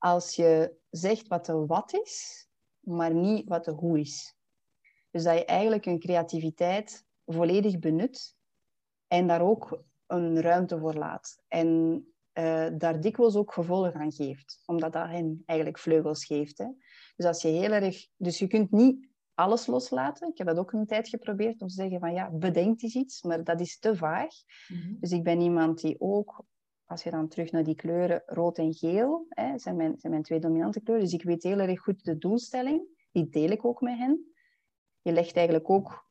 als 0.00 0.36
je 0.36 0.76
zegt 0.90 1.28
wat 1.28 1.46
de 1.46 1.66
wat 1.66 1.92
is, 1.92 2.46
maar 2.80 3.14
niet 3.14 3.48
wat 3.48 3.64
de 3.64 3.70
hoe 3.70 4.00
is. 4.00 4.36
Dus 5.10 5.22
dat 5.22 5.38
je 5.38 5.44
eigenlijk 5.44 5.84
hun 5.84 5.98
creativiteit 5.98 7.04
volledig 7.26 7.78
benut 7.78 8.36
en 9.06 9.26
daar 9.26 9.42
ook 9.42 9.82
een 10.06 10.40
ruimte 10.40 10.78
voor 10.78 10.94
laat. 10.94 11.42
En 11.48 11.68
uh, 12.34 12.68
daar 12.72 13.00
dikwijls 13.00 13.36
ook 13.36 13.52
gevolgen 13.52 13.94
aan 13.94 14.12
geeft, 14.12 14.62
omdat 14.66 14.92
dat 14.92 15.06
hen 15.06 15.42
eigenlijk 15.46 15.78
vleugels 15.78 16.24
geeft. 16.24 16.58
Hè. 16.58 16.66
Dus 17.16 17.26
als 17.26 17.42
je 17.42 17.48
heel 17.48 17.70
erg... 17.70 18.06
Dus 18.16 18.38
je 18.38 18.46
kunt 18.46 18.70
niet 18.70 19.08
alles 19.34 19.66
loslaten. 19.66 20.28
Ik 20.28 20.38
heb 20.38 20.46
dat 20.46 20.58
ook 20.58 20.72
een 20.72 20.86
tijd 20.86 21.08
geprobeerd 21.08 21.62
om 21.62 21.68
te 21.68 21.74
zeggen 21.74 22.00
van 22.00 22.12
ja, 22.12 22.30
bedenk 22.30 22.82
eens 22.82 22.94
iets, 22.94 23.22
maar 23.22 23.44
dat 23.44 23.60
is 23.60 23.78
te 23.78 23.96
vaag. 23.96 24.34
Mm 24.68 24.80
-hmm. 24.80 24.96
Dus 25.00 25.10
ik 25.10 25.22
ben 25.22 25.40
iemand 25.40 25.80
die 25.80 26.00
ook 26.00 26.44
als 26.90 27.02
je 27.02 27.10
dan 27.10 27.28
terug 27.28 27.50
naar 27.50 27.64
die 27.64 27.74
kleuren 27.74 28.22
rood 28.26 28.58
en 28.58 28.74
geel, 28.74 29.26
hè, 29.28 29.58
zijn, 29.58 29.76
mijn, 29.76 29.98
zijn 29.98 30.12
mijn 30.12 30.24
twee 30.24 30.40
dominante 30.40 30.80
kleuren. 30.80 31.04
Dus 31.04 31.14
ik 31.14 31.22
weet 31.22 31.42
heel 31.42 31.58
erg 31.58 31.80
goed 31.80 32.04
de 32.04 32.18
doelstelling. 32.18 32.82
Die 33.12 33.28
deel 33.28 33.50
ik 33.50 33.64
ook 33.64 33.80
met 33.80 33.98
hen. 33.98 34.32
Je 35.02 35.12
legt 35.12 35.36
eigenlijk 35.36 35.70
ook, 35.70 36.10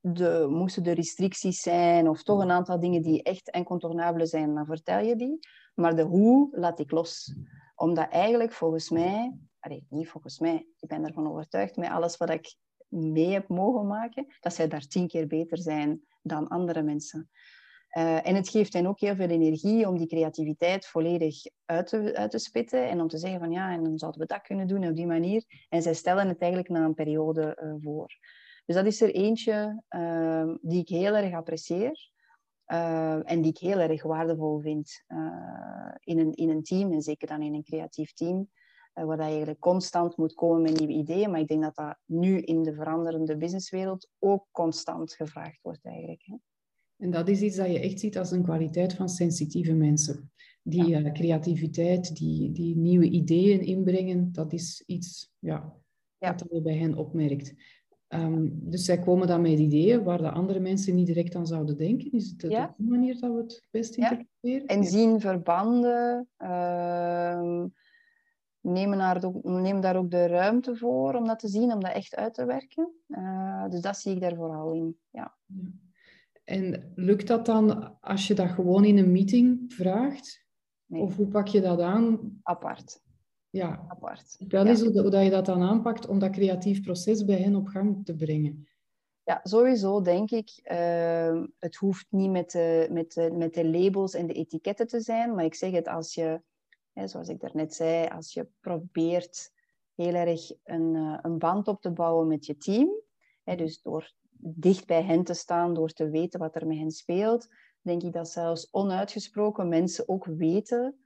de, 0.00 0.46
moesten 0.50 0.82
de 0.82 0.92
restricties 0.92 1.60
zijn 1.60 2.08
of 2.08 2.22
toch 2.22 2.40
een 2.40 2.50
aantal 2.50 2.80
dingen 2.80 3.02
die 3.02 3.22
echt 3.22 3.48
incontournabele 3.48 4.26
zijn, 4.26 4.54
dan 4.54 4.66
vertel 4.66 4.98
je 4.98 5.16
die. 5.16 5.38
Maar 5.74 5.96
de 5.96 6.02
hoe 6.02 6.48
laat 6.58 6.78
ik 6.78 6.90
los. 6.90 7.34
Omdat 7.74 8.08
eigenlijk 8.08 8.52
volgens 8.52 8.90
mij, 8.90 9.32
niet 9.88 10.08
volgens 10.08 10.38
mij, 10.38 10.66
ik 10.80 10.88
ben 10.88 11.04
ervan 11.04 11.28
overtuigd 11.28 11.76
met 11.76 11.90
alles 11.90 12.16
wat 12.16 12.30
ik 12.30 12.56
mee 12.88 13.32
heb 13.32 13.48
mogen 13.48 13.86
maken, 13.86 14.26
dat 14.40 14.54
zij 14.54 14.68
daar 14.68 14.86
tien 14.86 15.08
keer 15.08 15.26
beter 15.26 15.58
zijn 15.58 16.02
dan 16.22 16.48
andere 16.48 16.82
mensen. 16.82 17.30
Uh, 17.96 18.26
en 18.26 18.34
het 18.34 18.48
geeft 18.48 18.72
hen 18.72 18.86
ook 18.86 19.00
heel 19.00 19.14
veel 19.14 19.28
energie 19.28 19.88
om 19.88 19.98
die 19.98 20.06
creativiteit 20.06 20.86
volledig 20.86 21.36
uit 21.64 21.86
te, 21.86 22.16
uit 22.16 22.30
te 22.30 22.38
spitten 22.38 22.88
en 22.88 23.00
om 23.00 23.08
te 23.08 23.18
zeggen 23.18 23.40
van 23.40 23.50
ja, 23.50 23.72
en 23.72 23.84
dan 23.84 23.98
zouden 23.98 24.20
we 24.20 24.26
dat 24.26 24.42
kunnen 24.42 24.66
doen 24.66 24.88
op 24.88 24.96
die 24.96 25.06
manier. 25.06 25.44
En 25.68 25.82
zij 25.82 25.94
stellen 25.94 26.28
het 26.28 26.40
eigenlijk 26.40 26.72
na 26.72 26.84
een 26.84 26.94
periode 26.94 27.58
uh, 27.62 27.74
voor. 27.78 28.18
Dus 28.64 28.74
dat 28.74 28.86
is 28.86 29.00
er 29.00 29.14
eentje 29.14 29.82
uh, 29.88 30.54
die 30.60 30.80
ik 30.80 30.88
heel 30.88 31.14
erg 31.14 31.34
apprecieer 31.34 32.12
en 33.24 33.40
die 33.40 33.50
ik 33.50 33.58
heel 33.58 33.78
erg 33.78 34.02
waardevol 34.02 34.60
vind 34.60 35.04
in, 35.98 36.18
een, 36.18 36.34
in 36.34 36.50
een 36.50 36.62
team 36.62 36.92
en 36.92 37.02
zeker 37.02 37.28
dan 37.28 37.42
in 37.42 37.54
een 37.54 37.62
creatief 37.62 38.12
team. 38.12 38.50
Waar 38.94 39.16
je 39.16 39.22
eigenlijk 39.22 39.60
constant 39.60 40.16
moet 40.16 40.34
komen 40.34 40.62
met 40.62 40.78
nieuwe 40.78 40.92
ideeën. 40.92 41.30
Maar 41.30 41.40
ik 41.40 41.48
denk 41.48 41.62
dat 41.62 41.74
dat 41.74 41.96
nu 42.04 42.40
in 42.40 42.62
de 42.62 42.74
veranderende 42.74 43.36
businesswereld 43.36 44.08
ook 44.18 44.46
constant 44.50 45.12
gevraagd 45.12 45.58
wordt 45.62 45.84
eigenlijk. 45.84 46.22
Hè. 46.24 46.34
En 46.96 47.10
dat 47.10 47.28
is 47.28 47.40
iets 47.40 47.56
dat 47.56 47.70
je 47.70 47.80
echt 47.80 48.00
ziet 48.00 48.18
als 48.18 48.30
een 48.30 48.42
kwaliteit 48.42 48.94
van 48.94 49.08
sensitieve 49.08 49.72
mensen. 49.72 50.32
Die 50.62 50.86
ja. 50.86 51.00
uh, 51.00 51.12
creativiteit, 51.12 52.16
die, 52.16 52.52
die 52.52 52.76
nieuwe 52.76 53.08
ideeën 53.08 53.60
inbrengen, 53.60 54.32
dat 54.32 54.52
is 54.52 54.82
iets 54.86 55.32
ja, 55.38 55.76
ja. 56.18 56.32
dat 56.32 56.48
je 56.50 56.62
bij 56.62 56.76
hen 56.76 56.94
opmerkt. 56.94 57.54
Um, 58.08 58.70
dus 58.70 58.84
zij 58.84 58.98
komen 58.98 59.26
dan 59.26 59.40
met 59.40 59.58
ideeën 59.58 60.02
waar 60.02 60.18
de 60.18 60.30
andere 60.30 60.60
mensen 60.60 60.94
niet 60.94 61.06
direct 61.06 61.34
aan 61.34 61.46
zouden 61.46 61.76
denken. 61.76 62.12
Is 62.12 62.34
het 62.36 62.50
ja. 62.52 62.74
die 62.76 62.88
manier 62.88 63.20
dat 63.20 63.32
we 63.32 63.40
het 63.40 63.66
best 63.70 63.96
interpreteren? 63.96 64.66
En 64.66 64.84
zien 64.84 65.20
verbanden, 65.20 66.28
uh, 66.38 67.64
nemen, 68.64 68.98
daar 68.98 69.24
ook, 69.24 69.44
nemen 69.44 69.80
daar 69.80 69.96
ook 69.96 70.10
de 70.10 70.26
ruimte 70.26 70.76
voor 70.76 71.14
om 71.14 71.26
dat 71.26 71.38
te 71.38 71.48
zien, 71.48 71.72
om 71.72 71.80
dat 71.80 71.92
echt 71.92 72.16
uit 72.16 72.34
te 72.34 72.44
werken. 72.44 72.92
Uh, 73.08 73.68
dus 73.68 73.80
dat 73.80 73.96
zie 73.96 74.14
ik 74.14 74.20
daar 74.20 74.34
vooral 74.34 74.72
in. 74.72 74.98
Ja. 75.10 75.36
En 76.44 76.92
lukt 76.94 77.26
dat 77.26 77.46
dan 77.46 77.98
als 78.00 78.26
je 78.26 78.34
dat 78.34 78.48
gewoon 78.48 78.84
in 78.84 78.98
een 78.98 79.12
meeting 79.12 79.72
vraagt? 79.72 80.44
Nee. 80.86 81.02
Of 81.02 81.16
hoe 81.16 81.28
pak 81.28 81.46
je 81.46 81.60
dat 81.60 81.80
aan? 81.80 82.38
Apart. 82.42 83.02
Ja, 83.50 83.84
apart. 83.88 84.36
Wel 84.48 84.66
ja. 84.66 84.74
hoe, 84.74 85.10
dat 85.10 85.24
je 85.24 85.30
dat 85.30 85.46
dan 85.46 85.62
aanpakt 85.62 86.06
om 86.06 86.18
dat 86.18 86.30
creatief 86.30 86.82
proces 86.82 87.24
bij 87.24 87.38
hen 87.38 87.54
op 87.54 87.66
gang 87.66 88.04
te 88.04 88.14
brengen. 88.14 88.68
Ja, 89.22 89.40
sowieso 89.42 90.00
denk 90.00 90.30
ik. 90.30 90.60
Uh, 90.72 91.42
het 91.58 91.76
hoeft 91.76 92.06
niet 92.10 92.30
met 92.30 92.50
de, 92.50 92.88
met, 92.90 93.12
de, 93.12 93.30
met 93.32 93.54
de 93.54 93.68
labels 93.68 94.14
en 94.14 94.26
de 94.26 94.32
etiketten 94.32 94.86
te 94.86 95.00
zijn, 95.00 95.34
maar 95.34 95.44
ik 95.44 95.54
zeg 95.54 95.70
het 95.70 95.88
als 95.88 96.14
je, 96.14 96.42
zoals 96.94 97.28
ik 97.28 97.40
daarnet 97.40 97.74
zei, 97.74 98.08
als 98.08 98.32
je 98.32 98.48
probeert 98.60 99.52
heel 99.94 100.14
erg 100.14 100.52
een, 100.64 100.94
uh, 100.94 101.18
een 101.22 101.38
band 101.38 101.68
op 101.68 101.80
te 101.80 101.90
bouwen 101.90 102.28
met 102.28 102.46
je 102.46 102.56
team, 102.56 103.02
dus 103.44 103.82
door 103.82 104.12
dicht 104.36 104.86
bij 104.86 105.02
hen 105.02 105.24
te 105.24 105.34
staan, 105.34 105.74
door 105.74 105.90
te 105.90 106.10
weten 106.10 106.40
wat 106.40 106.54
er 106.54 106.66
met 106.66 106.78
hen 106.78 106.90
speelt, 106.90 107.48
denk 107.82 108.02
ik 108.02 108.12
dat 108.12 108.28
zelfs 108.28 108.68
onuitgesproken 108.70 109.68
mensen 109.68 110.08
ook 110.08 110.24
weten 110.24 110.98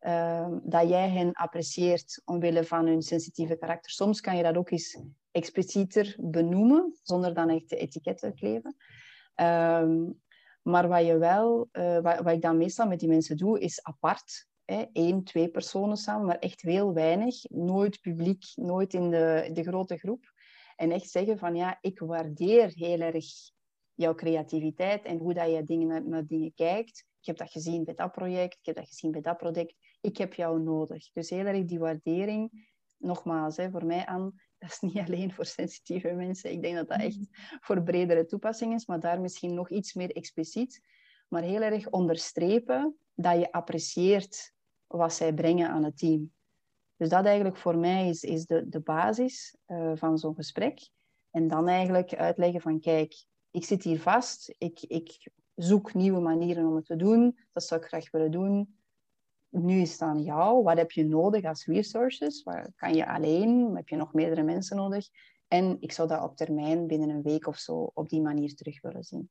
uh, 0.00 0.48
dat 0.62 0.88
jij 0.88 1.10
hen 1.10 1.32
apprecieert 1.32 2.22
omwille 2.24 2.64
van 2.64 2.86
hun 2.86 3.02
sensitieve 3.02 3.56
karakter. 3.56 3.90
Soms 3.90 4.20
kan 4.20 4.36
je 4.36 4.42
dat 4.42 4.56
ook 4.56 4.70
eens 4.70 4.98
explicieter 5.30 6.16
benoemen, 6.18 6.98
zonder 7.02 7.34
dan 7.34 7.48
echt 7.48 7.68
de 7.68 7.76
etiketten 7.76 8.30
te 8.30 8.36
kleven. 8.36 8.76
Um, 9.36 10.20
maar 10.62 10.88
wat, 10.88 11.06
je 11.06 11.18
wel, 11.18 11.68
uh, 11.72 11.98
wat, 11.98 12.20
wat, 12.20 12.32
ik 12.32 12.42
dan 12.42 12.56
meestal 12.56 12.86
met 12.86 13.00
die 13.00 13.08
mensen 13.08 13.36
doe, 13.36 13.60
is 13.60 13.82
apart. 13.82 14.46
Één, 14.92 15.24
twee 15.24 15.48
personen 15.48 15.96
samen, 15.96 16.26
maar 16.26 16.38
echt 16.38 16.62
heel 16.62 16.94
weinig. 16.94 17.42
Nooit 17.48 18.00
publiek, 18.00 18.44
nooit 18.54 18.94
in 18.94 19.10
de, 19.10 19.50
de 19.52 19.62
grote 19.62 19.96
groep. 19.96 20.32
En 20.76 20.90
echt 20.90 21.10
zeggen 21.10 21.38
van 21.38 21.56
ja, 21.56 21.78
ik 21.80 21.98
waardeer 21.98 22.72
heel 22.74 23.00
erg 23.00 23.26
jouw 23.94 24.14
creativiteit 24.14 25.04
en 25.04 25.18
hoe 25.18 25.34
dat 25.34 25.50
je 25.50 25.64
dingen 25.64 26.08
naar, 26.08 26.26
dingen 26.26 26.54
kijkt. 26.54 27.06
Ik 27.20 27.26
heb 27.26 27.36
dat 27.36 27.50
gezien 27.50 27.84
bij 27.84 27.94
dat 27.94 28.12
project, 28.12 28.58
ik 28.58 28.66
heb 28.66 28.74
dat 28.74 28.88
gezien 28.88 29.10
bij 29.10 29.20
dat 29.20 29.36
product. 29.36 29.74
Ik 30.00 30.16
heb 30.16 30.34
jou 30.34 30.60
nodig. 30.60 31.12
Dus 31.12 31.30
heel 31.30 31.44
erg 31.44 31.64
die 31.64 31.78
waardering, 31.78 32.68
nogmaals, 32.96 33.56
hè, 33.56 33.70
voor 33.70 33.86
mij 33.86 34.06
aan, 34.06 34.34
dat 34.58 34.70
is 34.70 34.80
niet 34.80 34.98
alleen 35.06 35.32
voor 35.32 35.46
sensitieve 35.46 36.12
mensen. 36.12 36.52
Ik 36.52 36.62
denk 36.62 36.76
dat 36.76 36.88
dat 36.88 37.00
echt 37.00 37.28
voor 37.60 37.82
bredere 37.82 38.26
toepassing 38.26 38.74
is, 38.74 38.86
maar 38.86 39.00
daar 39.00 39.20
misschien 39.20 39.54
nog 39.54 39.70
iets 39.70 39.94
meer 39.94 40.10
expliciet. 40.10 40.80
Maar 41.28 41.42
heel 41.42 41.60
erg 41.60 41.90
onderstrepen 41.90 42.96
dat 43.14 43.38
je 43.38 43.52
apprecieert 43.52 44.51
wat 44.96 45.14
zij 45.14 45.34
brengen 45.34 45.68
aan 45.68 45.84
het 45.84 45.98
team. 45.98 46.32
Dus 46.96 47.08
dat 47.08 47.24
eigenlijk 47.24 47.56
voor 47.56 47.76
mij 47.76 48.08
is, 48.08 48.22
is 48.22 48.46
de, 48.46 48.68
de 48.68 48.80
basis 48.80 49.56
uh, 49.66 49.92
van 49.94 50.18
zo'n 50.18 50.34
gesprek. 50.34 50.88
En 51.30 51.48
dan 51.48 51.68
eigenlijk 51.68 52.14
uitleggen 52.14 52.60
van, 52.60 52.80
kijk, 52.80 53.24
ik 53.50 53.64
zit 53.64 53.82
hier 53.82 54.00
vast, 54.00 54.54
ik, 54.58 54.82
ik 54.82 55.30
zoek 55.54 55.94
nieuwe 55.94 56.20
manieren 56.20 56.66
om 56.66 56.76
het 56.76 56.86
te 56.86 56.96
doen, 56.96 57.38
dat 57.52 57.64
zou 57.64 57.80
ik 57.80 57.86
graag 57.86 58.10
willen 58.10 58.30
doen. 58.30 58.76
Nu 59.48 59.80
is 59.80 59.92
het 59.92 60.02
aan 60.02 60.22
jou, 60.22 60.62
wat 60.62 60.76
heb 60.76 60.90
je 60.90 61.04
nodig 61.04 61.44
als 61.44 61.66
resources? 61.66 62.42
Waar 62.42 62.72
kan 62.76 62.94
je 62.94 63.06
alleen? 63.06 63.76
Heb 63.76 63.88
je 63.88 63.96
nog 63.96 64.12
meerdere 64.12 64.42
mensen 64.42 64.76
nodig? 64.76 65.08
En 65.48 65.76
ik 65.80 65.92
zou 65.92 66.08
dat 66.08 66.22
op 66.22 66.36
termijn, 66.36 66.86
binnen 66.86 67.08
een 67.08 67.22
week 67.22 67.46
of 67.46 67.56
zo, 67.56 67.90
op 67.94 68.08
die 68.08 68.20
manier 68.20 68.54
terug 68.54 68.80
willen 68.80 69.04
zien. 69.04 69.30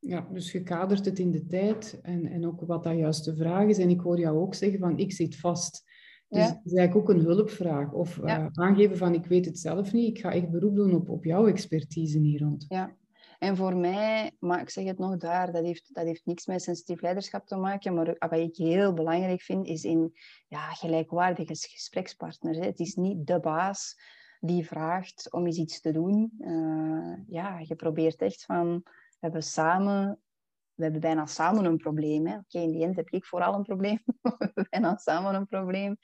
Ja, 0.00 0.28
dus 0.32 0.52
je 0.52 0.62
kadert 0.62 1.04
het 1.04 1.18
in 1.18 1.30
de 1.30 1.46
tijd 1.46 1.98
en, 2.02 2.26
en 2.26 2.46
ook 2.46 2.60
wat 2.60 2.84
dat 2.84 2.96
juist 2.96 3.24
de 3.24 3.36
vraag 3.36 3.66
is. 3.66 3.78
En 3.78 3.90
ik 3.90 4.00
hoor 4.00 4.18
jou 4.18 4.38
ook 4.38 4.54
zeggen 4.54 4.78
van, 4.78 4.98
ik 4.98 5.12
zit 5.12 5.36
vast. 5.36 5.88
Dus 6.28 6.42
ja. 6.42 6.60
is 6.64 6.74
eigenlijk 6.74 6.96
ook 6.96 7.16
een 7.16 7.24
hulpvraag. 7.24 7.92
Of 7.92 8.18
eh, 8.18 8.46
aangeven 8.52 8.96
van, 8.96 9.14
ik 9.14 9.26
weet 9.26 9.44
het 9.44 9.58
zelf 9.58 9.92
niet. 9.92 10.16
Ik 10.16 10.22
ga 10.22 10.32
echt 10.32 10.50
beroep 10.50 10.74
doen 10.74 10.94
op, 10.94 11.08
op 11.08 11.24
jouw 11.24 11.46
expertise 11.46 12.18
hier 12.18 12.40
rond. 12.40 12.64
Ja, 12.68 12.96
en 13.40 13.56
voor 13.56 13.76
mij, 13.76 14.30
maar 14.38 14.60
ik 14.60 14.70
zeg 14.70 14.84
het 14.84 14.98
nog 14.98 15.16
daar, 15.16 15.52
dat 15.52 15.64
heeft, 15.64 15.94
dat 15.94 16.04
heeft 16.04 16.26
niks 16.26 16.46
met 16.46 16.62
sensitief 16.62 17.00
leiderschap 17.00 17.46
te 17.46 17.56
maken. 17.56 17.94
Maar 17.94 18.16
wat 18.18 18.32
ik 18.32 18.56
heel 18.56 18.94
belangrijk 18.94 19.42
vind, 19.42 19.66
is 19.66 19.84
in 19.84 20.12
ja, 20.48 20.70
gelijkwaardige 20.70 21.54
gesprekspartners. 21.56 22.58
Hè. 22.58 22.64
Het 22.64 22.80
is 22.80 22.94
niet 22.94 23.26
de 23.26 23.40
baas 23.40 24.00
die 24.40 24.66
vraagt 24.66 25.32
om 25.32 25.46
eens 25.46 25.56
iets 25.56 25.80
te 25.80 25.92
doen. 25.92 26.32
Uh, 26.38 27.16
ja, 27.28 27.58
je 27.58 27.74
probeert 27.74 28.22
echt 28.22 28.44
van, 28.44 28.82
we 29.20 29.26
hebben 29.26 29.42
samen, 29.42 30.20
we 30.74 30.82
hebben 30.82 31.00
bijna 31.00 31.26
samen 31.26 31.64
een 31.64 31.76
probleem. 31.76 32.26
Oké, 32.26 32.58
in 32.58 32.70
die 32.70 32.82
end 32.82 32.96
heb 32.96 33.10
ik 33.10 33.24
vooral 33.24 33.54
een 33.54 33.62
probleem. 33.62 34.02
we 34.22 34.34
hebben 34.38 34.66
bijna 34.70 34.96
samen 34.96 35.34
een 35.34 35.46
probleem. 35.46 35.96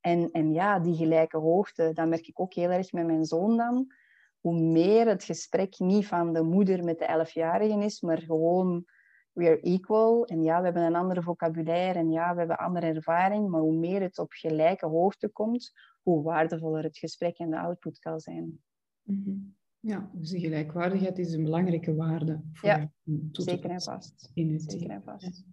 En, 0.00 0.30
en 0.30 0.52
ja, 0.52 0.78
die 0.78 0.96
gelijke 0.96 1.38
hoogte, 1.38 1.92
dat 1.92 2.08
merk 2.08 2.26
ik 2.26 2.40
ook 2.40 2.54
heel 2.54 2.70
erg 2.70 2.92
met 2.92 3.06
mijn 3.06 3.24
zoon 3.24 3.56
dan. 3.56 3.92
Hoe 4.40 4.60
meer 4.60 5.06
het 5.06 5.24
gesprek 5.24 5.78
niet 5.78 6.06
van 6.06 6.32
de 6.32 6.42
moeder 6.42 6.84
met 6.84 6.98
de 6.98 7.04
elfjarige 7.04 7.84
is, 7.84 8.00
maar 8.00 8.18
gewoon 8.18 8.86
we 9.32 9.44
are 9.44 9.60
equal. 9.60 10.26
En 10.26 10.42
ja, 10.42 10.58
we 10.58 10.64
hebben 10.64 10.82
een 10.82 10.94
andere 10.94 11.22
vocabulaire 11.22 11.98
en 11.98 12.10
ja, 12.10 12.32
we 12.32 12.38
hebben 12.38 12.58
andere 12.58 12.86
ervaring. 12.86 13.48
Maar 13.48 13.60
hoe 13.60 13.76
meer 13.76 14.00
het 14.00 14.18
op 14.18 14.32
gelijke 14.32 14.86
hoogte 14.86 15.28
komt, 15.28 15.72
hoe 16.02 16.22
waardevoller 16.22 16.82
het 16.82 16.98
gesprek 16.98 17.38
en 17.38 17.50
de 17.50 17.58
output 17.58 17.98
kan 17.98 18.20
zijn. 18.20 18.62
Mhm. 19.02 19.36
Ja, 19.80 20.10
dus 20.12 20.30
die 20.30 20.40
gelijkwaardigheid 20.40 21.18
is 21.18 21.32
een 21.32 21.42
belangrijke 21.42 21.94
waarde. 21.94 22.40
Voor 22.52 22.68
ja, 22.68 22.90
zeker 23.32 23.70
en 23.70 23.82
vast. 23.82 24.30
In 24.34 24.52
het 24.52 24.62
zeker 24.70 24.90
en 24.90 25.02
vast. 25.02 25.44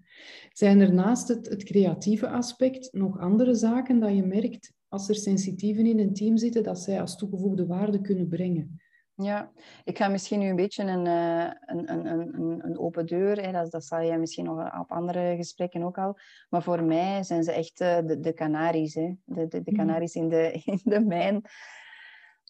Zijn 0.51 0.79
er 0.79 0.93
naast 0.93 1.27
het, 1.27 1.49
het 1.49 1.63
creatieve 1.63 2.29
aspect 2.29 2.93
nog 2.93 3.19
andere 3.19 3.55
zaken 3.55 3.99
dat 3.99 4.15
je 4.15 4.23
merkt 4.23 4.73
als 4.87 5.09
er 5.09 5.15
sensitieven 5.15 5.85
in 5.85 5.99
een 5.99 6.13
team 6.13 6.37
zitten, 6.37 6.63
dat 6.63 6.79
zij 6.79 7.01
als 7.01 7.17
toegevoegde 7.17 7.65
waarde 7.65 8.01
kunnen 8.01 8.27
brengen? 8.27 8.79
Ja, 9.17 9.51
ik 9.83 9.97
ga 9.97 10.07
misschien 10.07 10.39
nu 10.39 10.47
een 10.49 10.55
beetje 10.55 10.83
een, 10.83 11.07
eh, 11.07 11.51
een, 11.65 11.91
een, 11.91 12.35
een, 12.35 12.65
een 12.65 12.79
open 12.79 13.05
deur, 13.05 13.41
hè. 13.41 13.51
Dat, 13.51 13.71
dat 13.71 13.85
zal 13.85 14.03
jij 14.03 14.19
misschien 14.19 14.45
nog 14.45 14.79
op 14.79 14.91
andere 14.91 15.35
gesprekken 15.35 15.83
ook 15.83 15.97
al. 15.97 16.17
Maar 16.49 16.63
voor 16.63 16.83
mij 16.83 17.23
zijn 17.23 17.43
ze 17.43 17.51
echt 17.51 17.79
eh, 17.79 17.97
de, 18.05 18.19
de 18.19 18.33
Canaries, 18.33 18.93
hè. 18.93 19.15
De, 19.25 19.47
de, 19.47 19.61
de 19.63 19.71
Canaries 19.71 20.15
in 20.15 20.29
de, 20.29 20.51
in 20.65 20.79
de 20.83 20.99
mijn. 20.99 21.41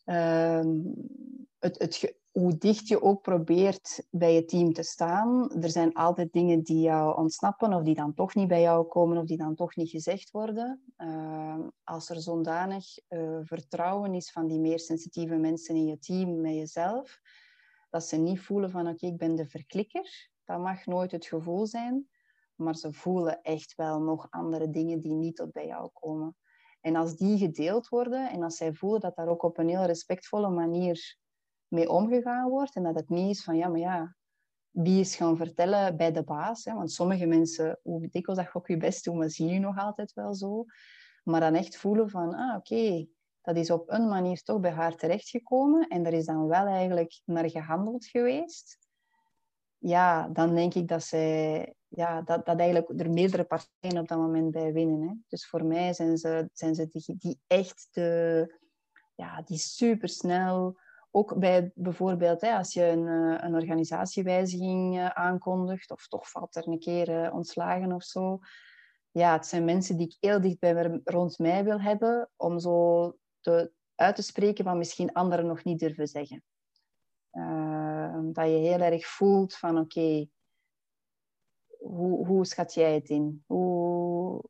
Ehm, 0.03 0.67
het, 1.73 2.15
hoe 2.31 2.57
dicht 2.57 2.87
je 2.87 3.01
ook 3.01 3.21
probeert 3.21 4.07
bij 4.11 4.33
je 4.33 4.45
team 4.45 4.73
te 4.73 4.83
staan, 4.83 5.51
er 5.61 5.69
zijn 5.69 5.93
altijd 5.93 6.33
dingen 6.33 6.63
die 6.63 6.79
jou 6.79 7.17
ontsnappen 7.17 7.73
of 7.73 7.83
die 7.83 7.95
dan 7.95 8.13
toch 8.13 8.35
niet 8.35 8.47
bij 8.47 8.61
jou 8.61 8.87
komen 8.87 9.17
of 9.17 9.25
die 9.25 9.37
dan 9.37 9.55
toch 9.55 9.75
niet 9.75 9.89
gezegd 9.89 10.31
worden. 10.31 10.93
Uh, 10.97 11.59
als 11.83 12.09
er 12.09 12.21
zondanig 12.21 12.85
uh, 13.09 13.39
vertrouwen 13.41 14.13
is 14.13 14.31
van 14.31 14.47
die 14.47 14.59
meer 14.59 14.79
sensitieve 14.79 15.35
mensen 15.35 15.75
in 15.75 15.85
je 15.85 15.99
team 15.99 16.41
met 16.41 16.53
jezelf, 16.53 17.19
dat 17.89 18.03
ze 18.03 18.17
niet 18.17 18.39
voelen 18.39 18.69
van 18.69 18.87
oké, 18.87 19.05
ik 19.05 19.17
ben 19.17 19.35
de 19.35 19.45
verklikker. 19.45 20.29
Dat 20.43 20.59
mag 20.59 20.85
nooit 20.85 21.11
het 21.11 21.25
gevoel 21.25 21.65
zijn, 21.65 22.09
maar 22.55 22.75
ze 22.75 22.93
voelen 22.93 23.41
echt 23.41 23.75
wel 23.75 24.01
nog 24.01 24.27
andere 24.29 24.69
dingen 24.69 25.01
die 25.01 25.13
niet 25.13 25.35
tot 25.35 25.51
bij 25.51 25.67
jou 25.67 25.89
komen. 25.93 26.35
En 26.81 26.95
als 26.95 27.15
die 27.15 27.37
gedeeld 27.37 27.87
worden 27.87 28.29
en 28.29 28.43
als 28.43 28.57
zij 28.57 28.73
voelen 28.73 28.99
dat 28.99 29.15
daar 29.15 29.27
ook 29.27 29.43
op 29.43 29.57
een 29.57 29.69
heel 29.69 29.85
respectvolle 29.85 30.49
manier 30.49 31.17
mee 31.67 31.89
omgegaan 31.89 32.49
wordt. 32.49 32.75
En 32.75 32.83
dat 32.83 32.95
het 32.95 33.09
niet 33.09 33.35
is 33.35 33.43
van, 33.43 33.57
ja, 33.57 33.67
maar 33.67 33.79
ja, 33.79 34.15
wie 34.69 34.99
is 34.99 35.15
gaan 35.15 35.37
vertellen 35.37 35.97
bij 35.97 36.11
de 36.11 36.23
baas. 36.23 36.65
Hè? 36.65 36.73
Want 36.73 36.91
sommige 36.91 37.25
mensen, 37.25 37.79
hoe 37.81 38.07
dikwijls 38.09 38.41
dat 38.41 38.51
je 38.51 38.59
ook 38.59 38.67
je 38.67 38.77
best 38.77 39.03
doen, 39.03 39.17
maar 39.17 39.29
zien 39.29 39.47
je 39.47 39.59
nog 39.59 39.77
altijd 39.77 40.13
wel 40.13 40.33
zo. 40.33 40.65
Maar 41.23 41.39
dan 41.39 41.55
echt 41.55 41.77
voelen 41.77 42.09
van, 42.09 42.33
ah, 42.33 42.55
oké, 42.55 43.07
dat 43.41 43.55
is 43.55 43.71
op 43.71 43.89
een 43.89 44.07
manier 44.07 44.41
toch 44.41 44.59
bij 44.59 44.71
haar 44.71 44.95
terechtgekomen. 44.95 45.87
En 45.87 46.05
er 46.05 46.13
is 46.13 46.25
dan 46.25 46.47
wel 46.47 46.65
eigenlijk 46.65 47.21
naar 47.25 47.49
gehandeld 47.49 48.05
geweest. 48.05 48.77
Ja, 49.77 50.27
dan 50.27 50.55
denk 50.55 50.73
ik 50.73 50.87
dat 50.87 51.03
zij... 51.03 51.73
Ja, 51.87 52.21
dat, 52.21 52.45
dat 52.45 52.59
eigenlijk 52.59 52.99
er 52.99 53.09
meerdere 53.09 53.43
partijen 53.43 53.99
op 54.01 54.07
dat 54.07 54.17
moment 54.17 54.51
bij 54.51 54.73
winnen. 54.73 55.01
Hè? 55.01 55.13
Dus 55.27 55.47
voor 55.47 55.65
mij 55.65 55.93
zijn 55.93 56.17
ze, 56.17 56.49
zijn 56.53 56.75
ze 56.75 56.87
die, 56.87 57.15
die 57.17 57.39
echt 57.47 57.87
de... 57.91 58.63
Ja, 59.15 59.41
die 59.41 59.57
supersnel 59.57 60.77
ook 61.15 61.39
bij 61.39 61.71
bijvoorbeeld 61.75 62.41
hè, 62.41 62.57
als 62.57 62.73
je 62.73 62.87
een, 62.87 63.07
eh, 63.07 63.43
een 63.43 63.53
organisatiewijziging 63.53 64.97
eh, 64.97 65.09
aankondigt 65.09 65.91
of 65.91 66.07
toch 66.07 66.29
valt 66.29 66.55
er 66.55 66.67
een 66.67 66.79
keer 66.79 67.09
uh, 67.09 67.33
ontslagen 67.33 67.91
of 67.91 68.03
zo. 68.03 68.39
Ja, 69.11 69.33
het 69.33 69.45
zijn 69.45 69.65
mensen 69.65 69.97
die 69.97 70.07
ik 70.07 70.17
heel 70.19 70.41
dicht 70.41 70.59
bij 70.59 71.01
rond 71.03 71.39
mij 71.39 71.63
wil 71.63 71.81
hebben 71.81 72.29
om 72.35 72.59
zo 72.59 73.17
te, 73.39 73.71
uit 73.95 74.15
te 74.15 74.21
spreken 74.21 74.65
wat 74.65 74.75
misschien 74.75 75.13
anderen 75.13 75.45
nog 75.45 75.63
niet 75.63 75.79
durven 75.79 76.07
zeggen. 76.07 76.43
Dat 78.33 78.45
je 78.45 78.57
heel 78.57 78.79
erg 78.79 79.05
voelt 79.05 79.55
van 79.55 79.79
oké, 79.79 80.27
hoe, 81.77 82.27
hoe 82.27 82.45
schat 82.45 82.73
jij 82.73 82.93
het 82.93 83.09
in? 83.09 83.43
Hoe, 83.47 84.43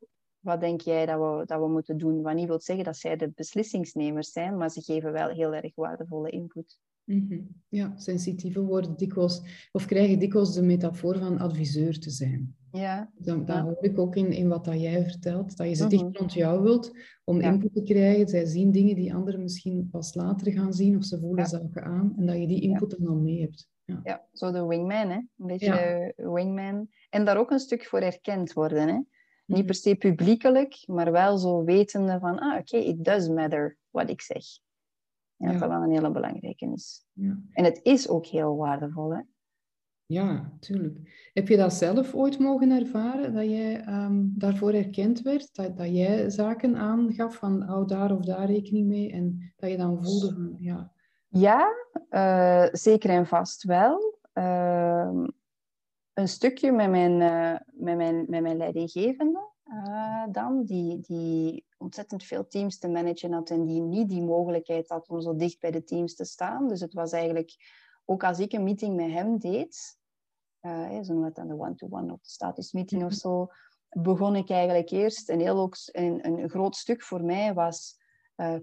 wat 0.46 0.60
denk 0.60 0.80
jij 0.80 1.06
dat 1.06 1.18
we, 1.18 1.46
dat 1.46 1.60
we 1.60 1.68
moeten 1.68 1.98
doen? 1.98 2.22
Wat 2.22 2.34
niet 2.34 2.46
wil 2.46 2.60
zeggen 2.60 2.84
dat 2.84 2.96
zij 2.96 3.16
de 3.16 3.32
beslissingsnemers 3.34 4.32
zijn, 4.32 4.56
maar 4.56 4.70
ze 4.70 4.82
geven 4.82 5.12
wel 5.12 5.28
heel 5.28 5.54
erg 5.54 5.74
waardevolle 5.74 6.30
input. 6.30 6.78
Mhm. 7.04 7.40
Ja, 7.68 7.92
sensitieve 7.96 8.60
worden 8.60 8.96
dikwijls, 8.96 9.42
of 9.72 9.86
krijgen 9.86 10.18
dikwijls 10.18 10.54
de 10.54 10.62
metafoor 10.62 11.18
van 11.18 11.38
adviseur 11.38 11.98
te 11.98 12.10
zijn. 12.10 12.54
Ja. 12.72 13.10
Dan, 13.18 13.44
dan 13.44 13.60
hoor 13.60 13.84
ik 13.84 13.98
ook 13.98 14.16
in, 14.16 14.32
in 14.32 14.48
wat 14.48 14.64
dat 14.64 14.80
jij 14.80 15.02
vertelt, 15.02 15.56
dat 15.56 15.68
je 15.68 15.74
ze 15.74 15.86
dicht 15.86 16.02
mhm. 16.02 16.16
rond 16.16 16.32
jou 16.32 16.62
wilt 16.62 16.92
om 17.24 17.40
input 17.40 17.74
te 17.74 17.82
krijgen. 17.82 18.28
Zij 18.28 18.44
zien 18.44 18.72
dingen 18.72 18.94
die 18.94 19.14
anderen 19.14 19.42
misschien 19.42 19.88
pas 19.90 20.14
later 20.14 20.52
gaan 20.52 20.72
zien, 20.72 20.96
of 20.96 21.04
ze 21.04 21.18
voelen 21.18 21.44
ja. 21.44 21.50
zaken 21.50 21.84
aan, 21.84 22.14
en 22.16 22.26
dat 22.26 22.36
je 22.36 22.46
die 22.46 22.60
input 22.60 22.92
er 22.92 23.04
dan 23.04 23.22
mee 23.22 23.40
hebt. 23.40 23.68
Ja. 23.84 24.00
ja, 24.04 24.26
zo 24.32 24.52
de 24.52 24.66
wingman, 24.66 25.08
hè? 25.08 25.16
een 25.16 25.46
beetje 25.46 26.12
wingman. 26.16 26.88
En 27.10 27.24
daar 27.24 27.36
ook 27.36 27.50
een 27.50 27.58
stuk 27.58 27.84
voor 27.84 28.00
erkend 28.00 28.52
worden. 28.52 28.88
Hè? 28.88 29.00
Niet 29.46 29.58
mhm. 29.58 29.66
per 29.66 29.74
se 29.74 29.96
publiekelijk, 29.96 30.84
maar 30.86 31.12
wel 31.12 31.38
zo 31.38 31.64
wetende 31.64 32.18
van, 32.18 32.38
ah, 32.38 32.58
oké, 32.58 32.76
it 32.76 33.04
does 33.04 33.28
matter 33.28 33.76
wat 33.90 34.10
ik 34.10 34.20
zeg. 34.20 34.44
En 35.36 35.50
dat 35.50 35.60
dat 35.60 35.68
wel 35.68 35.82
een 35.82 35.90
hele 35.90 36.10
belangrijke 36.10 36.72
is. 36.72 37.04
Ja. 37.12 37.38
En 37.50 37.64
het 37.64 37.80
is 37.82 38.08
ook 38.08 38.26
heel 38.26 38.56
waardevol, 38.56 39.14
hè? 39.14 39.20
Ja, 40.06 40.52
tuurlijk. 40.60 41.30
Heb 41.32 41.48
je 41.48 41.56
dat 41.56 41.72
zelf 41.72 42.14
ooit 42.14 42.38
mogen 42.38 42.70
ervaren, 42.70 43.34
dat 43.34 43.44
jij 43.44 43.88
um, 43.88 44.32
daarvoor 44.36 44.72
erkend 44.72 45.22
werd? 45.22 45.54
Dat, 45.54 45.76
dat 45.76 45.96
jij 45.96 46.30
zaken 46.30 46.76
aangaf 46.76 47.36
van, 47.36 47.62
hou 47.62 47.86
daar 47.86 48.16
of 48.16 48.24
daar 48.24 48.46
rekening 48.46 48.86
mee? 48.86 49.12
En 49.12 49.52
dat 49.56 49.70
je 49.70 49.76
dan 49.76 50.04
voelde 50.04 50.32
van, 50.34 50.56
ja... 50.58 50.94
Ja, 51.28 51.74
uh, 52.10 52.68
zeker 52.72 53.10
en 53.10 53.26
vast 53.26 53.62
wel. 53.62 54.18
Uh, 54.34 55.24
een 56.16 56.28
stukje 56.28 56.72
met 56.72 56.90
mijn, 56.90 57.20
uh, 57.20 57.56
met 57.72 57.96
mijn, 57.96 58.24
met 58.28 58.42
mijn 58.42 58.56
leidinggevende 58.56 59.50
uh, 59.64 60.24
dan, 60.30 60.64
die, 60.64 61.00
die 61.00 61.66
ontzettend 61.78 62.24
veel 62.24 62.46
teams 62.46 62.78
te 62.78 62.88
managen 62.88 63.32
had 63.32 63.50
en 63.50 63.64
die 63.64 63.80
niet 63.80 64.08
die 64.08 64.22
mogelijkheid 64.22 64.88
had 64.88 65.08
om 65.08 65.20
zo 65.20 65.36
dicht 65.36 65.60
bij 65.60 65.70
de 65.70 65.84
teams 65.84 66.14
te 66.14 66.24
staan. 66.24 66.68
Dus 66.68 66.80
het 66.80 66.92
was 66.92 67.12
eigenlijk, 67.12 67.54
ook 68.04 68.24
als 68.24 68.38
ik 68.38 68.52
een 68.52 68.64
meeting 68.64 68.96
met 68.96 69.10
hem 69.10 69.38
deed, 69.38 69.98
uh, 70.62 71.02
zo 71.02 71.20
wat 71.20 71.38
aan 71.38 71.48
de 71.48 71.58
one-to-one 71.58 72.12
of 72.12 72.20
de 72.20 72.28
statusmeeting 72.28 73.04
of 73.04 73.12
zo, 73.12 73.46
begon 73.88 74.36
ik 74.36 74.50
eigenlijk 74.50 74.90
eerst, 74.90 75.28
een 75.28 75.40
heel 75.40 75.58
ook 75.58 75.76
een, 75.86 76.26
een 76.26 76.48
groot 76.48 76.76
stuk 76.76 77.02
voor 77.02 77.24
mij 77.24 77.54
was 77.54 77.98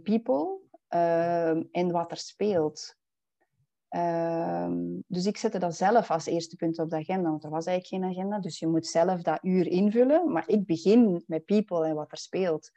people 0.03 0.59
en 1.71 1.91
wat 1.91 2.11
er 2.11 2.17
speelt. 2.17 2.95
Um, 3.95 5.03
dus 5.07 5.25
ik 5.25 5.37
zette 5.37 5.59
dat 5.59 5.75
zelf 5.75 6.11
als 6.11 6.25
eerste 6.25 6.55
punt 6.55 6.79
op 6.79 6.89
de 6.89 6.95
agenda, 6.95 7.29
want 7.29 7.43
er 7.43 7.49
was 7.49 7.65
eigenlijk 7.65 8.03
geen 8.03 8.17
agenda. 8.17 8.39
Dus 8.39 8.59
je 8.59 8.67
moet 8.67 8.87
zelf 8.87 9.21
dat 9.21 9.39
uur 9.41 9.67
invullen. 9.67 10.31
Maar 10.31 10.43
ik 10.47 10.65
begin 10.65 11.23
met 11.27 11.45
people 11.45 11.85
en 11.85 11.95
wat 11.95 12.11
er 12.11 12.17
speelt. 12.17 12.71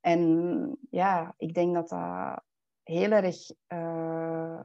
En 0.00 0.78
ja, 0.90 1.34
ik 1.36 1.54
denk 1.54 1.74
dat 1.74 1.88
dat 1.88 2.42
heel 2.82 3.10
erg... 3.10 3.36
Uh, 3.68 4.60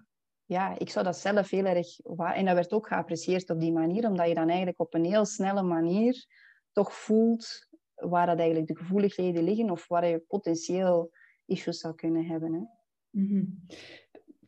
ja, 0.46 0.78
ik 0.78 0.90
zou 0.90 1.06
dat 1.06 1.18
zelf 1.18 1.50
heel 1.50 1.66
erg... 1.66 2.00
En 2.34 2.46
dat 2.46 2.56
werd 2.56 2.74
ook 2.74 2.88
geapprecieerd 2.88 3.50
op 3.50 3.60
die 3.60 3.74
manier, 3.74 4.08
omdat 4.08 4.28
je 4.28 4.34
dan 4.34 4.48
eigenlijk 4.48 4.80
op 4.80 4.94
een 4.94 5.06
heel 5.06 5.26
snelle 5.26 5.62
manier 5.62 6.26
toch 6.72 6.94
voelt 6.94 7.68
waar 7.96 8.26
dat 8.26 8.38
eigenlijk 8.38 8.68
de 8.68 8.78
gevoeligheden 8.78 9.44
liggen 9.44 9.70
of 9.70 9.88
waar 9.88 10.08
je 10.08 10.20
potentieel 10.20 11.12
issues 11.46 11.80
zou 11.80 11.96
kunnen 11.96 12.26
hebben. 12.26 12.54
Hè. 12.54 12.62
Mhm. 13.22 13.44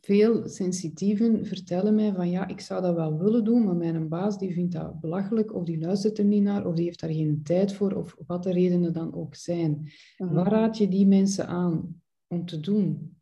Veel 0.03 0.47
sensitieven 0.47 1.45
vertellen 1.45 1.95
mij 1.95 2.13
van 2.13 2.29
ja, 2.29 2.47
ik 2.47 2.59
zou 2.59 2.81
dat 2.81 2.95
wel 2.95 3.17
willen 3.17 3.43
doen, 3.43 3.63
maar 3.63 3.75
mijn 3.75 4.07
baas 4.07 4.37
die 4.37 4.53
vindt 4.53 4.73
dat 4.73 4.99
belachelijk 4.99 5.53
of 5.53 5.63
die 5.63 5.79
luistert 5.79 6.17
er 6.17 6.25
niet 6.25 6.43
naar 6.43 6.65
of 6.65 6.75
die 6.75 6.85
heeft 6.85 6.99
daar 6.99 7.09
geen 7.09 7.43
tijd 7.43 7.73
voor 7.73 7.91
of 7.91 8.15
wat 8.27 8.43
de 8.43 8.51
redenen 8.51 8.93
dan 8.93 9.13
ook 9.15 9.35
zijn. 9.35 9.91
Mhm. 10.17 10.33
Waar 10.33 10.47
raad 10.47 10.77
je 10.77 10.87
die 10.87 11.07
mensen 11.07 11.47
aan 11.47 12.01
om 12.27 12.45
te 12.45 12.59
doen? 12.59 13.17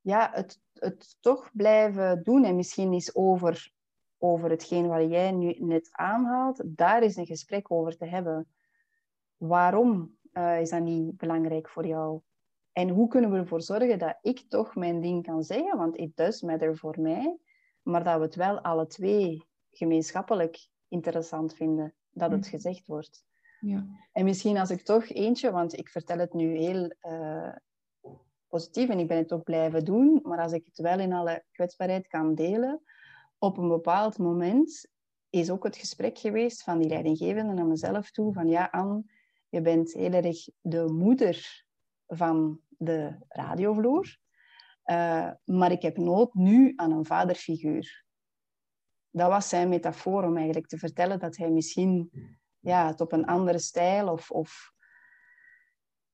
Ja, 0.00 0.30
het, 0.32 0.60
het 0.72 1.16
toch 1.20 1.50
blijven 1.52 2.22
doen 2.22 2.44
en 2.44 2.56
misschien 2.56 2.92
eens 2.92 3.14
over, 3.14 3.72
over 4.18 4.50
hetgeen 4.50 4.86
wat 4.86 5.10
jij 5.10 5.32
nu 5.32 5.54
net 5.58 5.88
aanhaalt, 5.90 6.62
daar 6.66 7.02
is 7.02 7.16
een 7.16 7.26
gesprek 7.26 7.70
over 7.70 7.96
te 7.96 8.06
hebben. 8.06 8.48
Waarom 9.36 10.16
uh, 10.32 10.60
is 10.60 10.70
dat 10.70 10.82
niet 10.82 11.16
belangrijk 11.16 11.68
voor 11.68 11.86
jou? 11.86 12.20
En 12.72 12.88
hoe 12.88 13.08
kunnen 13.08 13.30
we 13.30 13.38
ervoor 13.38 13.62
zorgen 13.62 13.98
dat 13.98 14.18
ik 14.22 14.44
toch 14.48 14.74
mijn 14.74 15.00
ding 15.00 15.22
kan 15.22 15.42
zeggen? 15.42 15.76
Want 15.76 15.96
it 15.96 16.16
does 16.16 16.42
matter 16.42 16.76
voor 16.76 17.00
mij. 17.00 17.38
Maar 17.82 18.04
dat 18.04 18.16
we 18.16 18.24
het 18.24 18.34
wel 18.34 18.60
alle 18.60 18.86
twee 18.86 19.48
gemeenschappelijk 19.70 20.68
interessant 20.88 21.54
vinden 21.54 21.94
dat 22.10 22.30
het 22.30 22.46
gezegd 22.46 22.86
wordt. 22.86 23.24
Ja. 23.60 23.86
En 24.12 24.24
misschien 24.24 24.58
als 24.58 24.70
ik 24.70 24.82
toch 24.82 25.08
eentje, 25.08 25.50
want 25.50 25.78
ik 25.78 25.88
vertel 25.88 26.18
het 26.18 26.32
nu 26.32 26.56
heel 26.56 26.94
uh, 27.02 27.54
positief 28.48 28.88
en 28.88 28.98
ik 28.98 29.08
ben 29.08 29.16
het 29.16 29.32
ook 29.32 29.44
blijven 29.44 29.84
doen, 29.84 30.20
maar 30.22 30.38
als 30.38 30.52
ik 30.52 30.64
het 30.64 30.78
wel 30.78 30.98
in 30.98 31.12
alle 31.12 31.44
kwetsbaarheid 31.52 32.06
kan 32.06 32.34
delen, 32.34 32.82
op 33.38 33.58
een 33.58 33.68
bepaald 33.68 34.18
moment 34.18 34.90
is 35.30 35.50
ook 35.50 35.64
het 35.64 35.76
gesprek 35.76 36.18
geweest 36.18 36.62
van 36.62 36.78
die 36.78 36.88
leidinggevende 36.88 37.52
naar 37.52 37.66
mezelf 37.66 38.10
toe, 38.10 38.32
van 38.32 38.48
ja, 38.48 38.68
Anne, 38.70 39.02
je 39.48 39.60
bent 39.60 39.92
heel 39.92 40.12
erg 40.12 40.48
de 40.60 40.84
moeder 40.92 41.64
van 42.10 42.60
de 42.68 43.16
radiovloer. 43.28 44.18
Uh, 44.84 45.30
maar 45.44 45.70
ik 45.70 45.82
heb 45.82 45.96
nood 45.96 46.34
nu 46.34 46.72
aan 46.76 46.92
een 46.92 47.04
vaderfiguur. 47.04 48.04
Dat 49.10 49.28
was 49.28 49.48
zijn 49.48 49.68
metafoor 49.68 50.24
om 50.24 50.36
eigenlijk 50.36 50.66
te 50.66 50.78
vertellen 50.78 51.18
dat 51.18 51.36
hij 51.36 51.50
misschien 51.50 52.10
ja, 52.58 52.86
het 52.86 53.00
op 53.00 53.12
een 53.12 53.26
andere 53.26 53.58
stijl 53.58 54.08
of, 54.08 54.30
of 54.30 54.72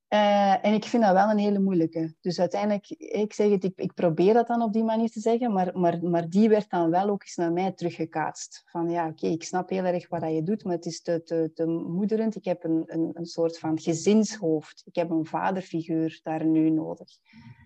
uh, 0.09 0.65
en 0.65 0.73
ik 0.73 0.85
vind 0.85 1.03
dat 1.03 1.13
wel 1.13 1.29
een 1.29 1.37
hele 1.37 1.59
moeilijke. 1.59 2.15
Dus 2.21 2.39
uiteindelijk, 2.39 2.89
ik 2.89 3.33
zeg 3.33 3.49
het, 3.49 3.63
ik, 3.63 3.73
ik, 3.75 3.93
probeer 3.93 4.33
dat 4.33 4.47
dan 4.47 4.61
op 4.61 4.73
die 4.73 4.83
manier 4.83 5.09
te 5.09 5.19
zeggen, 5.19 5.53
maar, 5.53 5.79
maar, 5.79 6.03
maar 6.03 6.29
die 6.29 6.49
werd 6.49 6.69
dan 6.69 6.89
wel 6.89 7.09
ook 7.09 7.21
eens 7.21 7.35
naar 7.35 7.51
mij 7.51 7.71
teruggekaatst. 7.71 8.63
Van 8.65 8.89
ja, 8.89 9.07
oké, 9.07 9.27
ik 9.27 9.43
snap 9.43 9.69
heel 9.69 9.83
erg 9.83 10.09
wat 10.09 10.21
je 10.21 10.43
doet, 10.43 10.63
maar 10.63 10.75
het 10.75 10.85
is 10.85 11.01
te, 11.01 11.21
te, 11.53 11.65
moederend. 11.65 12.35
Ik 12.35 12.45
heb 12.45 12.63
een, 12.63 12.83
een, 12.85 13.11
een 13.13 13.25
soort 13.25 13.59
van 13.59 13.79
gezinshoofd. 13.79 14.81
Ik 14.85 14.95
heb 14.95 15.09
een 15.09 15.25
vaderfiguur 15.25 16.19
daar 16.23 16.45
nu 16.45 16.69
nodig. 16.69 17.09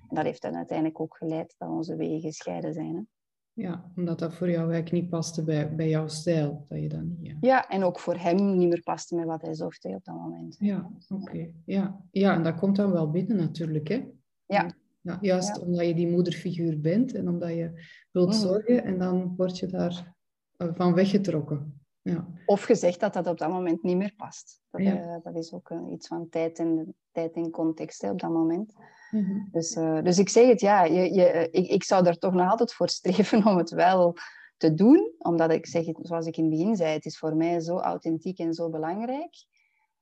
En 0.10 0.16
dat 0.16 0.26
heeft 0.26 0.42
dan 0.42 0.56
uiteindelijk 0.56 1.00
ook 1.00 1.18
geleid 1.18 1.56
dat 1.58 1.70
onze 1.70 1.96
wegen 1.96 2.22
gescheiden 2.22 2.74
zijn. 2.74 3.08
Ja, 3.54 3.92
omdat 3.96 4.20
dat 4.20 4.34
voor 4.34 4.50
jou 4.50 4.72
eigenlijk 4.72 4.92
niet 4.92 5.10
paste 5.10 5.44
bij, 5.44 5.76
bij 5.76 5.90
jouw 5.90 6.08
stijl. 6.08 6.66
Dat 6.70 6.80
je 6.80 6.90
dan 6.90 7.08
niet, 7.08 7.18
ja. 7.22 7.38
ja, 7.42 7.68
en 7.68 7.84
ook 7.84 8.00
voor 8.00 8.16
hem 8.16 8.58
niet 8.58 8.70
meer 8.70 8.82
paste 8.84 9.16
met 9.16 9.26
wat 9.26 9.42
hij 9.42 9.54
zocht 9.54 9.86
op 9.86 10.06
dat 10.06 10.16
moment. 10.16 10.56
Ja, 10.60 10.92
oké. 11.10 11.52
Ja. 11.66 12.02
ja, 12.12 12.34
en 12.34 12.44
dat 12.44 12.56
komt 12.56 12.76
dan 12.76 12.92
wel 12.92 13.12
binnen 13.12 13.38
natuurlijk, 13.38 13.88
hè? 13.88 14.08
Ja. 14.46 14.72
ja 15.02 15.18
juist 15.22 15.60
omdat 15.60 15.86
je 15.86 15.94
die 15.94 16.08
moederfiguur 16.08 16.80
bent 16.80 17.14
en 17.14 17.30
omdat 17.30 17.50
je 17.50 17.86
wilt 18.12 18.34
mm. 18.34 18.40
zorgen 18.40 18.84
en 18.84 18.98
dan 18.98 19.34
word 19.38 19.60
je 19.60 19.68
daar 19.68 20.16
eh, 20.58 20.68
van 20.74 20.94
weggetrokken. 20.94 21.82
Ja. 22.02 22.28
Of 22.46 22.64
gezegd 22.64 23.00
dat 23.00 23.14
dat 23.14 23.28
op 23.28 23.38
dat 23.38 23.50
moment 23.50 23.84
niet 23.84 23.98
meer 23.98 24.14
past. 24.18 24.62
Dat, 24.70 24.82
uh, 24.82 25.16
dat 25.24 25.36
is 25.36 25.54
ook 25.54 25.70
uh, 25.70 25.92
iets 25.92 26.08
van 26.08 26.30
tijd 26.30 26.60
en, 26.60 26.96
tijd 27.12 27.36
en 27.36 27.50
context 27.50 28.02
hè, 28.02 28.10
op 28.12 28.20
dat 28.20 28.32
moment. 28.32 28.74
Mhm. 29.12 29.40
dus, 29.52 29.76
uh, 29.76 30.02
dus 30.02 30.20
ik 30.20 30.30
zeg 30.30 30.48
het, 30.48 30.62
ja, 30.62 30.84
je, 30.84 31.14
je, 31.14 31.48
ik, 31.52 31.68
ik 31.68 31.84
zou 31.84 32.06
er 32.06 32.18
toch 32.18 32.34
nog 32.34 32.50
altijd 32.50 32.74
voor 32.74 32.90
streven 33.00 33.46
om 33.46 33.58
het 33.58 33.70
wel 33.70 34.16
te 34.58 34.74
doen. 34.74 35.14
Omdat 35.18 35.52
ik 35.52 35.66
zeg, 35.66 35.86
zoals 36.02 36.26
ik 36.26 36.38
in 36.38 36.44
het 36.44 36.54
begin 36.54 36.76
zei, 36.76 36.94
het 36.94 37.06
is 37.06 37.18
voor 37.18 37.36
mij 37.36 37.60
zo 37.60 37.78
authentiek 37.78 38.40
en 38.40 38.54
zo 38.54 38.70
belangrijk. 38.70 39.46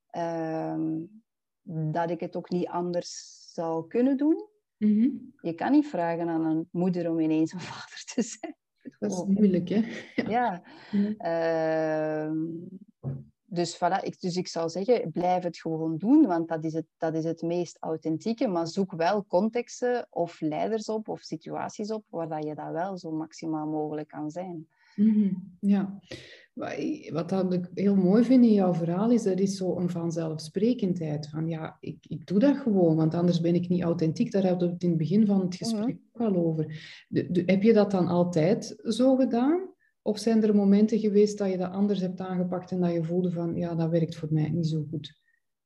Ehm, 0.10 0.98
dat 1.92 2.10
ik 2.10 2.20
het 2.20 2.36
ook 2.36 2.50
niet 2.50 2.68
anders 2.68 3.40
zou 3.54 3.88
kunnen 3.88 4.18
doen. 4.18 4.48
Mhm. 4.78 5.10
Je 5.42 5.54
kan 5.54 5.72
niet 5.72 5.88
vragen 5.88 6.28
aan 6.28 6.46
een 6.46 6.68
moeder 6.72 7.10
om 7.10 7.20
ineens 7.20 7.54
een 7.54 7.60
vader 7.72 8.04
te 8.14 8.22
zijn. 8.22 8.56
Dat 9.00 9.12
is 9.12 9.24
moeilijk, 9.28 9.70
hè? 9.70 9.84
Ja. 10.28 10.64
ja. 10.92 11.14
Ehm, 11.18 12.46
dus, 13.50 13.76
voilà, 13.76 14.04
ik, 14.04 14.22
dus 14.22 14.36
ik 14.36 14.48
zou 14.48 14.70
zeggen, 14.70 15.12
blijf 15.12 15.44
het 15.44 15.58
gewoon 15.58 15.98
doen, 15.98 16.26
want 16.26 16.48
dat 16.48 16.64
is 16.64 16.74
het, 16.74 16.86
dat 16.98 17.16
is 17.16 17.24
het 17.24 17.42
meest 17.42 17.78
authentieke. 17.80 18.48
Maar 18.48 18.68
zoek 18.68 18.92
wel 18.92 19.26
contexten 19.26 20.08
of 20.10 20.42
leiders 20.42 20.90
op 20.90 21.08
of 21.08 21.22
situaties 21.22 21.92
op 21.92 22.04
waar 22.10 22.30
dat 22.30 22.44
je 22.44 22.56
dat 22.56 22.72
wel 22.72 22.98
zo 22.98 23.12
maximaal 23.12 23.68
mogelijk 23.68 24.08
kan 24.08 24.30
zijn. 24.32 24.68
Mhm, 24.96 25.34
ja, 25.60 26.00
wat 27.12 27.54
ik 27.54 27.70
heel 27.74 27.96
mooi 27.96 28.24
vind 28.24 28.44
in 28.44 28.54
jouw 28.54 28.74
verhaal 28.74 29.12
is, 29.12 29.26
er 29.26 29.40
is 29.40 29.58
zo 29.58 29.78
een 29.78 29.90
vanzelfsprekendheid. 29.90 31.30
Van 31.30 31.48
ja, 31.48 31.78
ik, 31.80 31.98
ik 32.08 32.26
doe 32.26 32.40
dat 32.40 32.58
gewoon, 32.58 32.96
want 32.96 33.14
anders 33.14 33.42
ben 33.42 33.56
ik 33.56 33.70
niet 33.70 33.82
authentiek. 33.82 34.32
Daar 34.32 34.44
hebben 34.44 34.68
we 34.68 34.74
het 34.74 34.84
in 34.84 34.90
het 34.90 34.98
begin 34.98 35.26
van 35.26 35.42
het 35.42 35.56
gesprek 35.56 35.98
mhm. 36.12 36.24
ook 36.24 36.36
al 36.36 36.46
over. 36.46 36.66
De, 37.08 37.44
heb 37.46 37.64
je 37.64 37.74
dat 37.74 37.92
dan 37.92 38.08
altijd 38.08 38.76
zo 38.84 39.16
gedaan? 39.16 39.70
Of 40.02 40.20
zijn 40.20 40.44
er 40.44 40.56
momenten 40.56 41.00
geweest 41.00 41.38
dat 41.38 41.50
je 41.50 41.58
dat 41.58 41.72
anders 41.72 42.00
hebt 42.00 42.20
aangepakt 42.20 42.72
en 42.72 42.80
dat 42.80 42.92
je 42.92 43.04
voelde 43.04 43.32
van, 43.32 43.56
ja, 43.56 43.76
dat 43.76 43.90
werkt 43.90 44.16
voor 44.16 44.28
mij 44.32 44.50
niet 44.50 44.68
zo 44.68 44.86
goed? 44.90 45.20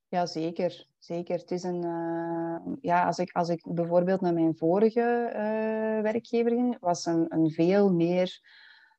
Ja, 0.08 0.26
zeker. 0.26 0.88
Zeker. 1.00 1.38
Het 1.38 1.52
is 1.52 1.64
een, 1.64 1.84
uh, 1.84 2.74
ja, 2.82 3.06
als, 3.06 3.18
ik, 3.18 3.32
als 3.32 3.50
ik 3.50 3.66
bijvoorbeeld 3.74 4.22
naar 4.22 4.34
mijn 4.34 4.56
vorige 4.56 5.30
uh, 5.30 6.02
werkgever 6.02 6.52
ging, 6.52 6.78
was 6.80 7.06
een, 7.06 7.26
een 7.30 7.52
veel 7.52 7.94
meer 7.94 8.42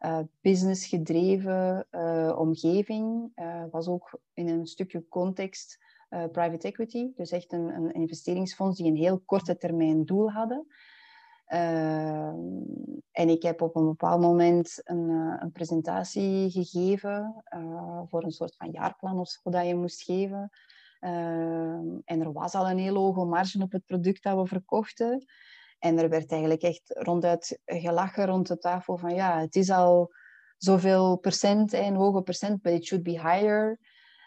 uh, 0.01 0.19
businessgedreven 0.41 1.87
omgeving. 2.39 3.33
was 3.71 3.89
ook 3.89 4.19
in 4.33 4.49
een 4.49 4.67
stukje 4.67 5.09
context 5.09 5.79
private 6.09 6.67
equity. 6.67 7.13
Dus 7.15 7.31
echt 7.31 7.53
een, 7.53 7.69
een 7.69 7.93
investeringsfonds 7.93 8.79
die 8.79 8.87
een 8.87 8.97
heel 8.97 9.19
korte 9.19 9.57
termijn 9.57 10.05
doel 10.05 10.31
hadden. 10.31 10.67
Ehm, 11.55 12.37
en 13.11 13.29
ik 13.29 13.43
heb 13.43 13.61
op 13.61 13.77
een 13.77 13.85
bepaald 13.85 14.21
moment 14.21 14.81
een, 14.85 15.09
uh, 15.09 15.37
een 15.39 15.53
presentatie 15.53 16.51
gegeven 16.51 17.45
uh, 17.57 18.01
voor 18.07 18.25
een 18.25 18.31
soort 18.31 18.57
van 18.57 18.71
jaarplan 18.71 19.19
of 19.19 19.29
zo 19.29 19.51
dat 19.51 19.67
je 19.67 19.75
moest 19.75 20.03
geven. 20.03 20.51
Ehm, 21.01 21.99
en 22.05 22.21
er 22.21 22.33
was 22.33 22.55
al 22.55 22.71
een 22.71 22.79
heel 22.79 22.95
hoge 22.95 23.25
marge 23.25 23.63
op 23.63 23.73
het 23.73 23.87
product 23.87 24.23
dat 24.23 24.37
we 24.37 24.47
verkochten. 24.47 25.25
En 25.79 25.99
er 25.99 26.09
werd 26.09 26.31
eigenlijk 26.31 26.63
echt 26.63 26.83
ronduit 26.87 27.61
gelachen 27.65 28.27
rond 28.27 28.47
de 28.47 28.59
tafel 28.59 28.97
van 28.97 29.15
ja, 29.15 29.41
het 29.41 29.57
is 29.57 29.71
al 29.71 30.13
zoveel 30.57 31.17
procent, 31.17 31.73
een 31.73 31.95
hoge 31.95 32.23
procent, 32.23 32.63
but 32.63 32.73
it 32.73 32.85
should 32.85 33.05
be 33.05 33.11
higher. 33.11 33.79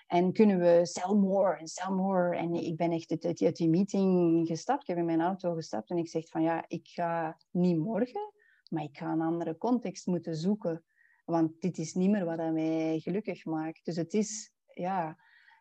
En 0.07 0.33
kunnen 0.33 0.59
we 0.59 0.79
sell 0.85 1.15
more 1.15 1.57
en 1.57 1.67
sell 1.67 1.91
more. 1.91 2.35
En 2.35 2.53
ik 2.53 2.77
ben 2.77 2.91
echt 2.91 3.25
uit, 3.25 3.55
die 3.57 3.69
meeting 3.69 4.47
gestapt. 4.47 4.81
Ik 4.81 4.87
heb 4.87 4.97
in 4.97 5.05
mijn 5.05 5.21
auto 5.21 5.53
gestapt 5.53 5.89
en 5.89 5.97
ik 5.97 6.07
zeg 6.07 6.27
van 6.29 6.41
ja, 6.41 6.65
ik 6.67 6.87
ga 6.87 7.37
niet 7.51 7.77
morgen, 7.77 8.33
maar 8.69 8.83
ik 8.83 8.97
ga 8.97 9.11
een 9.11 9.21
andere 9.21 9.57
context 9.57 10.05
moeten 10.05 10.35
zoeken. 10.35 10.83
Want 11.25 11.61
dit 11.61 11.77
is 11.77 11.93
niet 11.93 12.09
meer 12.09 12.25
wat 12.25 12.37
mij 12.37 12.99
gelukkig 12.99 13.45
maakt. 13.45 13.85
Dus 13.85 13.95
het 13.95 14.13
is, 14.13 14.53
ja, 14.65 15.17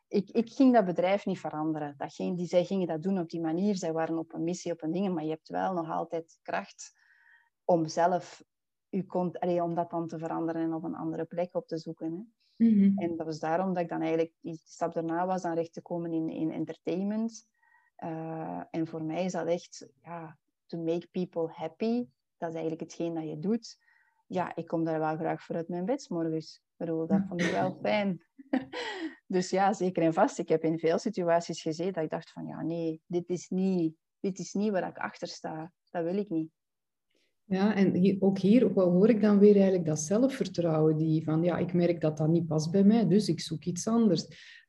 ik, 0.08 0.30
ik 0.30 0.50
ging 0.50 0.72
dat 0.72 0.84
bedrijf 0.84 1.26
niet 1.26 1.40
veranderen. 1.40 1.94
Dat 1.96 2.16
die, 2.16 2.46
zij 2.46 2.64
gingen 2.64 2.86
dat 2.86 3.02
doen 3.02 3.18
op 3.18 3.30
die 3.30 3.40
manier. 3.40 3.76
Zij 3.76 3.92
waren 3.92 4.18
op 4.18 4.32
een 4.32 4.44
missie, 4.44 4.72
op 4.72 4.82
een 4.82 4.92
ding. 4.92 5.14
Maar 5.14 5.24
je 5.24 5.30
hebt 5.30 5.48
wel 5.48 5.72
nog 5.72 5.90
altijd 5.90 6.38
kracht 6.42 6.94
om 7.64 7.86
zelf 7.86 8.44
je 9.54 9.62
om 9.62 9.74
dat 9.74 9.90
dan 9.90 10.06
te 10.06 10.18
veranderen 10.18 10.62
en 10.62 10.74
op 10.74 10.84
een 10.84 10.94
andere 10.94 11.24
plek 11.24 11.54
op 11.54 11.66
te 11.66 11.78
zoeken. 11.78 12.12
Hè. 12.12 12.35
Mhm. 12.56 12.98
En 12.98 13.16
dat 13.16 13.26
was 13.26 13.38
daarom 13.38 13.72
dat 13.72 13.82
ik 13.82 13.88
dan 13.88 14.00
eigenlijk 14.00 14.32
die 14.40 14.60
stap 14.64 14.92
daarna 14.92 15.26
was 15.26 15.44
aan 15.44 15.54
recht 15.54 15.72
te 15.72 15.82
komen 15.82 16.12
in, 16.12 16.28
in 16.28 16.52
entertainment. 16.52 17.46
Uh, 18.04 18.62
en 18.70 18.86
voor 18.86 19.02
mij 19.02 19.24
is 19.24 19.32
dat 19.32 19.46
echt, 19.46 19.88
ja, 20.02 20.38
to 20.66 20.78
make 20.78 21.08
people 21.10 21.48
happy. 21.52 22.06
Dat 22.36 22.48
is 22.48 22.54
eigenlijk 22.54 22.80
hetgeen 22.80 23.14
dat 23.14 23.28
je 23.28 23.38
doet. 23.38 23.78
Ja, 24.26 24.54
ik 24.56 24.66
kom 24.66 24.84
daar 24.84 24.98
wel 24.98 25.16
graag 25.16 25.42
voor 25.42 25.54
uit 25.54 25.68
mijn 25.68 25.84
bed 25.84 26.08
morgens. 26.08 26.62
Bedoel, 26.76 27.06
dat 27.06 27.22
vond 27.28 27.40
ik 27.40 27.50
wel 27.50 27.78
fijn. 27.82 28.22
dus 29.26 29.50
ja, 29.50 29.72
zeker 29.72 30.02
en 30.02 30.12
vast. 30.12 30.38
Ik 30.38 30.48
heb 30.48 30.64
in 30.64 30.78
veel 30.78 30.98
situaties 30.98 31.62
gezeten 31.62 31.92
dat 31.92 32.04
ik 32.04 32.10
dacht 32.10 32.30
van, 32.30 32.46
ja, 32.46 32.62
nee, 32.62 33.02
dit 33.06 33.28
is 33.28 33.48
niet, 33.48 33.96
dit 34.20 34.38
is 34.38 34.52
niet 34.52 34.70
waar 34.70 34.88
ik 34.88 34.98
achter 34.98 35.28
sta. 35.28 35.72
Dat 35.90 36.04
wil 36.04 36.16
ik 36.16 36.28
niet. 36.28 36.50
Ja, 37.48 37.74
en 37.74 37.94
hier, 37.94 38.16
ook 38.20 38.38
hier 38.38 38.72
hoor 38.72 39.08
ik 39.08 39.20
dan 39.20 39.38
weer 39.38 39.54
eigenlijk 39.54 39.84
dat 39.86 40.00
zelfvertrouwen, 40.00 40.96
die 40.96 41.24
van 41.24 41.42
ja, 41.42 41.58
ik 41.58 41.72
merk 41.72 42.00
dat 42.00 42.16
dat 42.16 42.28
niet 42.28 42.46
past 42.46 42.70
bij 42.70 42.84
mij, 42.84 43.06
dus 43.08 43.28
ik 43.28 43.40
zoek 43.40 43.64
iets 43.64 43.86
anders. 43.86 44.26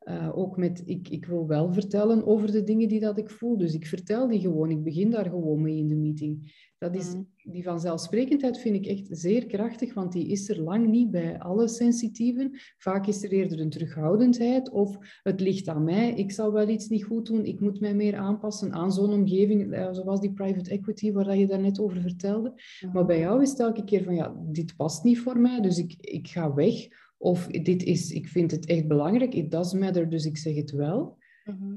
Uh, 0.09 0.37
ook 0.37 0.57
met, 0.57 0.81
ik, 0.85 1.09
ik 1.09 1.25
wil 1.25 1.47
wel 1.47 1.73
vertellen 1.73 2.25
over 2.25 2.51
de 2.51 2.63
dingen 2.63 2.87
die 2.87 2.99
dat 2.99 3.17
ik 3.17 3.29
voel. 3.29 3.57
Dus 3.57 3.73
ik 3.73 3.87
vertel 3.87 4.27
die 4.27 4.39
gewoon. 4.39 4.71
Ik 4.71 4.83
begin 4.83 5.09
daar 5.09 5.29
gewoon 5.29 5.61
mee 5.61 5.77
in 5.77 5.87
de 5.87 5.95
meeting. 5.95 6.65
Dat 6.77 6.95
is, 6.95 7.13
mm. 7.13 7.27
Die 7.43 7.63
vanzelfsprekendheid 7.63 8.59
vind 8.59 8.75
ik 8.75 8.85
echt 8.85 9.07
zeer 9.09 9.45
krachtig, 9.45 9.93
want 9.93 10.11
die 10.11 10.27
is 10.27 10.49
er 10.49 10.61
lang 10.61 10.87
niet 10.87 11.11
bij 11.11 11.39
alle 11.39 11.67
sensitieven. 11.67 12.51
Vaak 12.77 13.07
is 13.07 13.23
er 13.23 13.31
eerder 13.31 13.59
een 13.59 13.69
terughoudendheid 13.69 14.69
of 14.69 14.97
het 15.23 15.39
ligt 15.39 15.67
aan 15.67 15.83
mij. 15.83 16.13
Ik 16.13 16.31
zal 16.31 16.51
wel 16.51 16.69
iets 16.69 16.87
niet 16.87 17.03
goed 17.03 17.25
doen. 17.25 17.45
Ik 17.45 17.59
moet 17.59 17.79
mij 17.79 17.95
meer 17.95 18.15
aanpassen 18.15 18.73
aan 18.73 18.91
zo'n 18.91 19.13
omgeving, 19.13 19.73
eh, 19.73 19.87
zoals 19.91 20.19
die 20.19 20.33
private 20.33 20.69
equity 20.69 21.11
waar 21.11 21.37
je 21.37 21.47
daarnet 21.47 21.79
over 21.79 22.01
vertelde. 22.01 22.53
Maar 22.93 23.05
bij 23.05 23.19
jou 23.19 23.41
is 23.41 23.49
het 23.49 23.59
elke 23.59 23.83
keer 23.83 24.03
van, 24.03 24.15
ja, 24.15 24.35
dit 24.51 24.75
past 24.75 25.03
niet 25.03 25.19
voor 25.19 25.39
mij, 25.39 25.61
dus 25.61 25.77
ik, 25.77 25.95
ik 25.99 26.27
ga 26.27 26.53
weg. 26.53 26.87
Of 27.18 27.47
dit 27.47 27.84
is, 27.84 28.11
ik 28.11 28.28
vind 28.28 28.51
het 28.51 28.65
echt 28.65 28.88
belangrijk, 28.88 29.34
it 29.34 29.51
does 29.51 29.74
matter, 29.74 30.09
dus 30.09 30.26
ik 30.26 30.38
zeg 30.38 30.55
het 30.55 30.72
wel. 30.72 31.18
Mhm. 31.43 31.76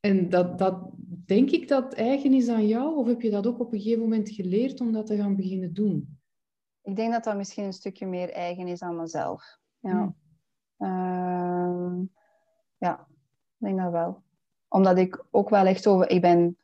En 0.00 0.28
dat, 0.28 0.58
dat 0.58 0.90
denk 1.26 1.50
ik 1.50 1.68
dat 1.68 1.94
eigen 1.94 2.32
is 2.32 2.48
aan 2.48 2.66
jou, 2.66 2.96
of 2.96 3.06
heb 3.06 3.20
je 3.20 3.30
dat 3.30 3.46
ook 3.46 3.60
op 3.60 3.72
een 3.72 3.80
gegeven 3.80 4.02
moment 4.02 4.30
geleerd 4.30 4.80
om 4.80 4.92
dat 4.92 5.06
te 5.06 5.16
gaan 5.16 5.36
beginnen 5.36 5.74
doen? 5.74 6.18
Ik 6.82 6.96
denk 6.96 7.12
dat 7.12 7.24
dat 7.24 7.36
misschien 7.36 7.64
een 7.64 7.72
stukje 7.72 8.06
meer 8.06 8.30
eigen 8.30 8.66
is 8.66 8.82
aan 8.82 8.96
mezelf. 8.96 9.58
Ja, 9.78 10.14
uh, 10.78 12.00
ja 12.78 13.06
ik 13.58 13.66
denk 13.66 13.78
dat 13.78 13.92
wel. 13.92 14.22
Omdat 14.68 14.98
ik 14.98 15.24
ook 15.30 15.48
wel 15.48 15.66
echt 15.66 15.86
over... 15.86 16.10
Ik 16.10 16.20
ben 16.20 16.58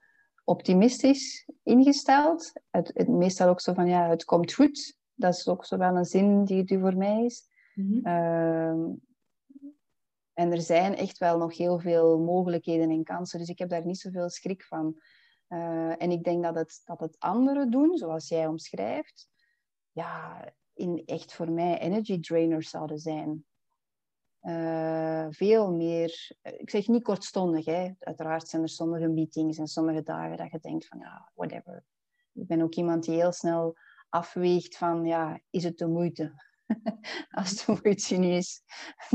optimistisch 0.44 1.48
ingesteld. 1.62 2.52
Het, 2.70 2.90
het, 2.94 3.08
meestal 3.08 3.48
ook 3.48 3.60
zo 3.60 3.72
van, 3.72 3.86
ja, 3.86 4.08
het 4.08 4.24
komt 4.24 4.52
goed. 4.52 4.98
Dat 5.20 5.34
is 5.34 5.48
ook 5.48 5.64
zo 5.64 5.76
wel 5.76 5.96
een 5.96 6.04
zin 6.04 6.44
die, 6.44 6.64
die 6.64 6.78
voor 6.78 6.96
mij 6.96 7.24
is. 7.24 7.48
Mm 7.74 8.98
en 10.40 10.52
er 10.52 10.60
zijn 10.60 10.96
echt 10.96 11.18
wel 11.18 11.38
nog 11.38 11.56
heel 11.56 11.78
veel 11.78 12.18
mogelijkheden 12.18 12.90
en 12.90 13.04
kansen. 13.04 13.38
Dus 13.38 13.48
ik 13.48 13.58
heb 13.58 13.68
daar 13.68 13.86
niet 13.86 13.98
zoveel 13.98 14.28
schrik 14.28 14.64
van. 14.64 15.00
Uh, 15.48 16.02
en 16.02 16.10
ik 16.10 16.24
denk 16.24 16.42
dat 16.42 16.54
het, 16.54 16.80
dat 16.84 17.00
het 17.00 17.16
anderen 17.18 17.70
doen, 17.70 17.96
zoals 17.96 18.28
jij 18.28 18.46
omschrijft, 18.46 19.28
ja, 19.92 20.44
in 20.74 21.02
echt 21.06 21.34
voor 21.34 21.50
mij 21.50 21.78
energy 21.78 22.20
drainers 22.20 22.70
zouden 22.70 22.98
zijn. 22.98 23.44
Uh, 24.42 25.26
veel 25.30 25.72
meer, 25.72 26.36
ik 26.42 26.70
zeg 26.70 26.88
niet 26.88 27.02
kortstondig, 27.02 27.64
hè. 27.64 27.90
uiteraard 27.98 28.48
zijn 28.48 28.62
er 28.62 28.68
sommige 28.68 29.08
meetings 29.08 29.58
en 29.58 29.66
sommige 29.66 30.02
dagen 30.02 30.36
dat 30.36 30.50
je 30.50 30.58
denkt 30.58 30.86
van 30.86 30.98
ja, 30.98 31.30
whatever. 31.34 31.84
Ik 32.32 32.46
ben 32.46 32.60
ook 32.60 32.74
iemand 32.74 33.04
die 33.04 33.14
heel 33.14 33.32
snel 33.32 33.76
afweegt 34.10 34.76
van 34.76 35.04
ja, 35.04 35.40
is 35.50 35.64
het 35.64 35.78
de 35.78 35.86
moeite? 35.86 36.32
als 37.30 37.50
het 37.50 37.62
de 37.66 37.80
moeite 37.82 38.16
niet 38.16 38.38
is, 38.38 38.62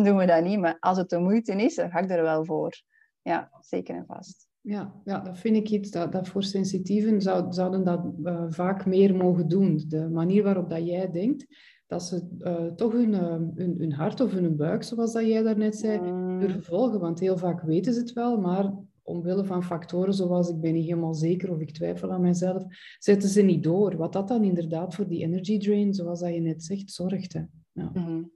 doen 0.03 0.17
we 0.17 0.25
dat 0.25 0.43
niet. 0.43 0.59
Maar 0.59 0.77
als 0.79 0.97
het 0.97 1.09
de 1.09 1.19
moeite 1.19 1.51
is, 1.63 1.75
dan 1.75 1.89
ga 1.89 1.99
ik 1.99 2.09
er 2.09 2.21
wel 2.21 2.45
voor. 2.45 2.81
Ja, 3.21 3.51
zeker 3.59 3.95
en 3.95 4.05
vast. 4.05 4.47
Ja, 4.61 5.01
ja 5.03 5.19
dat 5.19 5.37
vind 5.37 5.55
ik 5.55 5.69
iets 5.69 5.91
dat, 5.91 6.11
dat 6.11 6.27
voor 6.27 6.43
sensitieven 6.43 7.21
zou, 7.21 7.53
zouden 7.53 7.83
dat 7.83 8.05
uh, 8.23 8.45
vaak 8.49 8.85
meer 8.85 9.15
mogen 9.15 9.47
doen. 9.47 9.83
De 9.87 10.09
manier 10.09 10.43
waarop 10.43 10.69
dat 10.69 10.85
jij 10.85 11.11
denkt, 11.11 11.45
dat 11.87 12.03
ze 12.03 12.27
uh, 12.39 12.65
toch 12.65 12.91
hun, 12.91 13.13
uh, 13.13 13.21
hun, 13.55 13.75
hun, 13.77 13.93
hart 13.93 14.21
of 14.21 14.31
hun 14.31 14.55
buik, 14.55 14.83
zoals 14.83 15.13
dat 15.13 15.25
jij 15.25 15.43
daarnet 15.43 15.75
zei, 15.75 15.99
mm. 15.99 16.39
durven 16.39 16.63
volgen. 16.63 16.99
Want 16.99 17.19
heel 17.19 17.37
vaak 17.37 17.61
weten 17.61 17.93
ze 17.93 17.99
het 17.99 18.13
wel, 18.13 18.37
maar 18.41 18.73
omwille 19.05 19.45
van 19.45 19.63
factoren 19.63 20.13
zoals 20.13 20.49
ik 20.49 20.61
ben 20.61 20.73
niet 20.73 20.85
helemaal 20.85 21.13
zeker 21.13 21.51
of 21.51 21.59
ik 21.59 21.71
twijfel 21.71 22.11
aan 22.11 22.21
mezelf, 22.21 22.63
zetten 22.99 23.29
ze 23.29 23.41
niet 23.41 23.63
door. 23.63 23.97
Wat 23.97 24.13
dat 24.13 24.27
dan 24.27 24.43
inderdaad 24.43 24.95
voor 24.95 25.07
die 25.07 25.23
energy 25.23 25.59
drain, 25.59 25.93
zoals 25.93 26.19
dat 26.19 26.33
je 26.33 26.39
net 26.39 26.63
zegt, 26.63 26.91
zorgt. 26.91 27.33
Hè. 27.33 27.41
Ja. 27.71 27.91
Mm 27.93 28.33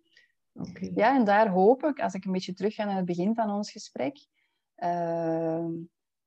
ja, 0.96 1.16
en 1.16 1.26
daar 1.26 1.50
hoop 1.50 1.84
ik, 1.84 2.00
als 2.00 2.14
ik 2.14 2.26
een 2.26 2.32
beetje 2.32 2.54
terug 2.54 2.74
ga 2.74 2.86
naar 2.86 2.96
het 2.96 3.06
begin 3.06 3.36
van 3.36 3.50
ons 3.50 3.72
gesprek, 3.72 4.28
uh, 4.78 5.68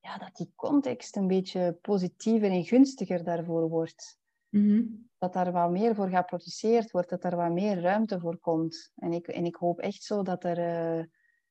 ja, 0.00 0.18
dat 0.18 0.36
die 0.36 0.52
context 0.54 1.16
een 1.16 1.26
beetje 1.26 1.78
positiever 1.80 2.50
en 2.50 2.64
gunstiger 2.64 3.24
daarvoor 3.24 3.68
wordt. 3.68 4.18
Mhm. 4.48 4.82
Dat 5.18 5.32
daar 5.32 5.52
wat 5.52 5.70
meer 5.70 5.94
voor 5.94 6.08
geproduceerd 6.08 6.90
wordt, 6.90 7.10
dat 7.10 7.24
er 7.24 7.36
wat 7.36 7.52
meer 7.52 7.80
ruimte 7.80 8.20
voor 8.20 8.38
komt. 8.38 8.92
En 8.94 9.12
ik, 9.12 9.26
en 9.26 9.44
ik 9.44 9.54
hoop 9.54 9.78
echt 9.78 10.02
zo 10.02 10.22
dat 10.22 10.44
er, 10.44 10.58
uh, 10.98 11.04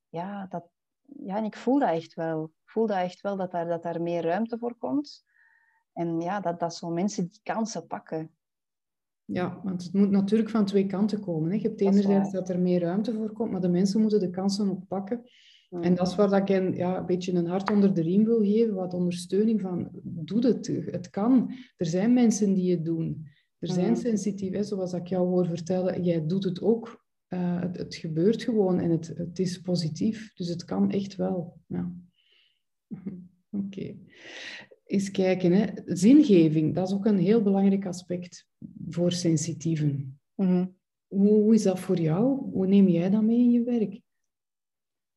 ja, 0.08 0.46
dat, 0.46 0.64
ja, 1.06 1.36
en 1.36 1.44
ik 1.44 1.56
voel 1.56 1.78
dat 1.78 1.88
echt 1.88 2.14
wel. 2.14 2.44
Ik 2.44 2.70
voel 2.70 2.86
dat 2.86 2.96
echt 2.96 3.20
wel, 3.20 3.36
dat 3.36 3.50
daar, 3.50 3.66
dat 3.66 3.82
daar 3.82 4.02
meer 4.02 4.22
ruimte 4.22 4.58
voor 4.58 4.74
komt. 4.74 5.24
En 5.92 6.20
ja, 6.20 6.40
dat, 6.40 6.60
dat 6.60 6.74
zo 6.74 6.90
mensen 6.90 7.28
die 7.28 7.40
kansen 7.42 7.86
pakken. 7.86 8.30
Ja, 9.24 9.60
want 9.64 9.82
het 9.82 9.92
moet 9.92 10.10
natuurlijk 10.10 10.50
van 10.50 10.64
twee 10.64 10.86
kanten 10.86 11.20
komen. 11.20 11.50
Hè. 11.50 11.56
Je 11.56 11.62
hebt 11.62 11.80
enerzijds 11.80 12.32
dat 12.32 12.48
er 12.48 12.58
meer 12.58 12.80
ruimte 12.80 13.14
voor 13.14 13.32
komt, 13.32 13.50
maar 13.50 13.60
de 13.60 13.68
mensen 13.68 14.00
moeten 14.00 14.20
de 14.20 14.30
kansen 14.30 14.70
ook 14.70 14.86
pakken. 14.88 15.24
En 15.80 15.94
dat 15.94 16.08
is 16.08 16.14
waar 16.14 16.28
dat 16.30 16.48
ik 16.48 16.76
ja, 16.76 16.98
een 16.98 17.06
beetje 17.06 17.32
een 17.32 17.46
hart 17.46 17.70
onder 17.70 17.94
de 17.94 18.02
riem 18.02 18.24
wil 18.24 18.40
geven, 18.40 18.74
wat 18.74 18.94
ondersteuning 18.94 19.60
van, 19.60 19.88
doe 20.02 20.46
het, 20.46 20.66
het 20.66 21.10
kan. 21.10 21.52
Er 21.76 21.86
zijn 21.86 22.12
mensen 22.12 22.54
die 22.54 22.70
het 22.70 22.84
doen. 22.84 23.26
Er 23.58 23.68
zijn 23.68 23.96
sensitief, 23.96 24.64
zoals 24.64 24.92
ik 24.92 25.06
jou 25.06 25.28
hoor 25.28 25.46
vertellen, 25.46 26.02
jij 26.02 26.26
doet 26.26 26.44
het 26.44 26.62
ook. 26.62 27.01
Uh, 27.32 27.60
het, 27.60 27.76
het, 27.76 27.94
gebeurt 27.94 28.42
gewoon 28.42 28.80
en 28.80 28.90
het, 28.90 29.12
het 29.16 29.38
is 29.38 29.60
positief. 29.60 30.34
Dus 30.34 30.48
het 30.48 30.64
kan 30.64 30.90
echt 30.90 31.16
wel. 31.16 31.60
Ja. 31.66 31.92
Oké. 33.50 33.64
Okay. 33.64 33.98
Eens 34.84 35.10
kijken. 35.10 35.52
Hè. 35.52 35.66
Zingeving, 35.84 36.74
dat 36.74 36.88
is 36.88 36.94
ook 36.94 37.06
een 37.06 37.18
heel 37.18 37.42
belangrijk 37.42 37.86
aspect 37.86 38.46
voor 38.88 39.12
sensitieven. 39.12 40.20
Mhm. 40.34 40.66
hoe, 41.06 41.28
hoe, 41.28 41.54
is 41.54 41.62
dat 41.62 41.80
voor 41.80 41.98
jou? 41.98 42.50
Hoe 42.52 42.66
neem 42.66 42.88
jij 42.88 43.10
dat 43.10 43.22
mee 43.22 43.38
in 43.38 43.50
je 43.50 43.62
werk? 43.62 44.00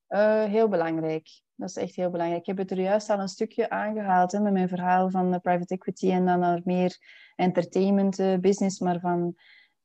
Uh, 0.10 0.44
heel 0.44 0.68
belangrijk. 0.68 1.42
Dat 1.56 1.70
is 1.70 1.76
echt 1.76 1.96
heel 1.96 2.10
belangrijk. 2.10 2.42
Ik 2.42 2.48
heb 2.48 2.58
het 2.58 2.72
er 2.72 2.80
juist 2.80 3.10
al 3.10 3.20
een 3.20 3.28
stukje 3.28 3.70
aangehaald 3.70 4.32
hè, 4.32 4.40
met 4.40 4.54
mijn 4.54 4.70
verhaal 4.70 5.10
van 5.10 5.42
private 5.42 5.74
equity 5.74 6.10
en 6.10 6.26
dan 6.26 6.40
naar 6.40 6.62
meer 6.64 6.98
entertainment 7.36 8.20
uh, 8.20 8.38
business, 8.38 8.80
maar 8.80 9.00
van 9.00 9.36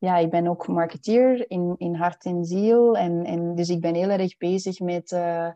ja, 0.00 0.16
ik 0.16 0.30
ben 0.30 0.46
ook 0.46 0.68
marketeer 0.68 1.50
in, 1.50 1.74
in 1.78 1.94
hart 1.94 2.24
en 2.24 2.44
ziel. 2.44 2.96
En, 2.96 3.24
en 3.24 3.54
dus 3.54 3.68
ik 3.68 3.80
ben 3.80 3.94
heel 3.94 4.08
erg 4.08 4.36
bezig 4.36 4.80
met 4.80 5.10
uh, 5.10 5.50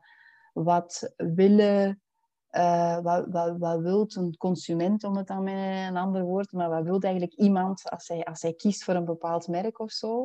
wat 0.53 1.13
willen, 1.17 2.03
uh, 2.51 2.99
wat, 2.99 3.27
wat, 3.31 3.59
wat 3.59 3.81
wil 3.81 4.07
een 4.09 4.37
consument, 4.37 5.05
om 5.05 5.17
het 5.17 5.27
dan 5.27 5.43
met 5.43 5.89
een 5.89 5.97
ander 5.97 6.23
woord, 6.23 6.53
maar 6.53 6.69
wat 6.69 6.83
wil 6.83 7.01
eigenlijk 7.01 7.35
iemand 7.35 7.91
als 7.91 8.09
hij, 8.09 8.25
als 8.25 8.43
hij 8.43 8.53
kiest 8.53 8.85
voor 8.85 8.95
een 8.95 9.05
bepaald 9.05 9.49
merk 9.49 9.79
of 9.79 9.91
zo. 9.91 10.21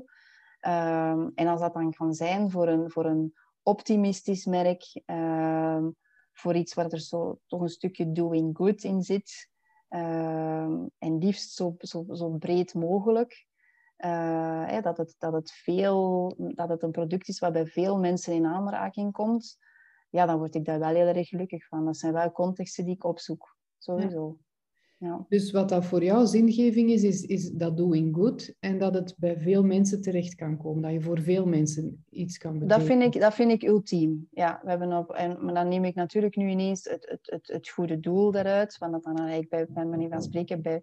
Um, 0.62 1.32
en 1.36 1.48
als 1.48 1.60
dat 1.60 1.74
dan 1.74 1.94
kan 1.94 2.14
zijn 2.14 2.52
voor 2.52 2.68
een, 2.68 2.92
voor 2.92 3.06
een 3.06 3.34
optimistisch 3.64 4.46
merk, 4.46 5.02
um, 5.06 5.96
voor 6.34 6.56
iets 6.56 6.74
waar 6.74 6.90
er 6.90 7.00
zo, 7.00 7.40
toch 7.48 7.62
een 7.62 7.70
stukje 7.70 8.12
doing 8.12 8.58
good 8.58 8.84
in 8.84 9.02
zit. 9.02 9.50
Um, 9.90 10.90
en 10.98 11.18
liefst 11.18 11.56
zo, 11.56 11.76
zo, 11.78 12.06
zo 12.12 12.30
breed 12.30 12.74
mogelijk. 12.74 13.48
Uh, 14.06 14.82
dat, 14.82 14.98
het, 14.98 15.16
dat, 15.18 15.34
het 15.34 15.52
veel, 15.52 16.34
dat 16.38 16.70
het 16.70 16.84
een 16.84 16.92
product 16.92 17.28
is 17.28 17.40
wat 17.40 17.54
bij 17.54 17.66
veel 17.66 18.00
mensen 18.00 18.34
in 18.34 18.46
aanraking 18.46 19.12
komt, 19.12 19.58
ja, 20.10 20.26
dan 20.26 20.38
word 20.38 20.56
ik 20.56 20.66
daar 20.66 20.80
wel 20.80 20.96
heel 20.96 21.08
erg 21.08 21.28
gelukkig 21.28 21.68
van. 21.68 21.86
Dat 21.86 21.98
zijn 21.98 22.14
wel 22.14 22.32
contexten 22.32 22.86
die 22.86 22.94
ik 22.94 23.04
opzoek, 23.04 23.58
sowieso. 23.78 24.38
Ja. 25.00 25.26
Dus 25.30 25.52
wat 25.52 25.70
dat 25.70 25.86
voor 25.86 26.04
jou 26.04 26.26
zingeving 26.26 26.90
is, 26.90 27.04
is, 27.04 27.22
is 27.22 27.52
dat 27.52 27.78
doing 27.78 28.16
good 28.16 28.54
en 28.60 28.78
dat 28.78 28.94
het 28.94 29.16
bij 29.18 29.38
veel 29.38 29.64
mensen 29.64 30.02
terecht 30.02 30.36
kan 30.36 30.58
komen, 30.58 30.82
dat 30.82 30.92
je 30.92 31.02
voor 31.02 31.22
veel 31.22 31.46
mensen 31.46 32.06
iets 32.10 32.38
kan 32.38 32.54
betekenen. 32.54 32.80
Dat 32.80 32.88
vind 32.88 33.16
ik, 33.16 33.22
dat 33.22 33.34
vind 33.34 33.52
ik 33.52 33.64
ultiem. 33.64 34.28
Ja, 34.32 34.60
we 34.64 34.70
hebben 34.70 34.94
op, 34.94 35.12
en, 35.12 35.46
maar 35.46 35.54
dan 35.54 35.68
neem 35.68 35.86
ik 35.86 35.96
natuurlijk 35.96 36.36
nu 36.36 36.50
ineens 36.50 36.84
het, 36.84 37.10
het, 37.10 37.20
het, 37.32 37.48
het 37.48 37.70
goede 37.70 38.00
doel 38.00 38.36
eruit, 38.36 38.78
want 38.78 38.92
dat 38.92 39.04
dan 39.04 39.18
eigenlijk 39.18 39.50
bij, 39.50 39.66
bij 39.70 39.86
manier 39.86 40.10
van 40.10 40.22
spreken 40.22 40.62
bij 40.62 40.82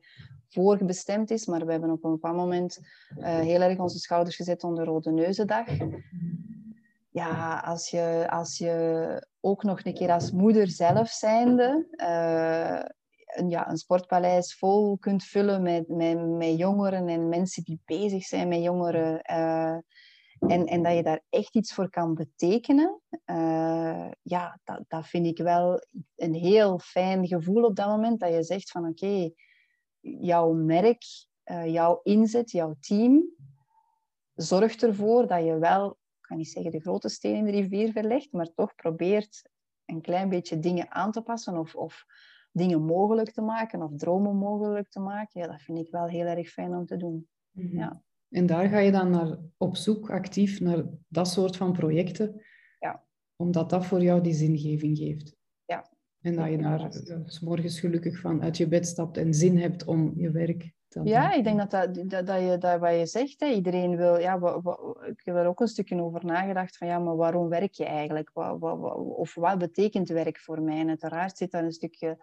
voorbestemd 0.48 1.30
is, 1.30 1.46
maar 1.46 1.66
we 1.66 1.72
hebben 1.72 1.90
op 1.90 2.04
een 2.04 2.10
bepaald 2.10 2.36
moment 2.36 2.78
uh, 3.18 3.24
heel 3.38 3.60
erg 3.60 3.78
onze 3.78 3.98
schouders 3.98 4.36
gezet 4.36 4.64
onder 4.64 4.84
Rode 4.84 5.10
Neuzendag. 5.10 5.66
Ja, 7.10 7.58
als 7.58 7.90
je, 7.90 8.26
als 8.30 8.58
je 8.58 9.26
ook 9.40 9.62
nog 9.62 9.84
een 9.84 9.94
keer 9.94 10.10
als 10.10 10.30
moeder 10.30 10.68
zelf 10.68 11.08
zijnde 11.08 11.86
uh, 11.96 12.94
een, 13.38 13.48
ja, 13.48 13.70
een 13.70 13.76
sportpaleis 13.76 14.54
vol 14.54 14.98
kunt 14.98 15.24
vullen 15.24 15.62
met, 15.62 15.88
met, 16.28 16.58
jongeren 16.58 17.08
en 17.08 17.28
mensen 17.28 17.62
die 17.62 17.80
bezig 17.84 18.24
zijn 18.24 18.48
met 18.48 18.62
jongeren. 18.62 19.20
Uh, 19.30 19.78
en, 20.38 20.66
en 20.66 20.82
dat 20.82 20.94
je 20.94 21.02
daar 21.02 21.22
echt 21.28 21.54
iets 21.54 21.74
voor 21.74 21.90
kan 21.90 22.14
betekenen, 22.14 23.00
uh, 23.26 24.10
ja, 24.22 24.60
dat, 24.64 24.84
dat 24.88 25.06
vind 25.06 25.26
ik 25.26 25.38
wel 25.38 25.86
een 26.16 26.34
heel 26.34 26.78
fijn 26.78 27.26
gevoel 27.26 27.64
op 27.64 27.76
dat 27.76 27.88
moment. 27.88 28.20
Dat 28.20 28.32
je 28.32 28.42
zegt 28.42 28.70
van 28.70 28.88
oké, 28.88 29.30
jouw 30.00 30.52
merk, 30.52 31.02
uh, 31.44 31.66
jouw 31.66 32.00
inzet, 32.02 32.50
jouw 32.50 32.76
team 32.80 33.34
zorgt 34.34 34.82
ervoor 34.82 35.26
dat 35.26 35.44
je 35.44 35.58
wel, 35.58 35.90
ik 35.90 35.96
kan 36.20 36.36
niet 36.36 36.50
zeggen 36.50 36.70
de 36.70 36.80
grote 36.80 37.08
steen 37.08 37.34
in 37.34 37.44
de 37.44 37.50
rivier 37.50 37.92
verlegt, 37.92 38.32
maar 38.32 38.52
toch 38.54 38.74
probeert 38.74 39.50
een 39.84 40.00
klein 40.00 40.28
beetje 40.28 40.58
dingen 40.58 40.90
aan 40.90 41.12
te 41.12 41.22
passen 41.22 41.56
of, 41.56 41.74
of 41.74 42.04
dingen 42.56 42.82
mogelijk 42.82 43.30
te 43.30 43.40
maken 43.40 43.82
of 43.82 43.90
dromen 43.96 44.36
mogelijk 44.36 44.88
te 44.88 45.00
maken. 45.00 45.40
Ja, 45.40 45.46
dat 45.46 45.62
vind 45.62 45.78
ik 45.78 45.90
wel 45.90 46.06
heel 46.06 46.26
erg 46.26 46.48
fijn 46.48 46.74
om 46.74 46.86
te 46.86 46.96
doen. 46.96 47.28
Mhm. 47.50 47.76
ja. 47.76 48.02
En 48.28 48.46
daar 48.46 48.68
ga 48.68 48.78
je 48.78 48.90
dan 48.90 49.10
naar 49.10 49.38
op 49.56 49.76
zoek 49.76 50.10
actief 50.10 50.60
naar 50.60 50.84
dat 51.08 51.28
soort 51.28 51.56
van 51.56 51.72
projecten. 51.72 52.40
Ja. 52.78 53.04
omdat 53.36 53.70
dat 53.70 53.86
voor 53.86 54.02
jou 54.02 54.22
die 54.22 54.32
zingeving 54.32 54.98
geeft. 54.98 55.36
Ja. 55.64 55.90
En 56.20 56.34
dat 56.34 56.50
je 56.50 56.58
daar 56.58 56.80
uh, 56.80 57.18
s 57.24 57.40
morgens 57.40 57.80
gelukkig 57.80 58.20
van 58.20 58.42
uit 58.42 58.56
je 58.56 58.68
bed 58.68 58.86
stapt 58.86 59.16
en 59.16 59.34
zin 59.34 59.58
hebt 59.58 59.84
om 59.84 60.12
je 60.16 60.30
werk. 60.30 60.72
Ja, 60.88 61.32
ik 61.32 61.44
denk 61.44 61.58
dat, 61.58 61.70
dat, 61.70 62.10
dat, 62.10 62.26
dat 62.26 62.40
je 62.40 62.56
dat 62.58 62.80
wat 62.80 62.98
je 62.98 63.06
zegt, 63.06 63.40
hè, 63.40 63.46
iedereen 63.46 63.96
wil... 63.96 64.18
Ja, 64.18 64.38
wat, 64.38 64.62
wat, 64.62 64.98
ik 65.06 65.20
heb 65.24 65.34
er 65.34 65.46
ook 65.46 65.60
een 65.60 65.68
stukje 65.68 66.02
over 66.02 66.24
nagedacht 66.24 66.76
van 66.76 66.86
ja, 66.86 66.98
maar 66.98 67.16
waarom 67.16 67.48
werk 67.48 67.74
je 67.74 67.84
eigenlijk? 67.84 68.30
Wat, 68.32 68.58
wat, 68.58 68.78
wat, 68.78 68.96
of 68.96 69.34
wat 69.34 69.58
betekent 69.58 70.08
werk 70.08 70.38
voor 70.38 70.62
mij? 70.62 70.78
En 70.78 70.88
uiteraard 70.88 71.36
zit 71.36 71.50
daar 71.50 71.64
een 71.64 71.72
stukje 71.72 72.18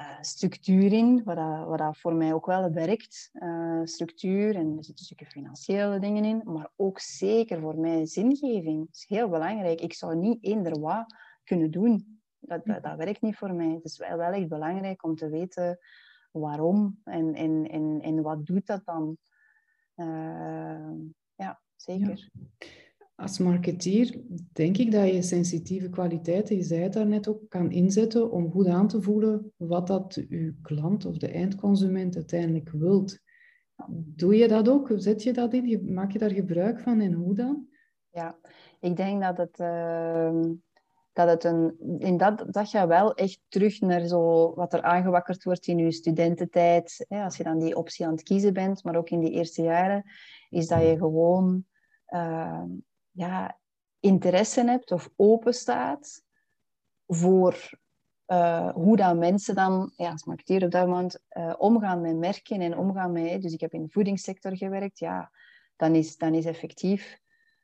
uh, 0.00 0.20
structuur 0.20 0.92
in, 0.92 1.22
wat, 1.24 1.36
dat, 1.36 1.66
wat 1.66 1.78
dat 1.78 1.98
voor 1.98 2.14
mij 2.14 2.32
ook 2.32 2.46
wel 2.46 2.72
werkt. 2.72 3.30
Uh, 3.32 3.80
structuur 3.84 4.54
en 4.54 4.76
er 4.76 4.84
zitten 4.84 4.94
een 4.98 5.04
stukje 5.04 5.26
financiële 5.26 5.98
dingen 5.98 6.24
in, 6.24 6.40
maar 6.44 6.70
ook 6.76 6.98
zeker 6.98 7.60
voor 7.60 7.78
mij 7.78 8.06
zingeving. 8.06 8.86
Dat 8.86 8.94
is 8.94 9.04
heel 9.08 9.28
belangrijk. 9.28 9.80
Ik 9.80 9.94
zou 9.94 10.16
niet 10.16 10.44
eender 10.44 10.80
wat 10.80 11.14
kunnen 11.44 11.70
doen. 11.70 12.20
Dat, 12.38 12.66
dat, 12.66 12.82
dat 12.82 12.96
werkt 12.96 13.22
niet 13.22 13.36
voor 13.36 13.54
mij. 13.54 13.68
Het 13.68 13.84
is 13.84 13.98
wel, 13.98 14.16
wel 14.16 14.32
echt 14.32 14.48
belangrijk 14.48 15.04
om 15.04 15.14
te 15.14 15.28
weten 15.28 15.78
waarom 16.32 17.00
en, 17.04 17.34
en, 17.34 17.68
en, 17.68 18.00
en 18.00 18.22
wat 18.22 18.46
doet 18.46 18.66
dat 18.66 18.82
dan. 18.84 19.16
Uh, 19.96 20.92
ja, 21.34 21.60
zeker. 21.76 22.30
Ja. 22.32 22.66
Als 23.14 23.38
marketeer 23.38 24.20
denk 24.52 24.78
ik 24.78 24.92
dat 24.92 25.08
je 25.08 25.22
sensitieve 25.22 25.90
kwaliteiten, 25.90 26.56
je 26.56 26.62
zei 26.62 26.82
het 26.82 26.92
daarnet 26.92 27.28
ook, 27.28 27.48
kan 27.48 27.70
inzetten 27.70 28.30
om 28.30 28.50
goed 28.50 28.66
aan 28.66 28.88
te 28.88 29.02
voelen 29.02 29.52
wat 29.56 29.86
dat 29.86 30.24
uw 30.28 30.52
klant 30.62 31.04
of 31.04 31.18
de 31.18 31.28
eindconsument 31.28 32.16
uiteindelijk 32.16 32.70
wilt. 32.70 33.20
Doe 33.88 34.36
je 34.36 34.48
dat 34.48 34.68
ook? 34.68 34.92
Zet 34.96 35.22
je 35.22 35.32
dat 35.32 35.52
in? 35.52 35.92
Maak 35.92 36.12
je 36.12 36.18
daar 36.18 36.30
gebruik 36.30 36.80
van 36.80 37.00
en 37.00 37.12
hoe 37.12 37.34
dan? 37.34 37.66
Ja, 38.10 38.38
ik 38.80 38.96
denk 38.96 39.22
dat 39.22 39.36
het, 39.36 39.58
uh, 39.58 40.50
dat 41.12 41.28
het 41.28 41.44
een... 41.44 41.76
In 41.98 42.16
dat, 42.16 42.44
dat 42.46 42.68
gaat 42.68 42.88
wel 42.88 43.14
echt 43.14 43.40
terug 43.48 43.80
naar 43.80 44.06
zo 44.06 44.54
wat 44.54 44.72
er 44.72 44.82
aangewakkerd 44.82 45.44
wordt 45.44 45.66
in 45.66 45.78
je 45.78 45.92
studententijd. 45.92 47.04
Hè, 47.08 47.24
als 47.24 47.36
je 47.36 47.42
dan 47.42 47.58
die 47.58 47.76
optie 47.76 48.06
aan 48.06 48.12
het 48.12 48.22
kiezen 48.22 48.52
bent, 48.52 48.84
maar 48.84 48.96
ook 48.96 49.10
in 49.10 49.20
die 49.20 49.32
eerste 49.32 49.62
jaren, 49.62 50.04
is 50.50 50.66
dat 50.66 50.80
je 50.80 50.96
gewoon... 50.96 51.64
Uh, 52.08 52.62
ja, 53.10 53.58
interesse 54.00 54.64
hebt 54.64 54.92
of 54.92 55.10
open 55.16 55.54
staat 55.54 56.22
voor 57.06 57.70
uh, 58.26 58.72
hoe 58.74 58.96
dan 58.96 59.18
mensen 59.18 59.54
dan, 59.54 59.92
ja, 59.96 60.10
als 60.10 60.24
marketeer 60.24 60.64
op 60.64 60.70
dat 60.70 60.86
moment, 60.86 61.18
uh, 61.30 61.54
omgaan 61.58 62.00
met 62.00 62.16
merken 62.16 62.60
en 62.60 62.78
omgaan 62.78 63.12
met... 63.12 63.42
Dus 63.42 63.52
ik 63.52 63.60
heb 63.60 63.72
in 63.72 63.82
de 63.82 63.88
voedingssector 63.88 64.56
gewerkt, 64.56 64.98
ja, 64.98 65.30
dan 65.76 65.94
is, 65.94 66.16
dan 66.16 66.34
is 66.34 66.44
effectief 66.44 67.20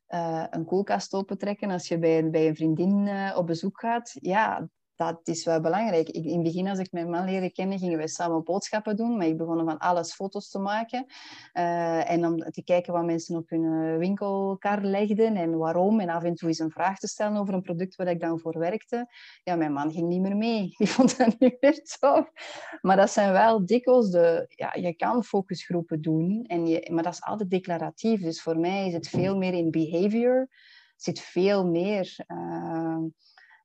uh, 0.08 0.44
een 0.50 0.64
koelkast 0.64 1.14
opentrekken 1.14 1.70
als 1.70 1.88
je 1.88 1.98
bij, 1.98 2.30
bij 2.30 2.48
een 2.48 2.56
vriendin 2.56 3.10
op 3.34 3.46
bezoek 3.46 3.80
gaat. 3.80 4.12
Ja, 4.14 4.68
dat 4.98 5.20
is 5.24 5.44
wel 5.44 5.60
belangrijk. 5.60 6.08
In 6.08 6.32
het 6.32 6.42
begin, 6.42 6.68
als 6.68 6.78
ik 6.78 6.92
mijn 6.92 7.10
man 7.10 7.24
leerde 7.24 7.52
kennen, 7.52 7.78
gingen 7.78 7.98
wij 7.98 8.06
samen 8.06 8.44
boodschappen 8.44 8.96
doen. 8.96 9.16
Maar 9.16 9.26
ik 9.26 9.36
begon 9.36 9.64
van 9.64 9.78
alles 9.78 10.14
foto's 10.14 10.50
te 10.50 10.58
maken. 10.58 11.06
Uh, 11.54 12.10
en 12.10 12.26
om 12.26 12.38
te 12.38 12.62
kijken 12.62 12.92
wat 12.92 13.04
mensen 13.04 13.36
op 13.36 13.48
hun 13.48 13.64
eh, 13.64 13.98
winkelkar 13.98 14.82
legden 14.82 15.36
en 15.36 15.58
waarom. 15.58 16.00
En 16.00 16.08
af 16.08 16.22
en 16.22 16.34
toe 16.34 16.48
eens 16.48 16.58
een 16.58 16.70
vraag 16.70 16.98
te 16.98 17.08
stellen 17.08 17.40
over 17.40 17.54
een 17.54 17.62
product 17.62 17.96
waar 17.96 18.06
ik 18.06 18.20
dan 18.20 18.38
voor 18.38 18.58
werkte. 18.58 19.06
Ja, 19.42 19.56
mijn 19.56 19.72
man 19.72 19.92
ging 19.92 20.08
niet 20.08 20.20
meer 20.20 20.36
mee. 20.36 20.68
Die 20.78 20.88
vond 20.88 21.18
dat 21.18 21.38
niet 21.38 21.56
meer 21.60 21.82
tof. 21.98 22.30
Maar 22.80 22.96
dat 22.96 23.10
zijn 23.10 23.32
wel 23.32 23.66
dikwijls 23.66 24.10
de... 24.10 24.44
Ja, 24.48 24.74
je 24.74 24.94
kan 24.94 25.24
focusgroepen 25.24 26.00
doen. 26.00 26.44
En 26.46 26.66
je, 26.66 26.88
maar 26.92 27.02
dat 27.02 27.12
is 27.12 27.22
altijd 27.22 27.50
declaratief. 27.50 28.20
Dus 28.20 28.42
voor 28.42 28.58
mij 28.58 28.86
is 28.86 28.92
het 28.92 29.08
veel 29.08 29.36
meer 29.36 29.52
in 29.52 29.70
behavior. 29.70 30.36
Er 30.38 30.48
zit 30.96 31.20
veel 31.20 31.66
meer... 31.66 32.24
Uh, 32.26 32.96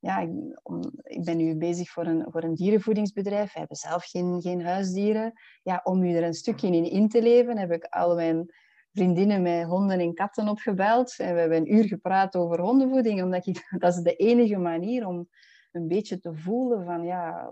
ja, 0.04 0.20
ik, 0.20 0.30
om, 0.64 0.82
ik, 1.04 1.24
ben 1.24 1.38
nu 1.38 1.56
bezig 1.56 1.90
voor 1.90 2.06
een, 2.06 2.26
voor 2.30 2.44
een 2.44 2.56
dierenvoedingsbedrijf. 2.56 3.54
We 3.54 3.60
hebben 3.60 3.78
zelf 3.78 4.06
geen, 4.06 4.42
geen 4.42 4.62
huisdieren. 4.66 5.34
Ja, 5.62 5.82
om 5.84 6.04
u 6.04 6.16
er 6.16 6.24
een 6.24 6.34
stukje 6.34 6.68
in 6.68 6.90
in 6.90 7.10
te 7.10 7.22
leven, 7.22 7.58
heb 7.58 7.72
ik 7.72 7.84
al 7.84 8.16
mijn 8.16 8.54
vriendinnen 8.92 9.42
met 9.42 9.66
honden 9.66 10.00
en 10.00 10.14
katten 10.14 10.48
opgebeld. 10.48 11.16
En 11.18 11.34
we 11.34 11.40
hebben 11.40 11.58
een 11.58 11.74
uur 11.74 11.84
gepraat 11.84 12.36
over 12.36 12.62
hondenvoeding, 12.62 13.24
omdat 13.24 13.48
ik, 13.48 13.68
dat 13.80 13.96
is 13.96 14.02
de 14.02 14.16
enige 14.16 14.58
manier 14.58 15.08
om 15.08 15.30
een 15.72 15.88
beetje 15.88 16.20
te 16.20 16.34
voelen 16.34 16.86
van, 16.86 17.04
ja, 17.04 17.52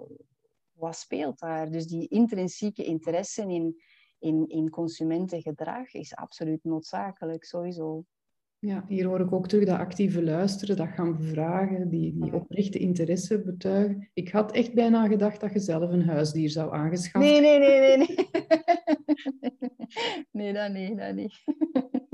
wat 0.71 0.95
speelt 0.95 1.39
daar? 1.39 1.71
Dus 1.71 1.87
die 1.87 2.07
intrinsieke 2.07 2.83
interesse 2.83 3.41
in, 3.41 3.81
in, 4.19 4.47
in 4.47 4.69
consumentengedrag 4.69 5.93
is 5.93 6.15
absoluut 6.15 6.63
noodzakelijk, 6.63 7.43
sowieso. 7.43 8.03
Ja, 8.61 8.85
hier 8.87 9.05
hoor 9.05 9.19
ik 9.19 9.31
ook 9.31 9.47
terug 9.47 9.65
dat 9.65 9.79
actieve 9.79 10.23
luisteren, 10.23 10.75
dat 10.75 10.87
gaan 10.87 11.17
bevragen, 11.17 11.89
die, 11.89 12.13
die 12.19 12.33
oprechte 12.33 12.77
interesse 12.77 13.41
betuigen. 13.41 14.09
Ik 14.13 14.29
had 14.29 14.51
echt 14.51 14.73
bijna 14.73 15.07
gedacht 15.07 15.39
dat 15.39 15.53
je 15.53 15.59
zelf 15.59 15.91
een 15.91 16.07
huisdier 16.09 16.49
zou 16.49 16.73
aangeschaffen. 16.73 17.31
Nee, 17.31 17.41
nee, 17.41 17.59
nee, 17.59 17.97
nee. 17.97 18.15
Nee, 20.31 20.51
nee 20.51 20.53
dat 20.53 20.71
niet, 20.73 20.97
dat 20.97 21.15
niet. 21.15 21.43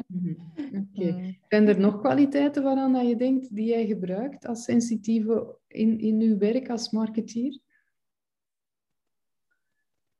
Mhm, 0.08 0.36
oké. 0.58 0.88
Okay. 0.94 1.12
Mm. 1.12 1.38
Zijn 1.48 1.68
er 1.68 1.80
nog 1.80 2.00
kwaliteiten 2.00 2.64
waaraan 2.64 2.94
dat 2.94 3.08
je 3.08 3.16
denkt 3.16 3.56
die 3.56 3.66
jij 3.66 3.86
gebruikt 3.86 4.46
als 4.46 4.64
sensitieve 4.64 5.58
in, 5.68 6.00
in 6.00 6.20
je 6.20 6.38
werk 6.38 6.70
als 6.70 6.92
marketeer? 6.92 7.60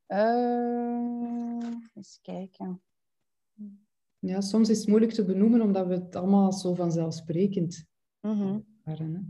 Uh, 0.08 1.70
eens 1.94 2.20
kijken 2.22 2.82
ja, 4.20 4.42
soms 4.42 4.70
is 4.70 4.78
het 4.80 4.88
moeilijk 4.88 5.12
te 5.12 5.26
benoemen 5.26 5.62
omdat 5.62 5.88
we 5.88 5.94
het 5.94 6.16
allemaal 6.16 6.52
zo 6.52 6.74
vanzelfsprekend 6.74 7.86
mm 8.22 8.66
waren. 8.84 9.14
Hè? 9.14 9.22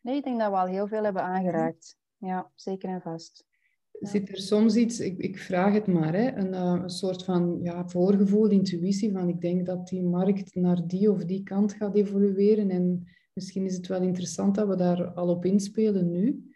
Nee, 0.00 0.16
ik 0.16 0.24
denk 0.24 0.38
dat 0.40 0.50
we 0.50 0.56
al 0.56 0.66
heel 0.66 0.88
veel 0.88 1.04
hebben 1.04 1.22
aangeraakt. 1.22 1.98
Ja, 2.16 2.50
zeker 2.54 2.88
en 2.88 3.00
vast. 3.00 3.44
Zit 3.90 4.28
er 4.28 4.38
soms 4.38 4.76
iets, 4.76 5.00
ik, 5.00 5.18
ik 5.18 5.38
vraag 5.38 5.72
het 5.72 5.86
maar, 5.86 6.14
hè, 6.14 6.36
een, 6.36 6.52
uh, 6.52 6.82
een 6.82 6.90
soort 6.90 7.24
van 7.24 7.58
ja, 7.62 7.88
voorgevoel, 7.88 8.46
intuïtie 8.46 9.12
van 9.12 9.28
ik 9.28 9.40
denk 9.40 9.66
dat 9.66 9.88
die 9.88 10.02
markt 10.02 10.54
naar 10.54 10.86
die 10.86 11.10
of 11.10 11.24
die 11.24 11.42
kant 11.42 11.72
gaat 11.72 11.94
evolueren 11.94 12.70
en 12.70 13.06
Misschien 13.32 13.64
is 13.64 13.76
het 13.76 13.86
wel 13.86 14.02
interessant 14.02 14.54
dat 14.54 14.68
we 14.68 14.76
daar 14.76 15.10
al 15.10 15.28
op 15.28 15.44
inspelen 15.44 16.10
nu. 16.10 16.54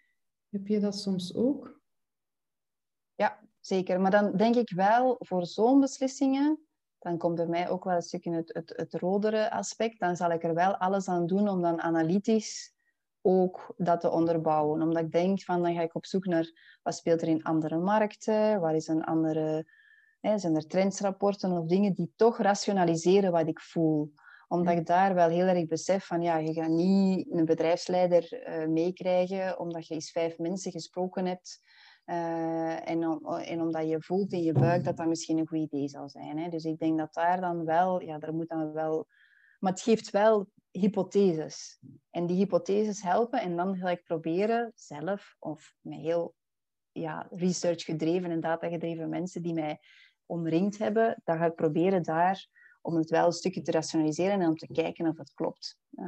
Heb 0.48 0.66
je 0.66 0.80
dat 0.80 0.98
soms 0.98 1.34
ook? 1.34 1.80
Ja, 3.14 3.40
zeker. 3.60 4.00
Maar 4.00 4.10
dan 4.10 4.36
denk 4.36 4.54
ik 4.54 4.70
wel 4.70 5.16
voor 5.18 5.46
zo'n 5.46 5.80
beslissingen, 5.80 6.66
dan 6.98 7.18
komt 7.18 7.34
bij 7.34 7.46
mij 7.46 7.68
ook 7.68 7.84
wel 7.84 7.94
een 7.94 8.02
stukje 8.02 8.32
het, 8.32 8.54
het, 8.54 8.72
het 8.76 8.94
rodere 8.94 9.50
aspect. 9.50 9.98
Dan 9.98 10.16
zal 10.16 10.30
ik 10.30 10.44
er 10.44 10.54
wel 10.54 10.76
alles 10.76 11.08
aan 11.08 11.26
doen 11.26 11.48
om 11.48 11.62
dan 11.62 11.80
analytisch 11.80 12.74
ook 13.20 13.74
dat 13.76 14.00
te 14.00 14.10
onderbouwen. 14.10 14.82
Omdat 14.82 15.02
ik 15.02 15.12
denk 15.12 15.42
van, 15.42 15.62
dan 15.62 15.74
ga 15.74 15.82
ik 15.82 15.94
op 15.94 16.06
zoek 16.06 16.24
naar 16.24 16.78
wat 16.82 16.94
speelt 16.94 17.22
er 17.22 17.28
in 17.28 17.42
andere 17.42 17.78
markten, 17.78 18.60
waar 18.60 18.74
is 18.74 18.88
een 18.88 19.04
andere, 19.04 19.66
hè, 20.20 20.38
zijn 20.38 20.56
er 20.56 20.66
trendsrapporten 20.66 21.52
of 21.52 21.66
dingen 21.66 21.94
die 21.94 22.12
toch 22.16 22.38
rationaliseren 22.38 23.32
wat 23.32 23.48
ik 23.48 23.60
voel 23.60 24.12
omdat 24.48 24.76
ik 24.76 24.86
daar 24.86 25.14
wel 25.14 25.28
heel 25.28 25.46
erg 25.46 25.66
besef 25.66 26.06
van, 26.06 26.22
ja, 26.22 26.36
je 26.36 26.52
gaat 26.52 26.68
niet 26.68 27.32
een 27.32 27.44
bedrijfsleider 27.44 28.48
uh, 28.48 28.66
meekrijgen 28.66 29.58
omdat 29.58 29.86
je 29.86 29.94
eens 29.94 30.10
vijf 30.10 30.38
mensen 30.38 30.72
gesproken 30.72 31.26
hebt. 31.26 31.60
Uh, 32.06 32.88
en, 32.88 33.08
om, 33.08 33.34
en, 33.34 33.60
omdat 33.60 33.88
je 33.88 34.02
voelt 34.02 34.32
in 34.32 34.42
je 34.42 34.52
buik 34.52 34.84
dat 34.84 34.96
dat 34.96 35.06
misschien 35.06 35.38
een 35.38 35.46
goed 35.46 35.58
idee 35.58 35.88
zou 35.88 36.08
zijn. 36.08 36.38
Hè. 36.38 36.48
Dus 36.48 36.64
ik 36.64 36.78
denk 36.78 36.98
dat 36.98 37.14
daar 37.14 37.40
dan 37.40 37.64
wel, 37.64 38.00
ja, 38.00 38.18
er 38.20 38.34
moet 38.34 38.48
dan 38.48 38.72
wel... 38.72 39.06
Maar 39.58 39.72
het 39.72 39.82
geeft 39.82 40.10
wel 40.10 40.48
hypotheses. 40.70 41.78
En 42.10 42.26
die 42.26 42.36
hypotheses 42.36 43.02
helpen 43.02 43.40
en 43.40 43.56
dan 43.56 43.76
ga 43.76 43.90
ik 43.90 44.04
proberen 44.04 44.72
zelf, 44.74 45.36
of 45.38 45.74
met 45.80 45.98
heel 45.98 46.34
ja, 46.92 47.26
research 47.30 47.84
gedreven 47.84 48.30
en 48.30 48.40
data 48.40 48.68
gedreven 48.68 49.08
mensen 49.08 49.42
die 49.42 49.54
mij 49.54 49.78
omringd 50.26 50.78
hebben, 50.78 51.20
dan 51.24 51.38
ga 51.38 51.44
ik 51.44 51.54
proberen 51.54 52.02
daar 52.02 52.48
om 52.84 52.96
het 52.96 53.10
wel 53.10 53.26
een 53.26 53.32
stukje 53.32 53.62
te 53.62 53.70
rationaliseren 53.70 54.40
en 54.40 54.48
om 54.48 54.56
te 54.56 54.68
kijken 54.72 55.08
of 55.08 55.18
het 55.18 55.32
klopt. 55.34 55.76
Uh, 55.90 56.04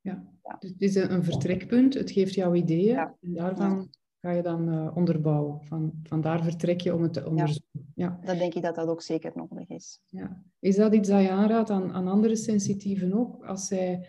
ja. 0.00 0.24
ja. 0.42 0.56
Dus 0.58 0.70
het 0.70 0.82
is 0.82 0.94
een 0.94 1.24
vertrekpunt, 1.24 1.94
het 1.94 2.10
geeft 2.10 2.34
jou 2.34 2.56
ideeën 2.56 2.94
ja. 2.94 3.16
en 3.20 3.34
daarvan 3.34 3.90
ga 4.20 4.30
je 4.30 4.42
dan 4.42 4.68
uh, 4.68 4.96
onderbouwen. 4.96 5.64
Van, 5.64 5.92
van 6.02 6.20
daar 6.20 6.42
vertrek 6.42 6.80
je 6.80 6.94
om 6.94 7.02
het 7.02 7.12
te 7.12 7.26
onderzoeken. 7.26 7.92
Ja. 7.94 8.18
Dat 8.24 8.38
denk 8.38 8.54
ik 8.54 8.62
dat 8.62 8.74
dat 8.74 8.88
ook 8.88 9.02
zeker 9.02 9.32
nodig 9.34 9.68
is. 9.68 10.00
Ja. 10.06 10.42
Is 10.58 10.76
dat 10.76 10.94
iets 10.94 11.08
dat 11.08 11.22
je 11.22 11.30
aanraadt 11.30 11.70
aan, 11.70 11.92
aan 11.92 12.08
andere 12.08 12.36
sensitieven 12.36 13.12
ook? 13.12 13.44
Als 13.44 13.66
zij 13.66 14.06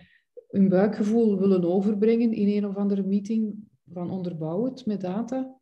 hun 0.48 0.70
buikgevoel 0.70 1.40
willen 1.40 1.64
overbrengen 1.64 2.34
in 2.34 2.48
een 2.48 2.66
of 2.66 2.76
andere 2.76 3.04
meeting, 3.04 3.56
van 3.94 4.12
onderbouw 4.12 4.66
het 4.66 4.86
met 4.86 5.02
data? 5.02 5.59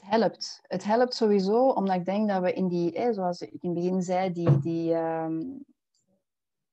Het 0.00 0.10
helpt. 0.10 0.60
Het 0.62 0.84
helpt 0.84 1.14
sowieso, 1.14 1.68
omdat 1.68 1.96
ik 1.96 2.04
denk 2.04 2.28
dat 2.28 2.42
we 2.42 2.52
in 2.52 2.68
die, 2.68 3.12
zoals 3.12 3.40
ik 3.40 3.62
in 3.62 3.70
het 3.70 3.74
begin 3.74 4.02
zei, 4.02 4.32
die, 4.32 4.58
die, 4.58 4.94
um, 4.94 5.64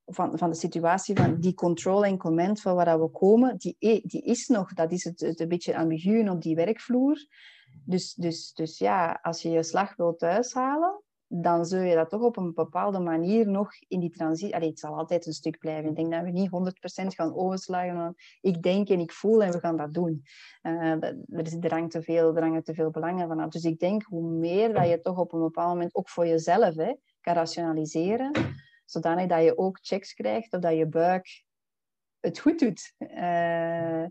van, 0.05 0.37
van 0.37 0.49
de 0.49 0.55
situatie 0.55 1.15
van 1.15 1.39
die 1.39 1.53
control 1.53 2.05
en 2.05 2.17
comment 2.17 2.61
van 2.61 2.75
waar 2.75 3.01
we 3.01 3.09
komen, 3.09 3.57
die, 3.57 3.75
die 3.79 4.21
is 4.21 4.47
nog, 4.47 4.73
dat 4.73 4.91
is 4.91 5.03
het, 5.03 5.19
het 5.19 5.39
een 5.39 5.47
beetje 5.47 5.77
ambigu 5.77 6.29
op 6.29 6.41
die 6.41 6.55
werkvloer. 6.55 7.17
Dus, 7.85 8.13
dus, 8.13 8.53
dus 8.53 8.77
ja, 8.77 9.19
als 9.21 9.41
je 9.41 9.49
je 9.49 9.63
slag 9.63 9.95
wilt 9.95 10.19
thuishalen, 10.19 11.03
dan 11.41 11.65
zul 11.65 11.81
je 11.81 11.95
dat 11.95 12.09
toch 12.09 12.21
op 12.21 12.37
een 12.37 12.53
bepaalde 12.53 12.99
manier 12.99 13.47
nog 13.47 13.71
in 13.87 13.99
die 13.99 14.09
transitie... 14.09 14.55
Allee, 14.55 14.69
het 14.69 14.79
zal 14.79 14.97
altijd 14.97 15.25
een 15.25 15.33
stuk 15.33 15.57
blijven. 15.57 15.89
Ik 15.89 15.95
denk 15.95 16.11
dat 16.11 16.23
we 16.23 16.29
niet 16.29 16.49
100% 17.03 17.05
gaan 17.07 17.35
overslagen 17.35 17.95
van 17.95 18.15
ik 18.41 18.61
denk 18.61 18.89
en 18.89 18.99
ik 18.99 19.11
voel 19.11 19.43
en 19.43 19.51
we 19.51 19.59
gaan 19.59 19.77
dat 19.77 19.93
doen. 19.93 20.23
Uh, 20.63 21.03
er, 21.61 21.73
hangt 21.73 21.91
te 21.91 22.01
veel, 22.01 22.35
er 22.35 22.63
te 22.63 22.73
veel 22.73 22.89
belangen 22.89 23.27
vanaf. 23.27 23.49
Dus 23.49 23.63
ik 23.63 23.79
denk 23.79 24.03
hoe 24.03 24.29
meer 24.29 24.73
dat 24.73 24.89
je 24.89 25.01
toch 25.01 25.17
op 25.17 25.33
een 25.33 25.41
bepaald 25.41 25.73
moment 25.73 25.95
ook 25.95 26.09
voor 26.09 26.27
jezelf 26.27 26.75
hè, 26.75 26.93
kan 27.21 27.33
rationaliseren, 27.33 28.31
zodanig 28.85 29.27
dat 29.27 29.43
je 29.43 29.57
ook 29.57 29.79
checks 29.81 30.13
krijgt 30.13 30.53
of 30.53 30.59
dat 30.59 30.77
je 30.77 30.87
buik 30.87 31.43
het 32.19 32.39
goed 32.39 32.59
doet. 32.59 32.93
Uh, 32.97 34.05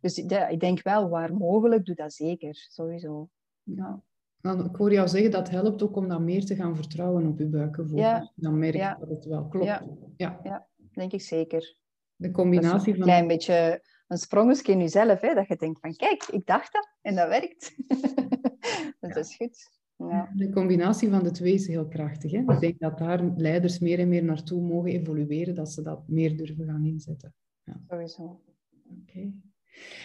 dus 0.00 0.16
ja, 0.26 0.46
ik 0.48 0.60
denk 0.60 0.82
wel, 0.82 1.08
waar 1.08 1.34
mogelijk, 1.34 1.84
doe 1.84 1.94
dat 1.94 2.12
zeker, 2.12 2.54
sowieso. 2.54 3.28
Ja. 3.62 4.02
Dan, 4.40 4.64
ik 4.64 4.76
hoor 4.76 4.92
jou 4.92 5.08
zeggen 5.08 5.30
dat 5.30 5.40
het 5.40 5.50
helpt 5.50 5.82
ook 5.82 5.96
om 5.96 6.08
dan 6.08 6.24
meer 6.24 6.44
te 6.44 6.54
gaan 6.54 6.76
vertrouwen 6.76 7.26
op 7.26 7.38
je 7.38 7.46
buikgevoel. 7.46 7.98
Ja. 7.98 8.32
Dan 8.34 8.58
merk 8.58 8.74
je 8.74 8.96
dat 8.98 9.08
het 9.08 9.24
wel 9.24 9.48
klopt. 9.48 9.66
Ja. 9.66 9.86
Ja. 10.16 10.40
ja, 10.42 10.66
denk 10.92 11.12
ik 11.12 11.20
zeker. 11.20 11.78
De 12.16 12.30
combinatie 12.30 12.92
van... 12.92 13.00
Een 13.00 13.08
klein 13.08 13.26
beetje 13.26 13.82
een 14.08 14.18
sprongetje 14.18 14.72
in 14.72 14.78
jezelf, 14.78 15.20
hè, 15.20 15.34
dat 15.34 15.48
je 15.48 15.56
denkt 15.56 15.80
van 15.80 15.96
kijk, 15.96 16.24
ik 16.24 16.46
dacht 16.46 16.72
dat 16.72 16.88
en 17.00 17.14
dat 17.14 17.28
werkt. 17.28 17.74
dat 19.00 19.16
is 19.16 19.36
goed. 19.36 19.78
Ja. 19.96 20.32
De 20.34 20.50
combinatie 20.50 21.10
van 21.10 21.22
de 21.22 21.30
twee 21.30 21.52
is 21.52 21.66
heel 21.66 21.88
krachtig. 21.88 22.30
Hè? 22.30 22.38
Ik 22.38 22.60
denk 22.60 22.78
dat 22.78 22.98
daar 22.98 23.24
leiders 23.36 23.78
meer 23.78 23.98
en 23.98 24.08
meer 24.08 24.24
naartoe 24.24 24.62
mogen 24.62 24.90
evolueren, 24.90 25.54
dat 25.54 25.72
ze 25.72 25.82
dat 25.82 26.08
meer 26.08 26.36
durven 26.36 26.66
gaan 26.66 26.84
inzetten. 26.84 27.34
Ja. 27.64 27.80
Sowieso. 27.88 28.40
Oké. 29.00 29.32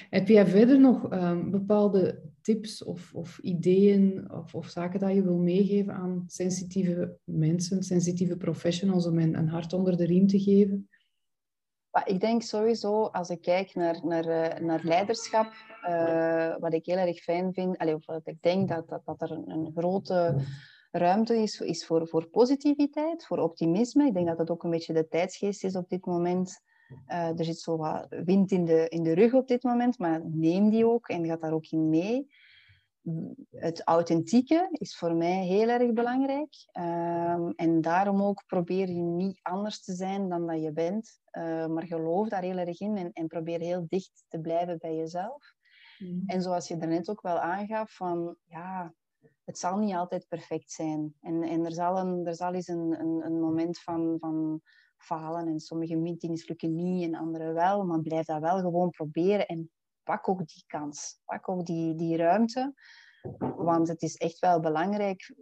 Heb 0.10 0.28
jij 0.28 0.48
verder 0.48 0.80
nog 0.80 1.14
um, 1.14 1.52
bepaalde 1.52 2.22
tips 2.46 2.84
of, 2.84 3.14
of 3.14 3.40
ideeën 3.40 4.32
of, 4.32 4.56
of, 4.56 4.68
zaken 4.68 5.00
dat 5.00 5.14
je 5.14 5.24
wil 5.24 5.38
meegeven 5.38 5.94
aan 5.94 6.24
sensitieve 6.28 7.18
mensen, 7.24 7.84
sensitieve 7.84 8.38
professionals 8.38 9.06
om 9.06 9.20
een, 9.20 9.38
een 9.38 9.48
hart 9.48 9.74
onder 9.74 9.98
de 9.98 10.06
riem 10.06 10.28
te 10.28 10.40
geven? 10.40 10.90
Ik 12.04 12.20
denk 12.20 12.42
sowieso, 12.42 13.04
als 13.06 13.30
ik 13.30 13.42
kijk 13.42 13.76
naar, 13.76 14.00
naar, 14.04 14.26
eh, 14.26 14.60
naar 14.60 14.84
leiderschap, 14.84 15.54
uh, 15.90 16.56
wat 16.60 16.74
ik 16.74 16.86
heel 16.86 16.98
erg 16.98 17.20
fijn 17.20 17.54
vind, 17.54 17.78
allee, 17.78 17.96
of 17.96 18.06
wat 18.06 18.28
ik 18.28 18.42
denk 18.42 18.70
dat, 18.70 18.90
dat, 18.90 19.02
dat 19.06 19.22
er 19.22 19.32
een, 19.32 19.50
een 19.50 19.72
grote 19.76 20.36
ruimte 20.92 21.36
is, 21.38 21.60
is 21.60 21.86
voor, 21.86 22.08
voor 22.08 22.28
positiviteit, 22.28 23.26
voor 23.26 23.38
optimisme. 23.38 24.06
Ik 24.06 24.14
denk 24.14 24.28
dat 24.28 24.38
dat 24.38 24.50
ook 24.50 24.64
een 24.64 24.70
beetje 24.70 24.94
de 24.94 25.08
tijdsgeest 25.08 25.64
is 25.64 25.76
op 25.76 25.90
dit 25.90 26.06
moment. 26.06 26.62
Uh, 27.08 27.40
er 27.40 27.46
zit 27.46 27.60
zo 27.60 27.78
wat 27.78 28.08
wind 28.10 28.52
in 28.52 28.66
de, 28.66 28.88
in 28.90 29.04
de 29.04 29.14
rug 29.14 29.34
op 29.34 29.48
dit 29.48 29.64
moment, 29.64 30.00
maar 30.00 30.22
neem 30.26 30.70
die 30.70 30.88
ook 30.88 31.08
en 31.08 31.26
gaat 31.26 31.42
daar 31.42 31.54
ook 31.54 31.68
in 31.68 31.90
mee. 31.90 32.28
Het 33.50 33.82
authentieke 33.84 34.68
is 34.72 34.98
voor 34.98 35.16
mij 35.16 35.44
heel 35.44 35.70
erg 35.70 35.94
belangrijk. 35.94 36.54
Uh, 36.74 37.50
en 37.56 37.82
daarom 37.82 38.22
ook 38.22 38.44
probeer 38.48 38.88
je 38.88 39.02
niet 39.02 39.40
anders 39.42 39.82
te 39.82 39.94
zijn 39.94 40.30
dan 40.30 40.48
dat 40.48 40.62
je 40.62 40.72
bent. 40.72 41.20
Uh, 41.32 41.68
maar 41.68 41.86
geloof 41.86 42.30
daar 42.30 42.42
heel 42.42 42.58
erg 42.58 42.80
in 42.80 42.98
en, 42.98 43.12
en, 43.14 43.28
probeer 43.28 43.60
heel 43.60 43.86
dicht 43.88 44.26
te 44.28 44.40
blijven 44.40 44.78
bij 44.78 44.96
jezelf. 44.96 45.54
Mm. 45.98 46.24
En 46.26 46.42
zoals 46.42 46.68
je 46.68 46.78
daarnet 46.78 47.10
ook 47.10 47.22
wel 47.22 47.40
aangaf, 47.40 47.96
van 47.96 48.36
ja, 48.44 48.94
het 49.44 49.58
zal 49.58 49.78
niet 49.78 49.96
altijd 49.96 50.28
perfect 50.28 50.72
zijn. 50.72 51.16
En, 51.22 51.44
en 51.44 51.66
er, 51.66 51.74
zal 51.74 51.98
een, 51.98 52.26
er 52.26 52.36
zal 52.36 52.54
eens 52.54 52.68
een, 52.68 53.00
een, 53.00 53.26
een 53.26 53.40
moment 53.40 53.80
van, 53.80 54.18
van 54.20 54.62
falen 54.98 55.48
en 55.48 55.60
sommige 55.60 55.96
meetings 55.96 56.48
lukken 56.48 56.76
niet 56.76 57.04
en 57.04 57.16
andere 57.16 57.54
wel, 57.54 57.86
maar 57.86 58.02
blijf 58.02 58.26
dat 58.26 58.42
wel 58.42 58.60
gewoon 58.60 58.90
proberen 58.90 59.48
en 59.48 59.72
pak 60.04 60.30
ook 60.30 60.48
die 60.48 60.64
kans. 60.68 61.20
Pak 61.26 61.50
ook 61.50 61.66
die, 61.66 61.96
die 61.96 62.18
ruimte, 62.18 62.74
want 63.40 63.88
het 63.88 64.02
is 64.02 64.16
echt 64.16 64.40
wel 64.40 64.60
belangrijk 64.60 65.36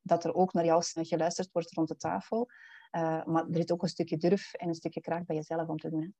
dat 0.00 0.24
er 0.24 0.34
ook 0.34 0.52
naar 0.52 0.64
jou 0.64 0.82
geluisterd 0.84 1.52
wordt 1.52 1.72
rond 1.72 1.88
de 1.88 1.96
tafel. 1.96 2.48
Uh, 2.96 3.24
maar 3.24 3.48
er 3.48 3.56
zit 3.56 3.72
ook 3.72 3.82
een 3.82 3.88
stukje 3.88 4.16
durf 4.16 4.52
en 4.52 4.68
een 4.68 4.74
stukje 4.74 5.00
kracht 5.00 5.26
bij 5.26 5.36
jezelf 5.36 5.68
om 5.68 5.78
te 5.78 5.90
doen. 5.90 6.14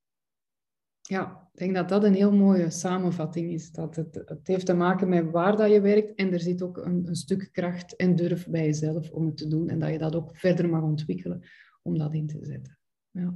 Ja, 1.10 1.48
ik 1.52 1.58
denk 1.58 1.74
dat 1.74 1.88
dat 1.88 2.04
een 2.04 2.14
heel 2.14 2.32
mooie 2.32 2.70
samenvatting 2.70 3.50
is. 3.52 3.70
Dat 3.70 3.96
het, 3.96 4.22
het 4.24 4.46
heeft 4.46 4.66
te 4.66 4.74
maken 4.74 5.08
met 5.08 5.30
waar 5.30 5.56
dat 5.56 5.70
je 5.70 5.80
werkt 5.80 6.14
en 6.14 6.32
er 6.32 6.40
zit 6.40 6.62
ook 6.62 6.76
een, 6.76 7.06
een 7.06 7.14
stuk 7.14 7.48
kracht 7.52 7.96
en 7.96 8.16
durf 8.16 8.48
bij 8.48 8.64
jezelf 8.64 9.10
om 9.10 9.26
het 9.26 9.36
te 9.36 9.48
doen 9.48 9.68
en 9.68 9.78
dat 9.78 9.90
je 9.90 9.98
dat 9.98 10.14
ook 10.14 10.36
verder 10.36 10.68
mag 10.68 10.82
ontwikkelen 10.82 11.42
om 11.82 11.98
dat 11.98 12.14
in 12.14 12.26
te 12.26 12.38
zetten. 12.40 12.78
Ja, 13.10 13.34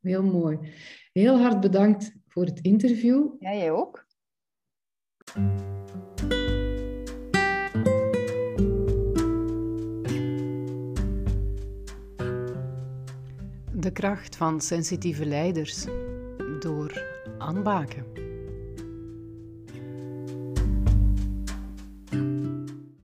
heel 0.00 0.22
mooi. 0.22 0.58
Heel 1.12 1.38
hard 1.38 1.60
bedankt 1.60 2.14
voor 2.26 2.44
het 2.44 2.60
interview. 2.60 3.28
Ja, 3.38 3.54
jij 3.54 3.70
ook. 3.70 4.06
De 13.72 13.92
kracht 13.92 14.36
van 14.36 14.60
sensitieve 14.60 15.26
leiders 15.26 15.86
door 16.58 17.02
Anne 17.38 17.62
Baken. 17.62 18.25